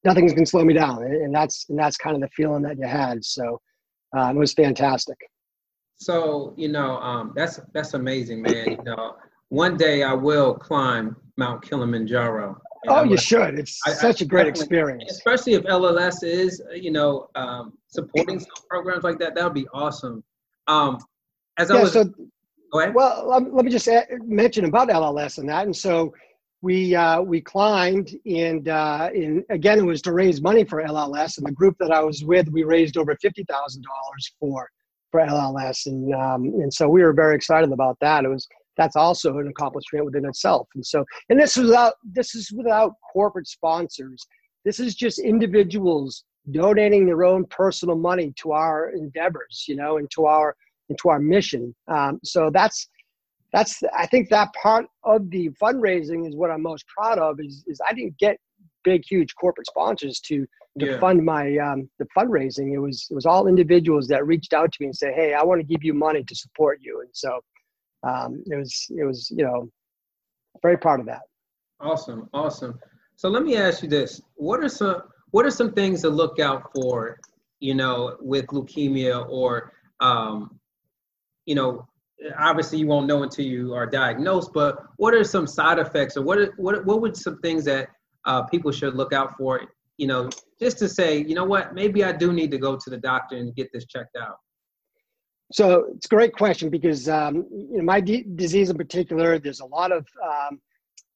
nothing's 0.04 0.32
gonna 0.32 0.46
slow 0.46 0.64
me 0.64 0.74
down, 0.74 1.02
and 1.02 1.34
that's 1.34 1.66
and 1.68 1.78
that's 1.78 1.96
kind 1.96 2.14
of 2.14 2.22
the 2.22 2.28
feeling 2.28 2.62
that 2.62 2.78
you 2.78 2.86
had. 2.86 3.24
So 3.24 3.60
uh, 4.16 4.30
it 4.30 4.36
was 4.36 4.52
fantastic. 4.52 5.16
So 5.96 6.54
you 6.56 6.68
know, 6.68 6.98
um, 6.98 7.32
that's 7.36 7.60
that's 7.72 7.94
amazing, 7.94 8.42
man. 8.42 8.70
You 8.70 8.82
know, 8.84 9.16
one 9.48 9.76
day 9.76 10.02
I 10.02 10.14
will 10.14 10.54
climb 10.54 11.16
Mount 11.36 11.62
Kilimanjaro. 11.62 12.60
Oh, 12.88 13.04
you 13.04 13.16
should. 13.16 13.58
It's 13.58 13.80
I, 13.86 13.90
such 13.90 14.22
I, 14.22 14.24
a 14.24 14.28
great 14.28 14.48
experience. 14.48 15.10
Especially 15.10 15.54
if 15.54 15.62
LLS 15.62 16.24
is, 16.24 16.60
you 16.74 16.90
know, 16.90 17.28
um, 17.36 17.74
supporting 17.86 18.40
some 18.40 18.48
programs 18.68 19.04
like 19.04 19.18
that. 19.20 19.36
That 19.36 19.44
would 19.44 19.54
be 19.54 19.68
awesome. 19.72 20.24
Um, 20.66 20.98
as 21.58 21.70
yeah, 21.70 21.76
I 21.76 21.82
was, 21.82 21.92
so, 21.92 22.04
go 22.72 22.80
ahead. 22.80 22.94
well, 22.94 23.28
let 23.28 23.64
me 23.64 23.70
just 23.70 23.86
add, 23.86 24.06
mention 24.24 24.64
about 24.64 24.88
LLS 24.88 25.38
and 25.38 25.48
that. 25.48 25.64
And 25.66 25.76
so 25.76 26.12
we 26.62 26.94
uh, 26.94 27.20
we 27.20 27.40
climbed 27.40 28.16
and 28.24 28.68
uh, 28.68 29.10
and 29.12 29.44
again 29.50 29.78
it 29.78 29.84
was 29.84 30.00
to 30.02 30.12
raise 30.12 30.40
money 30.40 30.64
for 30.64 30.82
LLS 30.82 31.36
and 31.36 31.46
the 31.46 31.52
group 31.52 31.76
that 31.80 31.90
I 31.90 32.00
was 32.00 32.24
with 32.24 32.48
we 32.48 32.62
raised 32.62 32.96
over 32.96 33.16
fifty 33.20 33.44
thousand 33.44 33.82
dollars 33.82 34.32
for 34.40 34.70
for 35.10 35.20
LLS 35.20 35.86
and 35.86 36.14
um, 36.14 36.44
and 36.44 36.72
so 36.72 36.88
we 36.88 37.02
were 37.02 37.12
very 37.12 37.34
excited 37.34 37.72
about 37.72 37.98
that. 38.00 38.24
It 38.24 38.28
was 38.28 38.46
that's 38.76 38.96
also 38.96 39.36
an 39.38 39.48
accomplishment 39.48 40.06
within 40.06 40.24
itself. 40.24 40.68
And 40.74 40.86
so 40.86 41.04
and 41.28 41.38
this 41.38 41.56
is 41.56 41.66
without 41.66 41.94
this 42.04 42.34
is 42.34 42.50
without 42.52 42.94
corporate 43.12 43.48
sponsors. 43.48 44.24
This 44.64 44.78
is 44.78 44.94
just 44.94 45.18
individuals 45.18 46.24
donating 46.52 47.06
their 47.06 47.24
own 47.24 47.44
personal 47.46 47.96
money 47.96 48.32
to 48.36 48.52
our 48.52 48.90
endeavors, 48.90 49.64
you 49.68 49.76
know, 49.76 49.98
and 49.98 50.08
to 50.12 50.26
our 50.26 50.54
into 50.88 51.08
our 51.08 51.18
mission. 51.18 51.74
Um, 51.88 52.20
so 52.22 52.50
that's 52.50 52.88
that's 53.52 53.82
I 53.96 54.06
think 54.06 54.30
that 54.30 54.48
part 54.54 54.86
of 55.04 55.30
the 55.30 55.50
fundraising 55.62 56.26
is 56.28 56.34
what 56.34 56.50
I'm 56.50 56.62
most 56.62 56.86
proud 56.86 57.18
of 57.18 57.38
is 57.40 57.64
is 57.66 57.80
I 57.86 57.92
didn't 57.92 58.16
get 58.18 58.38
big 58.84 59.02
huge 59.08 59.34
corporate 59.34 59.66
sponsors 59.66 60.20
to 60.20 60.46
to 60.78 60.86
yeah. 60.86 60.98
fund 60.98 61.24
my 61.24 61.56
um, 61.58 61.88
the 61.98 62.06
fundraising. 62.16 62.72
It 62.72 62.78
was 62.78 63.06
it 63.10 63.14
was 63.14 63.26
all 63.26 63.46
individuals 63.46 64.08
that 64.08 64.26
reached 64.26 64.52
out 64.52 64.72
to 64.72 64.78
me 64.80 64.86
and 64.86 64.96
said, 64.96 65.14
"Hey, 65.14 65.34
I 65.34 65.42
want 65.42 65.60
to 65.60 65.66
give 65.66 65.84
you 65.84 65.92
money 65.92 66.24
to 66.24 66.34
support 66.34 66.78
you." 66.80 67.00
And 67.00 67.10
so 67.12 67.40
um, 68.02 68.42
it 68.46 68.56
was 68.56 68.86
it 68.90 69.04
was 69.04 69.30
you 69.30 69.44
know 69.44 69.68
very 70.62 70.78
proud 70.78 71.00
of 71.00 71.06
that. 71.06 71.22
Awesome, 71.80 72.28
awesome. 72.32 72.78
So 73.16 73.28
let 73.28 73.42
me 73.42 73.56
ask 73.56 73.82
you 73.82 73.88
this: 73.88 74.22
What 74.36 74.60
are 74.60 74.68
some 74.68 75.02
what 75.30 75.44
are 75.44 75.50
some 75.50 75.72
things 75.72 76.00
to 76.02 76.08
look 76.08 76.40
out 76.40 76.70
for? 76.74 77.18
You 77.60 77.74
know, 77.74 78.16
with 78.20 78.46
leukemia 78.46 79.28
or 79.28 79.72
um, 80.00 80.58
you 81.44 81.54
know 81.54 81.86
obviously 82.38 82.78
you 82.78 82.86
won't 82.86 83.06
know 83.06 83.22
until 83.22 83.44
you 83.44 83.74
are 83.74 83.86
diagnosed, 83.86 84.52
but 84.52 84.78
what 84.96 85.14
are 85.14 85.24
some 85.24 85.46
side 85.46 85.78
effects 85.78 86.16
or 86.16 86.22
what 86.22 86.38
are, 86.38 86.52
what 86.56 86.84
what 86.84 87.00
would 87.00 87.16
some 87.16 87.38
things 87.40 87.64
that 87.64 87.88
uh, 88.24 88.42
people 88.42 88.72
should 88.72 88.94
look 88.94 89.12
out 89.12 89.36
for? 89.36 89.62
You 89.98 90.06
know, 90.06 90.30
just 90.60 90.78
to 90.78 90.88
say, 90.88 91.18
you 91.18 91.34
know 91.34 91.44
what, 91.44 91.74
maybe 91.74 92.04
I 92.04 92.12
do 92.12 92.32
need 92.32 92.50
to 92.52 92.58
go 92.58 92.76
to 92.76 92.90
the 92.90 92.96
doctor 92.96 93.36
and 93.36 93.54
get 93.54 93.72
this 93.72 93.86
checked 93.86 94.16
out. 94.16 94.36
So 95.52 95.86
it's 95.94 96.06
a 96.06 96.08
great 96.08 96.32
question 96.32 96.70
because 96.70 97.08
um, 97.08 97.46
you 97.50 97.78
know 97.78 97.84
my 97.84 98.00
d- 98.00 98.26
disease 98.36 98.70
in 98.70 98.76
particular, 98.76 99.38
there's 99.38 99.60
a 99.60 99.66
lot 99.66 99.92
of 99.92 100.06
um, 100.24 100.60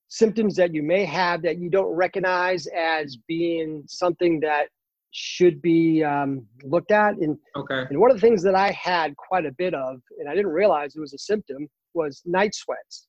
symptoms 0.09 0.57
that 0.57 0.75
you 0.75 0.83
may 0.83 1.05
have 1.05 1.43
that 1.43 1.59
you 1.59 1.71
don't 1.71 1.93
recognize 1.95 2.67
as 2.69 3.17
being 3.27 3.83
something 3.87 4.41
that 4.41 4.69
should 5.17 5.63
be 5.63 6.05
um, 6.05 6.47
looked 6.63 6.91
at. 6.91 7.17
And, 7.17 7.39
okay. 7.57 7.85
and 7.89 7.99
one 7.99 8.11
of 8.11 8.19
the 8.19 8.21
things 8.21 8.43
that 8.43 8.55
I 8.55 8.71
had 8.73 9.17
quite 9.17 9.47
a 9.47 9.53
bit 9.53 9.73
of, 9.73 10.01
and 10.19 10.29
I 10.29 10.35
didn't 10.35 10.53
realize 10.53 10.95
it 10.95 11.01
was 11.01 11.15
a 11.15 11.19
symptom, 11.19 11.69
was 11.95 12.23
night 12.27 12.55
sweats. 12.55 13.09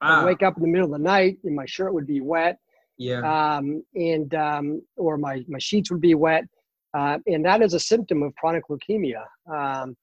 I'd 0.00 0.24
wake 0.24 0.42
up 0.42 0.56
in 0.56 0.62
the 0.62 0.68
middle 0.68 0.86
of 0.86 0.92
the 0.92 1.04
night 1.04 1.36
and 1.44 1.54
my 1.54 1.66
shirt 1.66 1.92
would 1.92 2.06
be 2.06 2.22
wet. 2.22 2.58
Yeah. 2.96 3.20
Um, 3.20 3.82
and 3.94 4.34
um, 4.34 4.82
or 4.96 5.18
my 5.18 5.42
my 5.48 5.58
sheets 5.58 5.90
would 5.90 6.02
be 6.02 6.14
wet, 6.14 6.44
uh, 6.92 7.18
and 7.26 7.42
that 7.46 7.62
is 7.62 7.72
a 7.72 7.80
symptom 7.80 8.22
of 8.22 8.34
chronic 8.34 8.64
leukemia. 8.68 9.24
Um, 9.50 9.96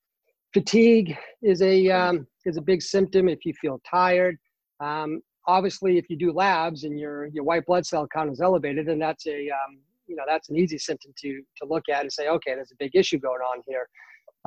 fatigue 0.51 1.15
is 1.43 1.61
a 1.61 1.89
um, 1.89 2.27
is 2.45 2.57
a 2.57 2.61
big 2.61 2.81
symptom 2.81 3.29
if 3.29 3.45
you 3.45 3.53
feel 3.53 3.79
tired. 3.87 4.37
Um, 4.79 5.21
obviously, 5.47 5.99
if 5.99 6.09
you 6.09 6.17
do 6.17 6.31
labs 6.31 6.85
and 6.85 6.99
your 6.99 7.27
your 7.27 7.43
white 7.43 7.67
blood 7.67 7.85
cell 7.85 8.07
count 8.07 8.31
is 8.31 8.41
elevated, 8.41 8.87
and 8.87 8.99
that's 8.99 9.27
a 9.27 9.49
um, 9.49 9.77
you 10.07 10.15
know 10.15 10.23
that's 10.27 10.49
an 10.49 10.57
easy 10.57 10.77
symptom 10.77 11.13
to 11.21 11.41
to 11.57 11.67
look 11.67 11.83
at 11.89 12.01
and 12.01 12.11
say, 12.11 12.27
okay, 12.29 12.55
there's 12.55 12.71
a 12.71 12.77
big 12.79 12.95
issue 12.95 13.19
going 13.19 13.41
on 13.41 13.61
here. 13.67 13.87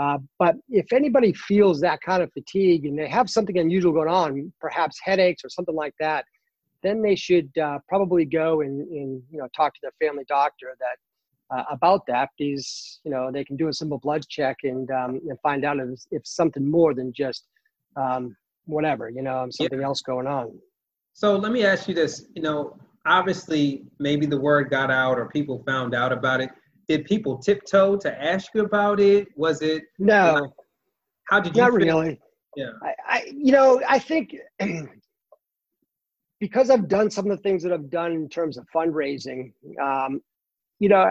Uh, 0.01 0.19
but 0.39 0.55
if 0.69 0.93
anybody 0.93 1.33
feels 1.33 1.81
that 1.81 2.01
kind 2.01 2.23
of 2.23 2.33
fatigue 2.33 2.87
and 2.87 2.99
they 2.99 3.09
have 3.09 3.29
something 3.29 3.59
unusual 3.59 3.93
going 3.93 4.09
on, 4.09 4.53
perhaps 4.61 4.99
headaches 5.03 5.45
or 5.45 5.51
something 5.51 5.75
like 5.75 5.95
that, 6.01 6.25
then 6.83 7.03
they 7.03 7.15
should 7.15 7.51
uh, 7.59 7.79
probably 7.89 8.25
go 8.25 8.63
and, 8.63 8.81
and, 8.89 9.23
you 9.31 9.39
know 9.39 9.49
talk 9.55 9.75
to 9.75 9.81
their 9.83 9.93
family 10.01 10.25
doctor 10.29 10.75
that 10.79 11.57
uh, 11.57 11.65
about 11.71 12.07
that 12.07 12.31
because 12.39 13.01
you 13.05 13.11
know 13.11 13.31
they 13.31 13.45
can 13.45 13.57
do 13.57 13.69
a 13.69 13.73
simple 13.73 13.99
blood 13.99 14.25
check 14.29 14.57
and 14.63 14.91
um, 14.91 15.21
and 15.29 15.39
find 15.43 15.65
out 15.65 15.79
if, 15.79 16.01
if 16.11 16.23
something 16.25 16.71
more 16.71 16.95
than 16.95 17.13
just 17.13 17.45
um, 17.97 18.35
whatever 18.65 19.11
you 19.11 19.23
know 19.23 19.47
something 19.51 19.81
yeah. 19.81 19.87
else 19.87 20.01
going 20.01 20.27
on. 20.27 20.59
So 21.13 21.37
let 21.37 21.53
me 21.53 21.65
ask 21.65 21.89
you 21.89 21.95
this: 21.95 22.27
you 22.35 22.43
know, 22.43 22.77
obviously 23.07 23.85
maybe 23.99 24.27
the 24.27 24.39
word 24.39 24.71
got 24.71 24.91
out 24.91 25.19
or 25.19 25.29
people 25.29 25.63
found 25.67 25.95
out 25.95 26.13
about 26.13 26.41
it 26.41 26.51
did 26.91 27.05
people 27.05 27.39
tiptoe 27.39 27.97
to 27.97 28.21
ask 28.21 28.53
you 28.53 28.65
about 28.65 28.99
it? 28.99 29.29
Was 29.37 29.63
it 29.63 29.85
no? 30.01 30.35
Like, 30.35 30.51
how 31.29 31.39
did 31.39 31.55
you? 31.55 31.63
Not 31.63 31.71
feel? 31.71 31.79
really. 31.79 32.21
Yeah. 32.57 32.71
I, 32.83 32.95
I, 33.07 33.25
you 33.33 33.53
know, 33.53 33.81
I 33.89 34.01
think 34.01 34.35
because 36.41 36.69
I've 36.69 36.89
done 36.89 37.13
some 37.13 37.31
of 37.31 37.37
the 37.37 37.43
things 37.45 37.63
that 37.63 37.73
I've 37.73 37.91
done 37.91 38.11
in 38.11 38.29
terms 38.29 38.59
of 38.59 38.67
fundraising. 38.75 39.53
Um, 39.81 40.21
you 40.81 40.89
know, 40.89 41.09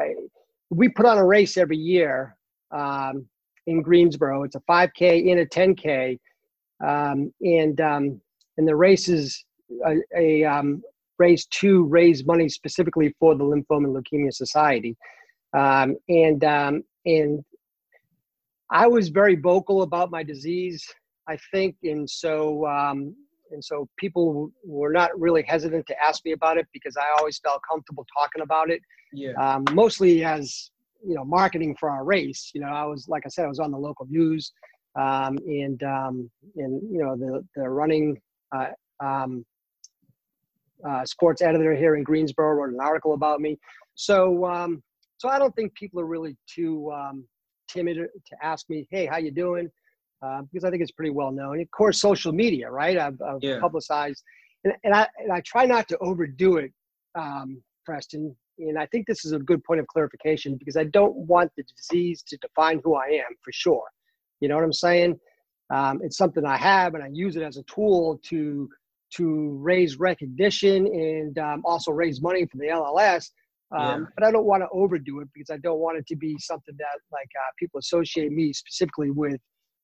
we 0.70 0.90
put 0.90 1.06
on 1.06 1.18
a 1.18 1.26
race 1.26 1.56
every 1.56 1.78
year 1.78 2.36
um, 2.72 3.26
in 3.66 3.82
Greensboro. 3.82 4.44
It's 4.44 4.56
a 4.56 4.62
5K 4.70 5.32
and 5.32 5.40
a 5.40 5.46
10K, 5.46 6.20
um, 6.86 7.32
and 7.40 7.80
um, 7.80 8.22
and 8.58 8.68
the 8.68 8.76
race 8.76 9.08
is 9.08 9.46
a, 9.88 9.96
a 10.14 10.44
um, 10.44 10.84
race 11.20 11.46
to 11.46 11.86
raise 11.86 12.26
money 12.26 12.50
specifically 12.50 13.14
for 13.20 13.36
the 13.36 13.44
Lymphoma 13.44 13.86
and 13.86 13.96
Leukemia 13.96 14.34
Society 14.34 14.96
um, 15.54 15.98
and 16.08 16.44
um, 16.44 16.84
and 17.06 17.44
I 18.70 18.88
was 18.88 19.10
very 19.10 19.36
vocal 19.36 19.82
about 19.82 20.12
my 20.12 20.24
disease, 20.24 20.86
I 21.28 21.38
think, 21.52 21.76
and 21.84 22.10
so 22.10 22.68
um, 22.68 23.16
and 23.52 23.64
so 23.64 23.88
people 23.98 24.52
were 24.64 24.92
not 24.92 25.18
really 25.20 25.44
hesitant 25.44 25.88
to 25.88 26.04
ask 26.04 26.24
me 26.24 26.34
about 26.34 26.58
it 26.58 26.68
because 26.72 26.96
I 26.98 27.06
always 27.18 27.40
felt 27.40 27.62
comfortable 27.70 28.06
talking 28.16 28.42
about 28.42 28.70
it. 28.70 28.82
Yeah. 29.12 29.32
Um, 29.34 29.66
mostly 29.72 30.24
as 30.24 30.70
you 31.04 31.16
know, 31.16 31.26
marketing 31.26 31.76
for 31.80 31.90
our 31.90 32.04
race. 32.04 32.52
You 32.54 32.62
know, 32.62 32.68
I 32.68 32.86
was 32.86 33.08
like 33.08 33.26
I 33.26 33.30
said, 33.30 33.46
I 33.46 33.50
was 33.50 33.60
on 33.60 33.72
the 33.72 33.78
local 33.78 34.06
news, 34.08 34.52
um, 34.96 35.38
and 35.48 35.82
um, 35.84 36.30
and 36.58 36.82
you 36.92 37.04
know 37.04 37.16
the 37.16 37.46
the 37.56 37.68
running. 37.68 38.20
Uh, 38.52 38.70
um, 39.00 39.46
uh, 40.88 41.06
sports 41.06 41.42
editor 41.42 41.76
here 41.76 41.96
in 41.96 42.04
Greensboro 42.04 42.56
wrote 42.56 42.74
an 42.74 42.80
article 42.80 43.14
about 43.14 43.42
me. 43.42 43.58
So 43.96 44.46
um, 44.46 44.82
so 45.18 45.28
I 45.28 45.38
don't 45.38 45.54
think 45.56 45.74
people 45.76 46.00
are 46.00 46.06
really 46.06 46.38
too 46.48 46.92
um, 46.92 47.26
timid 47.68 47.98
to 47.98 48.36
ask 48.42 48.70
me, 48.70 48.88
"Hey, 48.90 49.06
how 49.06 49.18
you 49.18 49.32
doing?" 49.32 49.70
Uh, 50.22 50.42
because 50.42 50.66
I 50.66 50.70
think 50.70 50.82
it's 50.82 50.92
pretty 50.92 51.12
well 51.12 51.32
known. 51.32 51.62
Of 51.62 51.72
course, 51.72 52.02
social 52.02 52.34
media, 52.34 52.70
right? 52.70 52.98
I've, 52.98 53.22
I've 53.22 53.40
yeah. 53.42 53.60
publicized, 53.60 54.22
and, 54.66 54.74
and, 54.84 54.94
I 54.94 55.08
and 55.18 55.32
I 55.32 55.42
try 55.46 55.66
not 55.66 55.88
to 55.90 55.98
overdo 56.00 56.58
it, 56.58 56.74
um, 57.16 57.62
Preston. 57.86 58.36
And 58.58 58.78
I 58.78 58.86
think 58.88 59.08
this 59.08 59.24
is 59.24 59.32
a 59.32 59.40
good 59.40 59.64
point 59.64 59.80
of 59.80 59.88
clarification 59.88 60.58
because 60.58 60.76
I 60.76 60.84
don't 60.86 61.16
want 61.16 61.50
the 61.56 61.64
disease 61.64 62.22
to 62.24 62.38
define 62.38 62.82
who 62.84 62.96
I 62.96 63.06
am 63.06 63.34
for 63.42 63.54
sure. 63.54 63.86
You 64.42 64.50
know 64.50 64.56
what 64.56 64.66
I'm 64.66 64.74
saying? 64.74 65.18
Um, 65.70 66.02
it's 66.04 66.18
something 66.18 66.46
I 66.46 66.58
have, 66.58 66.96
and 66.96 67.04
I 67.04 67.10
use 67.14 67.38
it 67.38 67.44
as 67.44 67.56
a 67.58 67.64
tool 67.64 68.20
to 68.24 68.70
to 69.18 69.58
raise 69.62 69.98
recognition 70.00 70.86
and 70.88 71.38
um, 71.40 71.62
also 71.66 71.92
raise 71.92 72.22
money 72.22 72.46
for 72.46 72.58
the 72.58 72.68
LLS. 72.68 73.30
Um, 73.72 73.82
yeah. 73.82 74.06
But 74.18 74.28
I 74.28 74.32
don't 74.32 74.46
want 74.46 74.64
to 74.64 74.68
overdo 74.72 75.20
it 75.22 75.28
because 75.34 75.50
I 75.50 75.58
don't 75.58 75.80
want 75.80 75.98
it 75.98 76.08
to 76.08 76.16
be 76.16 76.36
something 76.40 76.76
that 76.78 77.00
like 77.12 77.30
uh, 77.36 77.52
people 77.60 77.80
associate 77.80 78.32
me 78.32 78.52
specifically 78.54 79.12
with 79.12 79.40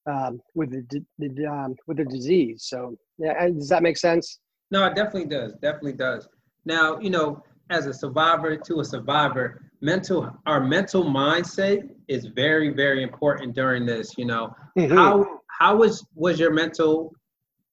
um, 0.08 0.40
with 0.54 0.72
the, 0.72 1.04
the 1.20 1.46
um, 1.46 1.76
with 1.88 1.98
the 1.98 2.06
disease. 2.06 2.66
So 2.68 2.96
yeah, 3.18 3.48
does 3.50 3.70
that 3.70 3.84
make 3.84 3.98
sense? 3.98 4.40
No, 4.72 4.86
it 4.86 4.96
definitely 4.96 5.26
does. 5.26 5.54
Definitely 5.54 5.94
does. 5.94 6.28
Now, 6.66 7.00
you 7.00 7.10
know, 7.10 7.44
as 7.70 7.86
a 7.86 7.94
survivor 7.94 8.58
to 8.58 8.80
a 8.80 8.86
survivor, 8.86 9.62
mental 9.82 10.32
our 10.46 10.62
mental 10.62 11.04
mindset 11.04 11.90
is 12.08 12.26
very 12.26 12.70
very 12.70 13.04
important 13.04 13.56
during 13.56 13.86
this. 13.86 14.18
You 14.18 14.26
know, 14.26 14.56
mm-hmm. 14.78 14.96
how 14.96 15.42
how 15.60 15.76
was 15.78 16.06
was 16.16 16.40
your 16.40 16.54
mental 16.54 17.14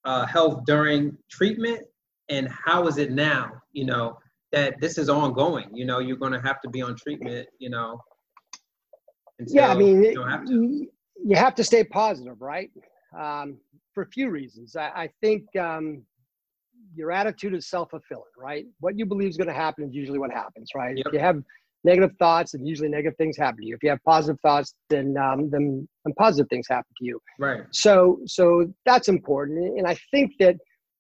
uh, 0.05 0.27
health 0.27 0.65
during 0.67 1.17
treatment, 1.31 1.83
and 2.29 2.49
how 2.49 2.87
is 2.87 2.99
it 2.99 3.13
now? 3.13 3.53
You 3.73 3.87
know, 3.87 4.19
that 4.53 4.81
this 4.81 4.99
is 4.99 5.09
ongoing. 5.09 5.69
You 5.75 5.85
know, 5.85 5.99
you're 5.99 6.17
going 6.17 6.33
to 6.33 6.41
have 6.41 6.61
to 6.63 6.71
be 6.71 6.83
on 6.83 6.97
treatment. 6.97 7.49
You 7.59 7.71
know. 7.71 8.01
yeah, 9.47 9.69
I 9.69 9.75
mean, 9.75 10.03
you, 10.03 10.23
have 10.23 10.45
you, 10.47 11.37
have 11.37 11.55
to 11.57 11.65
stay 11.65 11.85
positive, 11.85 12.41
right? 12.41 12.71
Um, 13.19 13.59
for 13.95 14.03
a 14.05 14.09
few 14.09 14.31
reasons. 14.31 14.77
I, 14.77 14.89
I 14.89 15.11
think 15.21 15.55
um, 15.57 16.03
your 16.95 17.13
attitude 17.13 17.55
is 17.55 17.69
self-fulfilling, 17.69 18.25
right? 18.39 18.67
What 18.81 18.99
you 18.99 19.07
believe 19.07 19.29
is 19.29 19.37
going 19.37 19.49
to 19.49 19.55
happen 19.55 19.85
is 19.85 19.95
usually 19.95 20.19
what 20.19 20.31
happens, 20.31 20.71
right? 20.75 20.97
Yep. 20.97 21.07
If 21.07 21.13
you 21.13 21.19
have 21.19 21.43
negative 21.85 22.11
thoughts, 22.19 22.55
and 22.55 22.67
usually 22.67 22.89
negative 22.89 23.17
things 23.17 23.37
happen 23.37 23.61
to 23.61 23.67
you. 23.67 23.75
If 23.75 23.83
you 23.83 23.91
have 23.91 23.99
positive 24.05 24.41
thoughts, 24.41 24.75
then 24.91 25.17
um, 25.17 25.51
then, 25.51 25.89
then 26.05 26.15
positive 26.15 26.49
things 26.49 26.67
happen 26.69 26.93
to 26.99 27.05
you. 27.05 27.21
Right. 27.39 27.63
So 27.71 28.21
so 28.27 28.73
that's 28.85 29.09
important, 29.09 29.79
and 29.79 29.87
I 29.87 29.97
think 30.11 30.33
that 30.39 30.57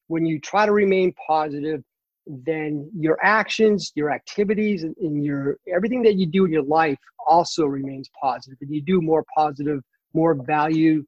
when 0.08 0.26
you 0.26 0.40
try 0.40 0.66
to 0.66 0.72
remain 0.72 1.12
positive, 1.26 1.82
then 2.26 2.90
your 2.96 3.18
actions, 3.22 3.92
your 3.94 4.10
activities, 4.10 4.84
and 4.84 5.24
your 5.24 5.56
everything 5.72 6.02
that 6.02 6.14
you 6.14 6.26
do 6.26 6.44
in 6.44 6.52
your 6.52 6.64
life 6.64 6.98
also 7.26 7.64
remains 7.66 8.10
positive, 8.20 8.58
and 8.60 8.74
you 8.74 8.82
do 8.82 9.00
more 9.00 9.24
positive, 9.36 9.80
more 10.14 10.34
value, 10.34 11.04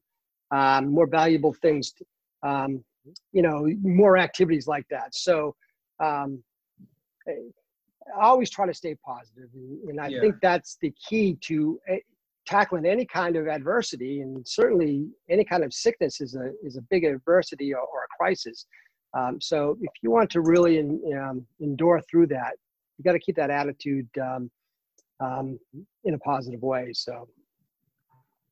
um, 0.51 0.91
more 0.91 1.07
valuable 1.07 1.53
things. 1.61 1.93
Um, 2.43 2.83
you 3.31 3.43
know, 3.43 3.67
more 3.83 4.17
activities 4.17 4.65
like 4.65 4.87
that. 4.89 5.13
So, 5.13 5.55
um, 5.99 6.43
always 8.19 8.49
try 8.49 8.65
to 8.65 8.73
stay 8.73 8.95
positive, 9.05 9.49
and, 9.53 9.89
and 9.89 10.01
I 10.01 10.07
yeah. 10.07 10.21
think 10.21 10.35
that's 10.41 10.77
the 10.81 10.93
key 11.07 11.37
to 11.41 11.79
uh, 11.91 11.95
tackling 12.45 12.85
any 12.85 13.05
kind 13.05 13.35
of 13.35 13.47
adversity, 13.47 14.21
and 14.21 14.47
certainly 14.47 15.07
any 15.29 15.43
kind 15.43 15.63
of 15.63 15.73
sickness 15.73 16.21
is 16.21 16.35
a 16.35 16.51
is 16.63 16.77
a 16.77 16.81
big 16.89 17.03
adversity 17.03 17.73
or, 17.73 17.79
or 17.79 18.03
a 18.03 18.17
crisis. 18.17 18.67
Um, 19.17 19.39
so 19.41 19.77
if 19.81 19.91
you 20.01 20.11
want 20.11 20.29
to 20.31 20.41
really 20.41 20.77
in, 20.77 21.01
um, 21.17 21.45
endure 21.61 22.01
through 22.09 22.27
that, 22.27 22.53
you 22.97 23.03
got 23.03 23.13
to 23.13 23.19
keep 23.19 23.35
that 23.37 23.49
attitude 23.49 24.07
um, 24.21 24.51
um, 25.21 25.59
in 26.03 26.13
a 26.13 26.19
positive 26.19 26.61
way. 26.61 26.91
So, 26.93 27.27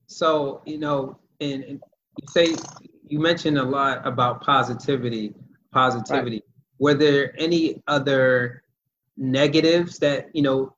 so 0.08 0.62
you 0.66 0.78
know, 0.78 1.20
and, 1.42 1.64
and 1.64 1.82
you 2.20 2.28
say 2.30 2.56
you 3.08 3.20
mentioned 3.20 3.58
a 3.58 3.64
lot 3.64 4.06
about 4.08 4.42
positivity. 4.42 5.34
Positivity. 5.72 6.36
Right. 6.36 6.44
Were 6.80 6.94
there 6.94 7.34
any 7.40 7.82
other 7.88 8.63
negatives 9.18 10.00
that 10.00 10.28
you 10.34 10.42
know 10.42 10.76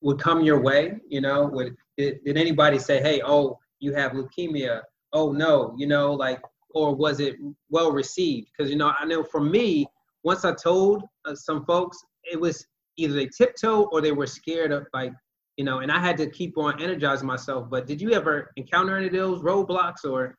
would 0.00 0.18
come 0.18 0.42
your 0.42 0.60
way? 0.60 0.98
You 1.08 1.20
know, 1.20 1.46
would 1.46 1.76
did, 1.96 2.22
did 2.24 2.36
anybody 2.36 2.78
say, 2.78 3.00
"Hey, 3.00 3.22
oh, 3.24 3.58
you 3.80 3.94
have 3.94 4.12
leukemia"? 4.12 4.82
Oh 5.12 5.32
no, 5.32 5.74
you 5.78 5.86
know, 5.86 6.12
like 6.12 6.40
or 6.74 6.94
was 6.94 7.20
it 7.20 7.36
well 7.70 7.92
received? 7.92 8.48
Because 8.56 8.70
you 8.70 8.76
know, 8.76 8.92
I 8.98 9.04
know 9.04 9.22
for 9.22 9.40
me, 9.40 9.86
once 10.22 10.44
I 10.44 10.52
told 10.52 11.04
uh, 11.24 11.34
some 11.34 11.64
folks, 11.64 11.98
it 12.24 12.40
was 12.40 12.66
either 12.96 13.14
they 13.14 13.26
tiptoe 13.26 13.84
or 13.84 14.00
they 14.00 14.12
were 14.12 14.26
scared 14.26 14.72
of 14.72 14.86
like, 14.92 15.12
you 15.56 15.64
know, 15.64 15.80
and 15.80 15.90
I 15.90 16.00
had 16.00 16.16
to 16.18 16.28
keep 16.28 16.58
on 16.58 16.82
energizing 16.82 17.26
myself. 17.26 17.70
But 17.70 17.86
did 17.86 18.00
you 18.00 18.12
ever 18.12 18.52
encounter 18.56 18.96
any 18.96 19.06
of 19.06 19.12
those 19.12 19.40
roadblocks 19.40 20.04
or? 20.04 20.36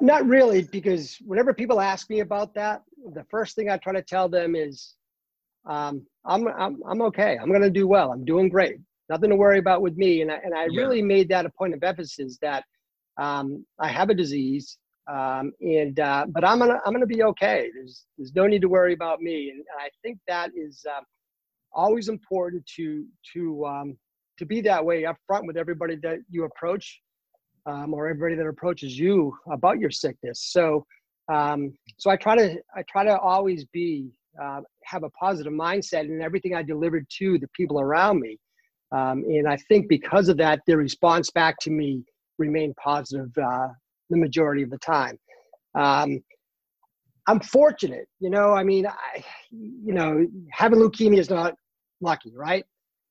Not 0.00 0.26
really, 0.26 0.62
because 0.62 1.16
whenever 1.24 1.54
people 1.54 1.80
ask 1.80 2.10
me 2.10 2.20
about 2.20 2.52
that, 2.54 2.82
the 3.14 3.24
first 3.30 3.56
thing 3.56 3.70
I 3.70 3.78
try 3.78 3.94
to 3.94 4.02
tell 4.02 4.28
them 4.28 4.54
is, 4.54 4.94
um, 5.66 6.06
I'm, 6.24 6.46
I'm, 6.48 6.80
I'm 6.88 7.02
okay. 7.02 7.38
I'm 7.40 7.48
going 7.48 7.62
to 7.62 7.70
do 7.70 7.86
well. 7.86 8.12
I'm 8.12 8.24
doing 8.24 8.48
great. 8.48 8.76
Nothing 9.08 9.30
to 9.30 9.36
worry 9.36 9.58
about 9.58 9.82
with 9.82 9.96
me. 9.96 10.22
And 10.22 10.30
I, 10.30 10.36
and 10.36 10.54
I 10.54 10.66
yeah. 10.70 10.80
really 10.80 11.02
made 11.02 11.28
that 11.28 11.46
a 11.46 11.50
point 11.50 11.74
of 11.74 11.82
emphasis 11.82 12.38
that 12.42 12.64
um, 13.18 13.64
I 13.78 13.88
have 13.88 14.10
a 14.10 14.14
disease. 14.14 14.78
Um, 15.08 15.52
and 15.60 16.00
uh, 16.00 16.26
but 16.28 16.44
I'm 16.44 16.58
gonna 16.58 16.80
I'm 16.84 16.92
gonna 16.92 17.06
be 17.06 17.22
okay. 17.22 17.70
There's 17.72 18.06
there's 18.18 18.34
no 18.34 18.48
need 18.48 18.60
to 18.62 18.68
worry 18.68 18.92
about 18.92 19.20
me, 19.20 19.50
and, 19.50 19.58
and 19.58 19.78
I 19.78 19.88
think 20.02 20.18
that 20.26 20.50
is 20.56 20.84
uh, 20.84 21.02
always 21.72 22.08
important 22.08 22.66
to 22.74 23.06
to 23.32 23.66
um, 23.66 23.96
to 24.38 24.44
be 24.44 24.60
that 24.62 24.84
way 24.84 25.04
up 25.04 25.16
front 25.24 25.46
with 25.46 25.56
everybody 25.56 25.94
that 26.02 26.18
you 26.28 26.42
approach, 26.42 27.00
um, 27.66 27.94
or 27.94 28.08
everybody 28.08 28.34
that 28.34 28.48
approaches 28.48 28.98
you 28.98 29.32
about 29.52 29.78
your 29.78 29.92
sickness. 29.92 30.50
So 30.50 30.84
um, 31.32 31.72
so 31.98 32.10
I 32.10 32.16
try 32.16 32.36
to 32.36 32.56
I 32.74 32.82
try 32.90 33.04
to 33.04 33.16
always 33.18 33.64
be 33.66 34.10
uh, 34.40 34.60
have 34.84 35.02
a 35.02 35.10
positive 35.10 35.52
mindset 35.52 36.04
in 36.04 36.22
everything 36.22 36.54
I 36.54 36.62
delivered 36.62 37.06
to 37.18 37.38
the 37.38 37.48
people 37.48 37.80
around 37.80 38.20
me, 38.20 38.38
um, 38.92 39.24
and 39.24 39.48
I 39.48 39.56
think 39.68 39.88
because 39.88 40.28
of 40.28 40.36
that, 40.38 40.60
their 40.66 40.78
response 40.78 41.30
back 41.30 41.58
to 41.60 41.70
me 41.70 42.04
remained 42.38 42.76
positive 42.76 43.30
uh, 43.38 43.68
the 44.10 44.16
majority 44.16 44.62
of 44.62 44.70
the 44.70 44.78
time. 44.78 45.18
Um, 45.74 46.22
I'm 47.26 47.40
fortunate, 47.40 48.06
you 48.20 48.30
know. 48.30 48.52
I 48.52 48.62
mean, 48.62 48.86
I, 48.86 49.24
you 49.50 49.92
know, 49.92 50.26
having 50.52 50.78
leukemia 50.78 51.18
is 51.18 51.30
not 51.30 51.54
lucky, 52.00 52.32
right? 52.34 52.64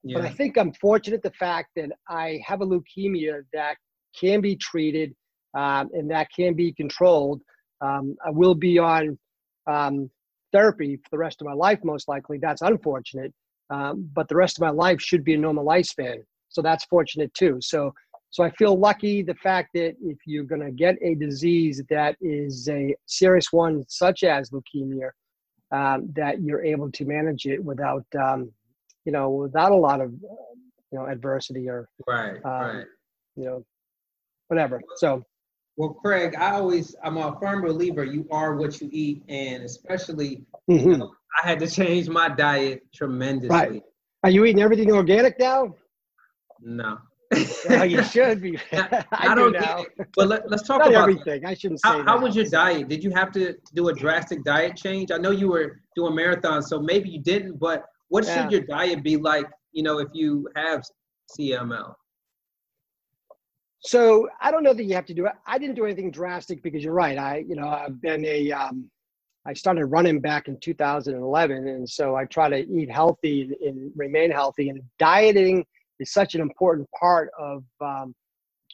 Yeah. 0.03 0.19
But 0.19 0.27
I 0.27 0.29
think 0.29 0.57
I'm 0.57 0.71
fortunate 0.73 1.21
the 1.21 1.31
fact 1.31 1.71
that 1.75 1.89
I 2.07 2.39
have 2.45 2.61
a 2.61 2.65
leukemia 2.65 3.41
that 3.53 3.75
can 4.17 4.39
be 4.39 4.55
treated 4.55 5.13
um, 5.55 5.89
and 5.93 6.09
that 6.11 6.27
can 6.35 6.53
be 6.53 6.71
controlled. 6.73 7.41
Um, 7.81 8.15
I 8.25 8.29
will 8.29 8.55
be 8.55 8.77
on 8.77 9.17
um, 9.67 10.09
therapy 10.55 10.95
for 10.97 11.09
the 11.11 11.17
rest 11.17 11.41
of 11.41 11.47
my 11.47 11.53
life, 11.53 11.79
most 11.83 12.07
likely. 12.07 12.37
That's 12.37 12.61
unfortunate. 12.61 13.33
Um, 13.69 14.09
but 14.13 14.27
the 14.29 14.35
rest 14.35 14.57
of 14.57 14.61
my 14.61 14.69
life 14.69 15.01
should 15.01 15.23
be 15.23 15.33
a 15.33 15.37
normal 15.37 15.65
lifespan. 15.65 16.17
So 16.49 16.61
that's 16.61 16.85
fortunate 16.85 17.33
too. 17.33 17.57
So, 17.61 17.93
so 18.29 18.43
I 18.43 18.51
feel 18.51 18.77
lucky 18.77 19.21
the 19.21 19.35
fact 19.35 19.69
that 19.73 19.95
if 20.01 20.17
you're 20.25 20.43
going 20.53 20.61
to 20.61 20.71
get 20.71 20.95
a 21.01 21.15
disease 21.15 21.81
that 21.89 22.15
is 22.21 22.69
a 22.69 22.95
serious 23.05 23.47
one, 23.51 23.83
such 23.87 24.23
as 24.23 24.51
leukemia, 24.51 25.09
um, 25.71 26.09
that 26.15 26.41
you're 26.41 26.63
able 26.63 26.89
to 26.91 27.05
manage 27.05 27.45
it 27.45 27.61
without, 27.63 28.05
um, 28.19 28.51
you 29.05 29.11
know, 29.11 29.29
without 29.29 29.71
a 29.71 29.75
lot 29.75 29.99
of, 29.99 30.11
you 30.11 30.99
know, 30.99 31.05
adversity 31.07 31.67
or, 31.67 31.89
right, 32.07 32.37
um, 32.45 32.77
right. 32.77 32.85
you 33.35 33.45
know, 33.45 33.65
whatever. 34.47 34.79
So, 34.97 35.23
well, 35.77 35.89
Craig, 35.89 36.35
I 36.37 36.51
always 36.51 36.95
I'm 37.03 37.17
a 37.17 37.37
firm 37.39 37.61
believer 37.61 38.03
you 38.03 38.27
are 38.31 38.55
what 38.55 38.79
you 38.79 38.89
eat, 38.91 39.23
and 39.27 39.63
especially 39.63 40.45
mm-hmm. 40.69 40.91
you 40.91 40.97
know, 40.97 41.11
I 41.43 41.47
had 41.47 41.59
to 41.59 41.67
change 41.67 42.07
my 42.07 42.29
diet 42.29 42.83
tremendously. 42.93 43.49
Right. 43.49 43.83
Are 44.23 44.29
you 44.29 44.45
eating 44.45 44.61
everything 44.61 44.91
organic 44.91 45.37
now? 45.37 45.75
No. 46.61 46.97
well, 47.69 47.85
you 47.85 48.01
should 48.13 48.41
be. 48.41 48.57
I, 48.71 49.03
I 49.11 49.35
don't 49.35 49.53
do 49.53 49.59
now. 49.59 49.79
It. 49.79 50.07
But 50.15 50.27
let, 50.29 50.53
us 50.53 50.61
talk 50.61 50.79
Not 50.79 50.89
about 50.89 51.09
everything. 51.09 51.45
I 51.45 51.53
shouldn't 51.53 51.81
say. 51.81 51.89
How, 51.89 52.03
how, 52.03 52.19
was 52.19 52.35
your 52.35 52.45
diet? 52.45 52.87
Did 52.87 53.03
you 53.03 53.11
have 53.11 53.31
to 53.33 53.55
do 53.73 53.89
a 53.89 53.93
drastic 53.93 54.43
diet 54.43 54.77
change? 54.77 55.11
I 55.11 55.17
know 55.17 55.31
you 55.31 55.49
were 55.49 55.81
doing 55.95 56.13
marathons, 56.13 56.63
so 56.65 56.79
maybe 56.79 57.09
you 57.09 57.21
didn't. 57.21 57.59
But 57.59 57.85
what 58.07 58.25
yeah. 58.25 58.43
should 58.43 58.51
your 58.51 58.61
diet 58.61 59.03
be 59.03 59.17
like? 59.17 59.47
You 59.73 59.83
know, 59.83 59.99
if 59.99 60.07
you 60.13 60.47
have 60.55 60.83
CML. 61.37 61.93
So 63.85 64.27
I 64.41 64.49
don't 64.49 64.63
know 64.63 64.73
that 64.73 64.83
you 64.83 64.95
have 64.95 65.05
to 65.05 65.13
do 65.13 65.27
it. 65.27 65.33
I 65.45 65.59
didn't 65.59 65.75
do 65.75 65.85
anything 65.85 66.09
drastic 66.09 66.63
because 66.63 66.83
you're 66.83 66.93
right. 66.93 67.17
I, 67.17 67.45
you 67.47 67.55
know, 67.55 67.67
I've 67.67 68.01
been 68.01 68.25
a, 68.25 68.51
um, 68.51 68.89
I 69.45 69.53
started 69.53 69.85
running 69.85 70.19
back 70.19 70.47
in 70.47 70.59
2011, 70.59 71.67
and 71.67 71.87
so 71.87 72.15
I 72.15 72.25
try 72.25 72.49
to 72.49 72.57
eat 72.57 72.89
healthy 72.89 73.51
and 73.63 73.91
remain 73.95 74.31
healthy. 74.31 74.69
And 74.69 74.81
dieting 74.97 75.63
is 75.99 76.11
such 76.11 76.33
an 76.33 76.41
important 76.41 76.89
part 76.99 77.29
of 77.37 77.63
um, 77.79 78.15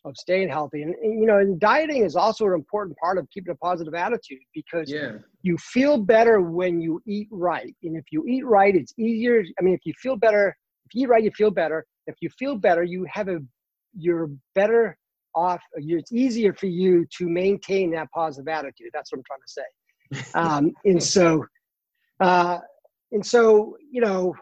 of 0.03 0.15
staying 0.17 0.49
healthy. 0.49 0.81
And, 0.81 0.95
and, 0.95 1.19
you 1.19 1.27
know, 1.27 1.37
and 1.37 1.59
dieting 1.59 2.03
is 2.03 2.15
also 2.15 2.47
an 2.47 2.53
important 2.53 2.97
part 2.97 3.17
of 3.17 3.29
keeping 3.29 3.51
a 3.51 3.55
positive 3.55 3.93
attitude 3.93 4.39
because 4.55 4.89
yeah. 4.89 5.17
you 5.43 5.57
feel 5.57 5.97
better 5.97 6.41
when 6.41 6.81
you 6.81 7.01
eat 7.05 7.27
right. 7.29 7.75
And 7.83 7.95
if 7.95 8.05
you 8.11 8.25
eat 8.27 8.45
right, 8.45 8.75
it's 8.75 8.93
easier. 8.97 9.43
I 9.59 9.63
mean, 9.63 9.75
if 9.75 9.81
you 9.85 9.93
feel 10.01 10.15
better, 10.15 10.55
if 10.85 10.95
you 10.95 11.03
eat 11.03 11.09
right, 11.09 11.23
you 11.23 11.31
feel 11.31 11.51
better. 11.51 11.85
If 12.07 12.15
you 12.21 12.29
feel 12.29 12.55
better, 12.55 12.81
you 12.81 13.05
have 13.11 13.27
a 13.27 13.39
you're 13.93 14.29
better 14.55 14.97
off 15.35 15.61
it's 15.75 16.11
easier 16.11 16.53
for 16.53 16.67
you 16.67 17.05
to 17.17 17.27
maintain 17.27 17.91
that 17.91 18.09
positive 18.11 18.47
attitude 18.47 18.89
that's 18.93 19.11
what 19.11 19.19
i'm 19.19 19.23
trying 19.23 19.39
to 19.45 19.51
say. 19.51 19.61
Um, 20.37 20.73
and 20.83 21.01
so 21.01 21.45
uh, 22.19 22.59
and 23.11 23.25
so 23.25 23.77
you 23.89 24.01
know 24.01 24.35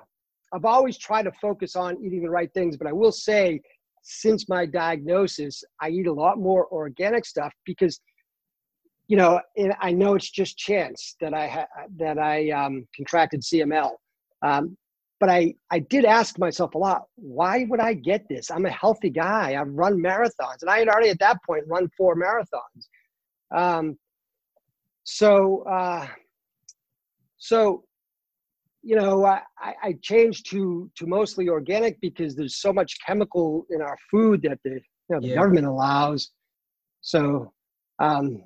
i've 0.54 0.66
always 0.66 0.98
tried 0.98 1.24
to 1.24 1.32
focus 1.34 1.76
on 1.76 1.98
eating 2.04 2.24
the 2.24 2.30
right 2.30 2.52
things 2.54 2.76
but 2.76 2.88
i 2.88 2.94
will 2.94 3.12
say 3.12 3.62
since 4.02 4.50
my 4.50 4.66
diagnosis 4.66 5.64
i 5.82 5.90
eat 5.90 6.08
a 6.08 6.14
lot 6.14 6.40
more 6.40 6.68
organic 6.72 7.26
stuff 7.26 7.54
because 7.66 8.00
you 9.08 9.18
know 9.18 9.40
and 9.58 9.74
i 9.82 9.92
know 9.92 10.16
it's 10.16 10.30
just 10.30 10.58
chance 10.58 11.16
that 11.22 11.34
i 11.34 11.48
ha- 11.48 11.86
that 11.98 12.18
i 12.18 12.50
um, 12.50 12.88
contracted 12.96 13.42
cml 13.42 13.92
um, 14.42 14.78
but 15.20 15.30
I, 15.30 15.54
I 15.70 15.80
did 15.80 16.06
ask 16.06 16.40
myself 16.40 16.76
a 16.76 16.78
lot, 16.78 17.04
why 17.16 17.66
would 17.70 17.80
I 17.80 17.94
get 17.94 18.28
this? 18.30 18.50
I'm 18.50 18.66
a 18.66 18.72
healthy 18.72 19.10
guy. 19.10 19.60
I've 19.60 19.68
run 19.68 20.02
marathons 20.02 20.62
and 20.62 20.70
I 20.70 20.80
had 20.80 20.88
already 20.88 21.10
at 21.10 21.20
that 21.20 21.44
point 21.46 21.64
run 21.68 21.90
four 21.98 22.16
marathons. 22.16 22.88
Um, 23.56 23.98
so, 25.04 25.64
uh, 25.64 26.08
so, 27.38 27.84
you 28.82 28.96
know, 28.96 29.26
I, 29.26 29.42
I 29.62 29.96
changed 30.02 30.50
to, 30.52 30.90
to 30.96 31.06
mostly 31.06 31.50
organic 31.50 32.00
because 32.00 32.36
there's 32.36 32.62
so 32.62 32.72
much 32.72 32.96
chemical 33.06 33.66
in 33.70 33.82
our 33.82 33.98
food 34.10 34.42
that 34.44 34.60
the, 34.64 34.72
you 34.72 34.82
know, 35.10 35.20
the 35.20 35.28
yeah. 35.28 35.36
government 35.36 35.68
allows. 35.68 36.32
So, 37.02 37.52
um, 38.00 38.44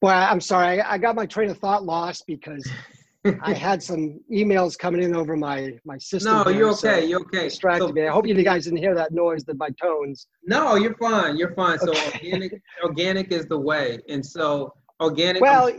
well, 0.00 0.26
I'm 0.30 0.40
sorry, 0.40 0.80
I, 0.80 0.94
I 0.94 0.98
got 0.98 1.16
my 1.16 1.26
train 1.26 1.50
of 1.50 1.58
thought 1.58 1.84
lost 1.84 2.24
because 2.26 2.66
I 3.42 3.52
had 3.68 3.82
some 3.82 4.20
emails 4.32 4.78
coming 4.78 5.02
in 5.02 5.14
over 5.14 5.36
my 5.36 5.72
my 5.84 5.98
system. 5.98 6.32
No, 6.32 6.48
you're 6.48 6.70
okay. 6.70 7.00
So 7.00 7.06
you're 7.06 7.20
okay. 7.22 7.44
Distracted 7.44 7.88
so, 7.88 7.92
me. 7.92 8.06
I 8.06 8.12
hope 8.12 8.26
you 8.26 8.34
guys 8.42 8.64
didn't 8.64 8.78
hear 8.78 8.94
that 8.94 9.12
noise, 9.12 9.44
that 9.44 9.56
my 9.58 9.70
tones. 9.80 10.26
No, 10.44 10.76
you're 10.76 10.96
fine. 10.96 11.36
You're 11.36 11.54
fine. 11.54 11.78
So 11.78 11.90
okay. 11.90 12.10
organic, 12.14 12.62
organic 12.82 13.32
is 13.32 13.46
the 13.46 13.58
way, 13.58 13.98
and 14.08 14.24
so 14.24 14.72
organic. 15.00 15.42
Well, 15.42 15.72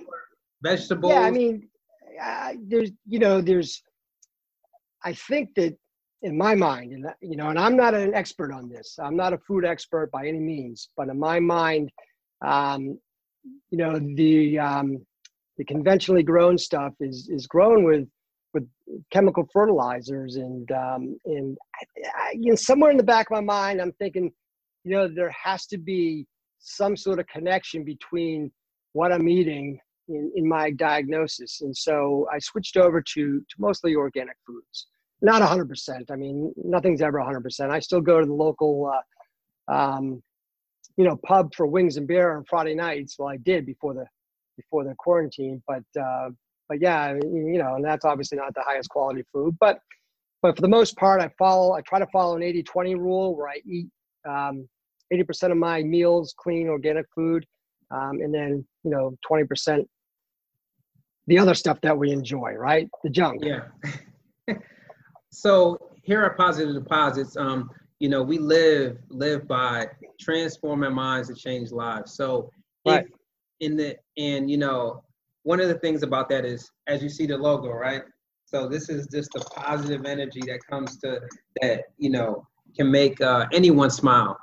vegetables. 0.62 1.14
Yeah, 1.14 1.22
I 1.22 1.32
mean, 1.32 1.68
uh, 2.22 2.54
there's 2.68 2.92
you 3.06 3.20
know 3.20 3.42
there's. 3.42 3.82
I 5.04 5.14
think 5.14 5.54
that 5.56 5.78
in 6.24 6.38
my 6.38 6.56
mind, 6.56 6.94
and 6.94 7.06
you 7.22 7.38
know, 7.38 7.50
and 7.50 7.60
I'm 7.60 7.76
not 7.76 7.94
an 7.94 8.14
expert 8.14 8.52
on 8.52 8.70
this. 8.70 8.98
I'm 9.02 9.16
not 9.16 9.34
a 9.34 9.38
food 9.38 9.66
expert 9.66 10.12
by 10.12 10.28
any 10.28 10.40
means, 10.40 10.90
but 10.98 11.10
in 11.10 11.20
my 11.20 11.40
mind, 11.40 11.92
um, 12.44 13.00
you 13.70 13.78
know, 13.78 14.00
the 14.00 14.60
um, 14.60 15.06
the 15.58 15.66
conventionally 15.66 16.24
grown 16.24 16.58
stuff 16.58 16.94
is 17.00 17.30
is 17.30 17.48
grown 17.48 17.84
with 17.84 18.08
with 18.54 18.68
chemical 19.12 19.48
fertilizers 19.52 20.36
and 20.38 20.72
um, 20.72 21.18
and 21.26 21.58
I, 21.76 22.08
I, 22.16 22.32
you 22.34 22.52
know 22.52 22.56
somewhere 22.56 22.92
in 22.92 22.98
the 22.98 23.04
back 23.04 23.28
of 23.30 23.36
my 23.36 23.42
mind 23.42 23.82
I'm 23.82 23.92
thinking 23.94 24.32
you 24.84 24.92
know 24.92 25.08
there 25.08 25.32
has 25.32 25.66
to 25.68 25.78
be 25.78 26.26
some 26.60 26.96
sort 26.96 27.20
of 27.20 27.28
connection 27.28 27.84
between 27.84 28.52
what 28.94 29.12
I'm 29.12 29.30
eating 29.30 29.80
in, 30.10 30.32
in 30.36 30.48
my 30.48 30.72
diagnosis. 30.72 31.62
And 31.62 31.76
so 31.76 32.28
I 32.34 32.40
switched 32.40 32.78
over 32.78 33.02
to 33.02 33.40
to 33.40 33.56
mostly 33.60 33.96
organic 33.96 34.36
foods. 34.46 34.88
Not 35.22 35.42
100% 35.42 36.12
I 36.12 36.16
mean 36.16 36.54
nothing's 36.58 37.02
ever 37.02 37.20
100% 37.20 37.70
I 37.70 37.80
still 37.80 38.02
go 38.02 38.20
to 38.20 38.26
the 38.26 38.34
local 38.34 38.92
uh, 38.94 39.74
um, 39.74 40.22
you 40.96 41.06
know 41.06 41.18
pub 41.26 41.54
for 41.56 41.68
wings 41.68 41.98
and 41.98 42.08
beer 42.08 42.36
on 42.36 42.46
Friday 42.46 42.76
nights. 42.76 43.18
Well 43.18 43.30
I 43.30 43.38
did 43.38 43.66
before 43.66 43.94
the 43.94 44.06
before 44.58 44.84
the 44.84 44.96
quarantine. 44.98 45.64
But 45.68 45.84
uh, 46.00 46.30
but 46.68 46.82
yeah, 46.82 47.14
you 47.14 47.58
know, 47.58 47.76
and 47.76 47.86
that's 47.86 48.04
obviously 48.04 48.38
not 48.38 48.54
the 48.54 48.64
highest 48.66 48.90
quality 48.90 49.24
food. 49.32 49.56
But 49.60 49.80
but 50.42 50.56
for 50.56 50.62
the 50.62 50.68
most 50.68 50.96
part, 50.98 51.22
I 51.22 51.30
follow. 51.38 51.74
I 51.74 51.82
try 51.82 52.00
to 52.00 52.08
follow 52.08 52.36
an 52.36 52.42
80-20 52.42 52.98
rule 52.98 53.36
where 53.36 53.48
I 53.48 53.62
eat 53.66 53.88
um, 54.28 54.68
80% 55.14 55.52
of 55.52 55.58
my 55.58 55.82
meals 55.84 56.36
clean 56.38 56.68
organic 56.68 57.06
food, 57.16 57.46
um, 57.92 58.20
and 58.22 58.34
then 58.34 58.66
you 58.84 58.92
know 58.92 59.16
20% 59.30 59.86
the 61.28 61.38
other 61.38 61.54
stuff 61.54 61.80
that 61.82 61.98
we 61.98 62.12
enjoy, 62.12 62.54
right? 62.54 62.90
The 63.04 63.10
junk. 63.10 63.44
Yeah. 63.44 63.64
so 65.32 65.78
here 66.04 66.24
are 66.24 66.34
positive 66.36 66.74
deposits. 66.74 67.36
Um, 67.36 67.70
you 68.00 68.10
know, 68.10 68.24
we 68.24 68.38
live 68.38 68.98
live 69.10 69.48
by 69.48 69.88
transforming 70.20 70.94
minds 70.94 71.28
to 71.28 71.36
change 71.36 71.72
lives. 71.72 72.14
So 72.14 72.50
right. 72.86 73.06
if 73.06 73.12
in 73.60 73.76
the 73.76 73.96
and 74.18 74.50
you 74.50 74.58
know 74.58 75.04
one 75.44 75.60
of 75.60 75.68
the 75.68 75.80
things 75.80 76.04
about 76.04 76.30
that 76.30 76.46
is 76.46 76.70
as 76.88 77.02
you 77.02 77.10
see 77.10 77.26
the 77.26 77.38
logo 77.38 77.72
right? 77.72 78.04
So 78.46 78.68
this 78.68 78.90
is 78.90 79.08
just 79.08 79.32
the 79.34 79.42
positive 79.42 80.06
energy 80.06 80.42
that 80.48 80.60
comes 80.70 80.98
to 81.00 81.22
that 81.62 81.86
you 81.98 82.10
know 82.10 82.46
can 82.76 82.92
make 82.92 83.20
uh, 83.22 83.46
anyone 83.52 83.90
smile. 83.90 84.38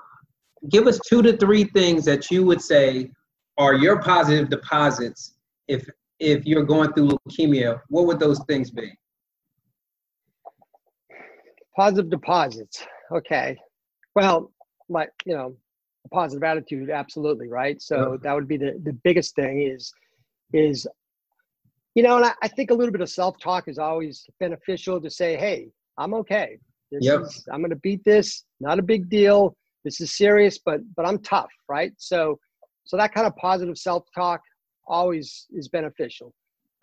Give 0.69 0.87
us 0.87 0.99
two 1.09 1.23
to 1.23 1.37
three 1.37 1.65
things 1.65 2.05
that 2.07 2.31
you 2.31 2.45
would 2.45 2.61
say 2.61 3.11
are 3.59 3.75
your 3.75 4.01
positive 4.03 4.51
deposits 4.51 5.35
if 5.69 5.89
if 6.21 6.47
you're 6.47 6.65
going 6.65 6.93
through 6.93 7.11
leukemia. 7.11 7.81
What 7.89 8.07
would 8.07 8.19
those 8.19 8.43
things 8.49 8.71
be? 8.71 8.93
Positive 11.77 12.11
deposits. 12.11 12.85
Okay. 13.13 13.57
Well 14.15 14.51
like 14.89 15.11
you 15.25 15.35
know 15.35 15.57
a 16.05 16.09
positive 16.09 16.43
attitude 16.43 16.91
absolutely 16.91 17.49
right? 17.49 17.81
So 17.81 18.13
yeah. 18.13 18.19
that 18.23 18.35
would 18.35 18.49
be 18.49 18.57
the, 18.57 18.81
the 18.83 18.93
biggest 18.93 19.35
thing 19.35 19.63
is 19.63 19.93
is 20.53 20.87
you 21.95 22.03
know 22.03 22.17
and 22.17 22.27
I, 22.27 22.33
I 22.43 22.49
think 22.49 22.71
a 22.71 22.75
little 22.75 22.93
bit 22.93 23.01
of 23.01 23.09
self-talk 23.09 23.69
is 23.69 23.79
always 23.79 24.27
beneficial 24.41 25.01
to 25.01 25.11
say 25.11 25.37
hey 25.37 25.71
i'm 25.99 26.15
okay. 26.15 26.59
This 26.91 27.05
yep. 27.05 27.23
is, 27.23 27.47
i'm 27.53 27.61
going 27.61 27.71
to 27.71 27.77
beat 27.77 28.05
this. 28.05 28.45
Not 28.61 28.79
a 28.79 28.83
big 28.83 29.09
deal. 29.09 29.57
This 29.85 30.01
is 30.01 30.17
serious 30.17 30.59
but 30.65 30.81
but 30.97 31.07
i'm 31.07 31.19
tough 31.19 31.51
right? 31.69 31.93
So 31.97 32.39
so 32.87 32.97
that 32.97 33.15
kind 33.15 33.27
of 33.27 33.35
positive 33.37 33.79
self-talk 33.79 34.41
always 34.87 35.47
is 35.53 35.69
beneficial. 35.69 36.35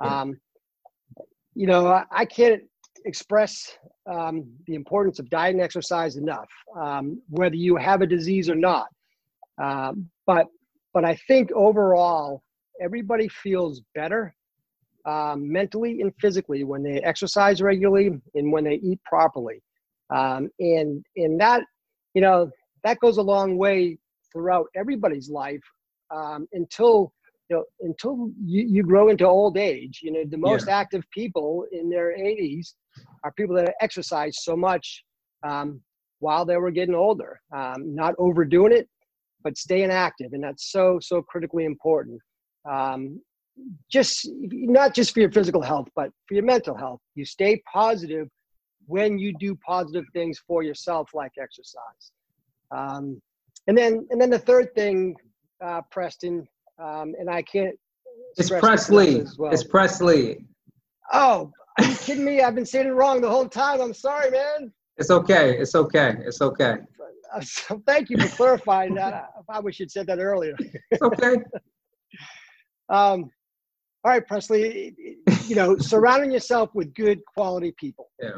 Yeah. 0.03 0.21
um, 0.21 0.39
you 1.53 1.67
know 1.67 1.87
I, 1.87 2.05
I 2.11 2.25
can't 2.25 2.63
express 3.05 3.77
um, 4.09 4.45
the 4.67 4.75
importance 4.75 5.19
of 5.19 5.29
diet 5.29 5.53
and 5.53 5.61
exercise 5.61 6.17
enough 6.17 6.49
um, 6.79 7.21
whether 7.29 7.55
you 7.55 7.75
have 7.75 8.01
a 8.01 8.07
disease 8.07 8.49
or 8.49 8.55
not 8.55 8.87
um, 9.57 10.09
but 10.25 10.47
but 10.93 11.05
I 11.05 11.15
think 11.27 11.51
overall, 11.53 12.43
everybody 12.81 13.27
feels 13.29 13.81
better 13.95 14.35
um, 15.05 15.51
mentally 15.51 16.01
and 16.01 16.13
physically 16.19 16.63
when 16.63 16.83
they 16.83 16.99
exercise 16.99 17.61
regularly 17.61 18.11
and 18.35 18.51
when 18.51 18.63
they 18.63 18.75
eat 18.75 18.99
properly. 19.05 19.61
Um, 20.09 20.49
and 20.59 21.03
and 21.15 21.39
that 21.39 21.63
you 22.13 22.21
know 22.21 22.49
that 22.83 22.99
goes 22.99 23.17
a 23.17 23.21
long 23.21 23.57
way 23.57 23.97
throughout 24.31 24.67
everybody's 24.75 25.29
life 25.29 25.61
um, 26.13 26.47
until 26.53 27.13
you 27.49 27.55
know 27.55 27.63
until 27.81 28.31
you, 28.43 28.65
you 28.67 28.83
grow 28.83 29.09
into 29.09 29.25
old 29.25 29.57
age. 29.57 29.99
You 30.03 30.11
know 30.11 30.23
the 30.29 30.37
most 30.37 30.67
yeah. 30.67 30.77
active 30.79 31.03
people 31.13 31.65
in 31.71 31.89
their 31.89 32.17
80s 32.17 32.73
are 33.23 33.31
people 33.31 33.55
that 33.55 33.73
exercise 33.79 34.43
so 34.43 34.57
much 34.57 35.03
um, 35.43 35.81
while 36.19 36.45
they 36.45 36.57
were 36.57 36.71
getting 36.71 36.93
older, 36.93 37.39
um, 37.55 37.95
not 37.95 38.13
overdoing 38.19 38.73
it, 38.73 38.87
but 39.43 39.57
staying 39.57 39.91
active, 39.91 40.33
and 40.33 40.43
that's 40.43 40.71
so 40.71 40.99
so 41.01 41.21
critically 41.21 41.65
important. 41.65 42.19
Um, 42.69 43.21
just 43.91 44.27
not 44.51 44.93
just 44.93 45.13
for 45.13 45.19
your 45.19 45.31
physical 45.31 45.61
health, 45.61 45.87
but 45.95 46.09
for 46.27 46.35
your 46.35 46.43
mental 46.43 46.75
health. 46.75 46.99
You 47.15 47.25
stay 47.25 47.61
positive 47.71 48.27
when 48.87 49.17
you 49.17 49.33
do 49.39 49.55
positive 49.65 50.05
things 50.13 50.39
for 50.47 50.63
yourself, 50.63 51.09
like 51.13 51.31
exercise. 51.39 52.11
Um, 52.71 53.21
and 53.67 53.77
then, 53.77 54.07
and 54.09 54.19
then 54.19 54.29
the 54.29 54.39
third 54.39 54.73
thing, 54.75 55.15
uh, 55.63 55.81
Preston, 55.91 56.47
um, 56.79 57.13
and 57.19 57.29
I 57.29 57.41
can't. 57.41 57.75
It's 58.37 58.49
Presley. 58.49 59.23
Well. 59.37 59.51
It's 59.51 59.63
Presley. 59.63 60.45
Oh, 61.13 61.51
are 61.77 61.85
you 61.85 61.95
kidding 61.95 62.25
me? 62.25 62.41
I've 62.41 62.55
been 62.55 62.65
saying 62.65 62.87
it 62.87 62.91
wrong 62.91 63.21
the 63.21 63.29
whole 63.29 63.47
time. 63.47 63.81
I'm 63.81 63.93
sorry, 63.93 64.31
man. 64.31 64.71
It's 64.97 65.11
okay. 65.11 65.57
It's 65.57 65.75
okay. 65.75 66.15
It's 66.25 66.41
okay. 66.41 66.77
So 67.41 67.81
thank 67.87 68.09
you 68.09 68.17
for 68.17 68.27
clarifying 68.35 68.95
that. 68.95 69.29
I 69.49 69.59
wish 69.59 69.79
you'd 69.79 69.91
said 69.91 70.07
that 70.07 70.19
earlier. 70.19 70.55
Okay. 71.01 71.35
um, 72.89 73.31
all 74.03 74.11
right, 74.11 74.25
Presley. 74.27 74.95
You 75.45 75.55
know, 75.55 75.77
surrounding 75.77 76.31
yourself 76.31 76.71
with 76.73 76.93
good 76.93 77.19
quality 77.25 77.73
people. 77.79 78.09
Yeah. 78.19 78.37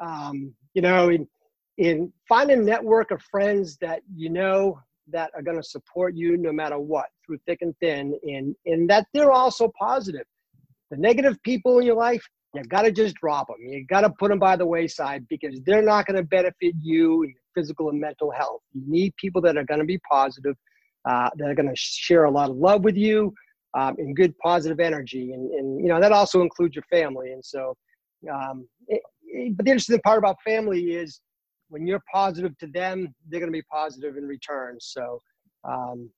Um, 0.00 0.54
you 0.74 0.82
know, 0.82 1.10
in 1.10 1.28
in 1.76 2.12
finding 2.28 2.60
a 2.60 2.62
network 2.62 3.10
of 3.10 3.22
friends 3.22 3.76
that 3.80 4.02
you 4.14 4.30
know 4.30 4.80
that 5.10 5.30
are 5.34 5.42
going 5.42 5.56
to 5.56 5.62
support 5.62 6.14
you 6.14 6.36
no 6.36 6.52
matter 6.52 6.78
what 6.78 7.06
through 7.24 7.38
thick 7.46 7.58
and 7.60 7.74
thin, 7.80 8.18
and 8.24 8.54
and 8.66 8.88
that 8.88 9.06
they're 9.12 9.32
also 9.32 9.70
positive. 9.78 10.24
The 10.90 10.96
negative 10.96 11.36
people 11.42 11.78
in 11.78 11.84
your 11.84 11.96
life, 11.96 12.26
you 12.54 12.62
got 12.64 12.82
to 12.82 12.90
just 12.90 13.14
drop 13.16 13.48
them. 13.48 13.56
You 13.60 13.84
got 13.86 14.02
to 14.02 14.10
put 14.10 14.30
them 14.30 14.38
by 14.38 14.56
the 14.56 14.66
wayside 14.66 15.26
because 15.28 15.60
they're 15.66 15.82
not 15.82 16.06
going 16.06 16.16
to 16.16 16.22
benefit 16.22 16.74
you 16.80 17.24
and 17.24 17.32
your 17.32 17.40
physical 17.54 17.90
and 17.90 18.00
mental 18.00 18.30
health. 18.30 18.60
You 18.72 18.82
need 18.86 19.14
people 19.16 19.40
that 19.42 19.56
are 19.56 19.64
going 19.64 19.80
to 19.80 19.86
be 19.86 19.98
positive, 20.10 20.56
uh, 21.08 21.30
that 21.36 21.48
are 21.48 21.54
going 21.54 21.68
to 21.68 21.76
share 21.76 22.24
a 22.24 22.30
lot 22.30 22.50
of 22.50 22.56
love 22.56 22.84
with 22.84 22.96
you, 22.96 23.32
um, 23.74 23.96
and 23.98 24.16
good 24.16 24.36
positive 24.38 24.80
energy. 24.80 25.32
And, 25.32 25.50
and, 25.52 25.80
you 25.80 25.88
know, 25.88 26.00
that 26.00 26.12
also 26.12 26.42
includes 26.42 26.74
your 26.74 26.84
family. 26.90 27.32
And 27.32 27.44
so, 27.44 27.76
um, 28.32 28.66
it, 28.88 29.02
it, 29.26 29.56
but 29.56 29.66
the 29.66 29.72
interesting 29.72 30.00
part 30.00 30.18
about 30.18 30.36
family 30.44 30.94
is 30.94 31.20
when 31.68 31.86
you're 31.86 32.02
positive 32.12 32.56
to 32.58 32.66
them, 32.66 33.14
they're 33.28 33.40
going 33.40 33.52
to 33.52 33.56
be 33.56 33.66
positive 33.70 34.16
in 34.16 34.26
return. 34.26 34.78
So, 34.80 35.20
um, 35.68 36.10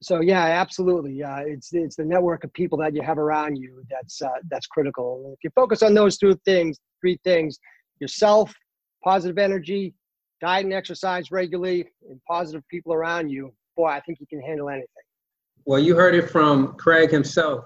so 0.00 0.20
yeah, 0.20 0.44
absolutely. 0.44 1.22
Uh, 1.22 1.40
it's 1.40 1.70
it's 1.72 1.96
the 1.96 2.04
network 2.04 2.44
of 2.44 2.52
people 2.52 2.78
that 2.78 2.94
you 2.94 3.02
have 3.02 3.18
around 3.18 3.56
you 3.56 3.82
that's 3.90 4.22
uh, 4.22 4.28
that's 4.48 4.66
critical. 4.66 5.34
If 5.34 5.42
you 5.42 5.50
focus 5.54 5.82
on 5.82 5.92
those 5.92 6.16
two 6.16 6.38
things, 6.44 6.78
three 7.00 7.18
things: 7.24 7.58
yourself, 7.98 8.54
positive 9.02 9.38
energy, 9.38 9.94
diet 10.40 10.64
and 10.64 10.74
exercise 10.74 11.30
regularly, 11.30 11.86
and 12.08 12.20
positive 12.28 12.62
people 12.70 12.92
around 12.92 13.28
you. 13.28 13.52
Boy, 13.76 13.88
I 13.88 14.00
think 14.00 14.20
you 14.20 14.26
can 14.26 14.40
handle 14.40 14.68
anything. 14.68 14.88
Well, 15.64 15.78
you 15.78 15.94
heard 15.94 16.14
it 16.14 16.30
from 16.30 16.74
Craig 16.74 17.10
himself. 17.10 17.64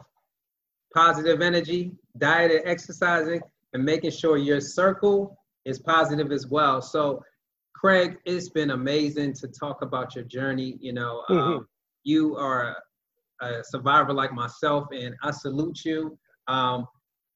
Positive 0.95 1.41
energy, 1.41 1.93
diet 2.18 2.51
and 2.51 2.62
exercising, 2.66 3.41
and 3.73 3.85
making 3.85 4.11
sure 4.11 4.37
your 4.37 4.61
circle 4.61 5.37
is 5.64 5.79
positive 5.79 6.33
as 6.33 6.47
well. 6.47 6.83
So, 6.83 7.23
Craig, 7.75 8.18
it's 8.25 8.49
been 8.49 8.70
amazing 8.70 9.33
to 9.35 9.49
talk 9.49 9.83
about 9.83 10.14
your 10.14 10.25
journey. 10.25 10.77
You 10.81 10.93
know, 10.93 11.25
mm-hmm. 11.31 11.39
um, 11.39 11.68
you 12.05 12.37
are 12.37 12.77
a 13.41 13.64
survivor 13.64 14.12
like 14.12 14.33
myself, 14.33 14.89
and 14.93 15.14
I 15.23 15.31
salute 15.31 15.85
you. 15.85 16.18
Um, 16.49 16.87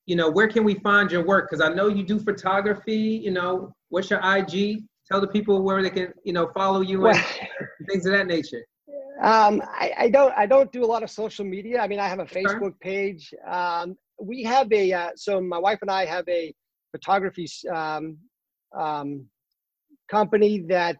you 0.06 0.16
know, 0.16 0.30
where 0.30 0.48
can 0.48 0.64
we 0.64 0.74
find 0.74 1.10
your 1.10 1.24
work? 1.24 1.50
Because 1.50 1.64
I 1.64 1.72
know 1.72 1.88
you 1.88 2.04
do 2.04 2.18
photography. 2.18 3.20
You 3.22 3.32
know, 3.32 3.72
what's 3.88 4.10
your 4.10 4.20
IG? 4.22 4.84
Tell 5.10 5.20
the 5.20 5.28
people 5.28 5.62
where 5.62 5.82
they 5.82 5.90
can, 5.90 6.12
you 6.24 6.32
know, 6.32 6.50
follow 6.54 6.80
you 6.80 7.00
well, 7.00 7.14
and 7.14 7.68
things 7.90 8.06
of 8.06 8.12
that 8.12 8.26
nature. 8.26 8.64
Um, 9.22 9.62
I, 9.64 9.92
I, 9.98 10.08
don't 10.10 10.34
I 10.36 10.46
don't 10.46 10.70
do 10.72 10.84
a 10.84 10.86
lot 10.86 11.02
of 11.02 11.10
social 11.10 11.44
media. 11.44 11.80
I 11.80 11.88
mean, 11.88 12.00
I 12.00 12.08
have 12.08 12.18
a 12.18 12.24
Facebook 12.24 12.78
page. 12.80 13.32
Um, 13.48 13.96
we 14.20 14.42
have 14.42 14.70
a 14.72 14.92
uh, 14.92 15.10
so 15.16 15.40
my 15.40 15.58
wife 15.58 15.78
and 15.82 15.90
I 15.90 16.04
have 16.04 16.28
a 16.28 16.52
photography 16.92 17.46
um, 17.72 18.18
um, 18.76 19.26
company 20.10 20.64
that 20.68 20.96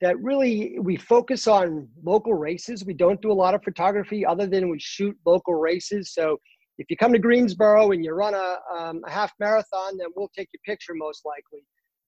that 0.00 0.18
really 0.20 0.78
we 0.80 0.96
focus 0.96 1.46
on 1.46 1.88
local 2.02 2.34
races. 2.34 2.84
We 2.84 2.94
don't 2.94 3.20
do 3.20 3.30
a 3.30 3.34
lot 3.34 3.54
of 3.54 3.62
photography 3.62 4.24
other 4.24 4.46
than 4.46 4.70
we 4.70 4.78
shoot 4.78 5.16
local 5.26 5.54
races. 5.54 6.14
So 6.14 6.38
if 6.78 6.86
you 6.88 6.96
come 6.96 7.12
to 7.12 7.18
Greensboro 7.18 7.90
and 7.90 8.02
you 8.02 8.14
run 8.14 8.32
a, 8.32 8.58
um, 8.74 9.02
a 9.06 9.10
half 9.10 9.32
marathon, 9.38 9.98
then 9.98 10.08
we'll 10.16 10.30
take 10.34 10.48
your 10.54 10.60
picture 10.64 10.94
most 10.94 11.26
likely. 11.26 11.62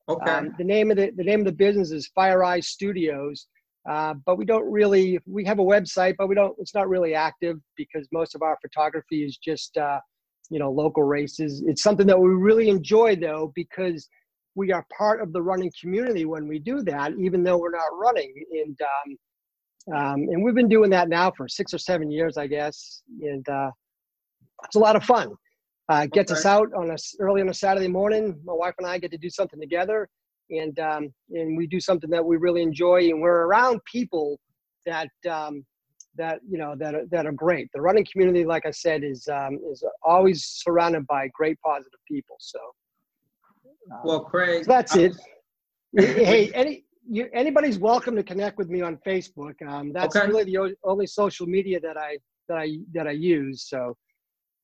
Okay. 0.09 0.31
Um, 0.31 0.55
the 0.59 0.65
name 0.65 0.91
of 0.91 0.97
the 0.97 1.11
the 1.17 1.25
name 1.25 1.41
of 1.41 1.47
the 1.47 1.53
business 1.53 1.91
is 1.91 2.09
Fire 2.09 2.45
Eyes 2.45 2.69
Studios. 2.69 3.47
Uh, 3.89 4.15
but 4.25 4.39
we 4.39 4.45
don't 4.45 4.71
really 4.71 5.19
we 5.27 5.45
have 5.45 5.59
a 5.59 5.65
website 5.65 6.15
but 6.17 6.29
we 6.29 6.37
don't 6.37 6.55
it's 6.61 6.73
not 6.73 6.89
really 6.89 7.17
active 7.17 7.57
because 7.77 8.07
most 8.13 8.37
of 8.37 8.43
our 8.43 8.57
photography 8.63 9.25
is 9.25 9.37
just 9.39 9.77
uh, 9.77 9.99
you 10.51 10.59
know 10.61 10.71
local 10.71 11.03
races 11.03 11.65
it's 11.67 11.83
something 11.83 12.07
that 12.07 12.19
we 12.19 12.29
really 12.29 12.69
enjoy 12.69 13.17
though 13.17 13.51
because 13.57 14.09
we 14.55 14.71
are 14.71 14.87
part 14.97 15.21
of 15.21 15.33
the 15.33 15.43
running 15.43 15.73
community 15.81 16.27
when 16.27 16.47
we 16.47 16.61
do 16.61 16.81
that 16.83 17.13
even 17.19 17.43
though 17.43 17.59
we're 17.59 17.73
not 17.73 17.89
running 17.99 18.33
and 18.53 18.79
um, 18.83 19.97
um, 19.97 20.29
and 20.29 20.45
we've 20.45 20.55
been 20.55 20.69
doing 20.69 20.91
that 20.91 21.09
now 21.09 21.33
for 21.37 21.49
six 21.49 21.75
or 21.75 21.79
seven 21.79 22.09
years 22.09 22.37
i 22.37 22.47
guess 22.47 23.03
and 23.23 23.49
uh, 23.49 23.71
it's 24.65 24.77
a 24.77 24.79
lot 24.79 24.95
of 24.95 25.03
fun 25.03 25.33
uh, 25.93 26.07
gets 26.07 26.31
okay. 26.33 26.39
us 26.39 26.47
out 26.47 26.69
on 26.75 26.91
a 26.91 26.97
early 27.21 27.41
on 27.41 27.49
a 27.49 27.55
saturday 27.55 27.89
morning 27.89 28.25
my 28.45 28.53
wife 28.53 28.75
and 28.79 28.87
i 28.87 28.99
get 28.99 29.11
to 29.11 29.19
do 29.19 29.31
something 29.31 29.61
together 29.61 30.09
and 30.53 30.79
um, 30.79 31.13
and 31.31 31.57
we 31.57 31.67
do 31.67 31.81
something 31.81 32.11
that 32.11 32.25
we 32.25 32.37
really 32.37 32.63
enjoy, 32.63 33.09
and 33.09 33.21
we're 33.21 33.47
around 33.47 33.81
people 33.91 34.39
that 34.87 35.09
um, 35.29 35.65
that 36.17 36.41
you 36.49 36.59
know 36.59 36.75
that 36.79 36.95
are, 36.95 37.07
that 37.11 37.27
are 37.27 37.33
great. 37.33 37.69
The 37.75 37.81
running 37.81 38.07
community, 38.11 38.45
like 38.45 38.67
I 38.67 38.71
said, 38.71 39.03
is 39.03 39.27
um, 39.29 39.59
is 39.71 39.83
always 40.03 40.45
surrounded 40.45 41.07
by 41.07 41.29
great 41.29 41.59
positive 41.65 42.01
people. 42.07 42.37
So, 42.39 42.59
um, 43.93 44.01
well, 44.05 44.21
Craig, 44.21 44.65
so 44.65 44.73
that's 44.73 44.97
it. 44.97 45.13
hey, 45.97 46.51
any 46.53 46.85
you, 47.09 47.29
anybody's 47.33 47.79
welcome 47.79 48.15
to 48.17 48.23
connect 48.23 48.59
with 48.59 48.69
me 48.69 48.83
on 48.83 48.99
Facebook. 49.07 49.55
Um, 49.67 49.93
that's 49.93 50.17
okay. 50.17 50.27
really 50.27 50.45
the 50.45 50.77
only 50.85 51.07
social 51.07 51.47
media 51.47 51.81
that 51.81 51.97
I 51.97 52.19
that 52.49 52.59
I 52.59 52.77
that 52.93 53.07
I 53.07 53.13
use. 53.13 53.69
So. 53.69 53.97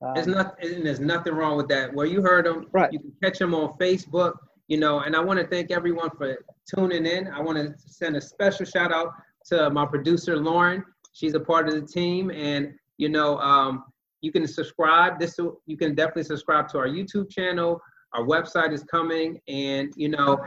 Um, 0.01 0.15
there's 0.15 0.27
not, 0.27 0.57
there's 0.61 1.01
nothing 1.01 1.35
wrong 1.35 1.57
with 1.57 1.69
that. 1.69 1.93
Where 1.93 2.07
you 2.07 2.23
heard 2.23 2.47
them, 2.47 2.67
right. 2.73 2.93
you 2.93 3.01
can 3.01 3.13
catch 3.23 3.39
them 3.39 3.55
on 3.55 3.77
Facebook 3.79 4.35
you 4.69 4.77
know, 4.77 5.01
and 5.01 5.17
I 5.17 5.21
want 5.21 5.41
to 5.41 5.47
thank 5.47 5.71
everyone 5.71 6.11
for 6.11 6.45
tuning 6.73 7.07
in. 7.07 7.27
I 7.29 7.41
want 7.41 7.57
to 7.59 7.75
send 7.79 8.17
a 8.17 8.21
special 8.21 8.67
shout 8.67 8.93
out 8.93 9.15
to 9.47 9.71
my 9.71 9.87
producer 9.87 10.37
Lauren. 10.37 10.85
She's 11.15 11.35
a 11.35 11.41
part 11.41 11.69
of 11.69 11.75
the 11.75 11.87
team, 11.87 12.31
and 12.31 12.75
you 12.99 13.09
know, 13.09 13.39
um, 13.39 13.85
you 14.21 14.31
can 14.31 14.47
subscribe. 14.47 15.19
This 15.19 15.39
you 15.67 15.77
can 15.77 15.95
definitely 15.95 16.25
subscribe 16.25 16.69
to 16.69 16.79
our 16.79 16.87
YouTube 16.87 17.31
channel. 17.31 17.81
Our 18.13 18.25
website 18.25 18.73
is 18.73 18.85
coming, 18.85 19.41
and 19.49 19.93
you 19.97 20.11
know, 20.11 20.39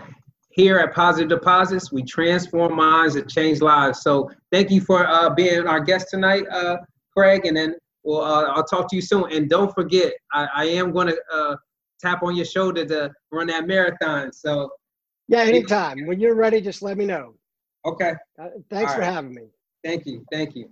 here 0.51 0.77
at 0.77 0.93
Positive 0.93 1.29
Deposits, 1.29 1.91
we 1.91 2.03
transform 2.03 2.75
minds 2.75 3.15
and 3.15 3.29
change 3.29 3.59
lives. 3.59 4.01
So 4.01 4.29
thank 4.51 4.69
you 4.69 4.81
for 4.81 5.05
uh, 5.07 5.31
being 5.31 5.65
our 5.65 5.79
guest 5.79 6.09
tonight, 6.11 6.43
uh, 6.51 6.77
Craig, 7.17 7.47
and 7.47 7.57
then 7.57 7.75
well, 8.03 8.21
uh, 8.21 8.43
I'll 8.53 8.63
talk 8.63 8.89
to 8.89 8.95
you 8.95 9.01
soon. 9.01 9.31
And 9.31 9.49
don't 9.49 9.73
forget, 9.73 10.13
I, 10.33 10.47
I 10.55 10.65
am 10.65 10.91
going 10.91 11.07
to 11.07 11.17
uh, 11.33 11.55
tap 11.99 12.23
on 12.23 12.35
your 12.35 12.45
shoulder 12.45 12.85
to 12.85 13.11
run 13.31 13.47
that 13.47 13.67
marathon. 13.67 14.33
So 14.33 14.69
yeah, 15.27 15.39
anytime. 15.39 16.05
When 16.07 16.19
you're 16.19 16.35
ready, 16.35 16.61
just 16.61 16.81
let 16.81 16.97
me 16.97 17.05
know. 17.05 17.35
Okay. 17.85 18.13
Uh, 18.39 18.49
thanks 18.69 18.91
All 18.91 18.97
for 18.97 19.01
right. 19.01 19.13
having 19.13 19.33
me. 19.33 19.43
Thank 19.83 20.05
you. 20.05 20.25
Thank 20.31 20.55
you. 20.55 20.69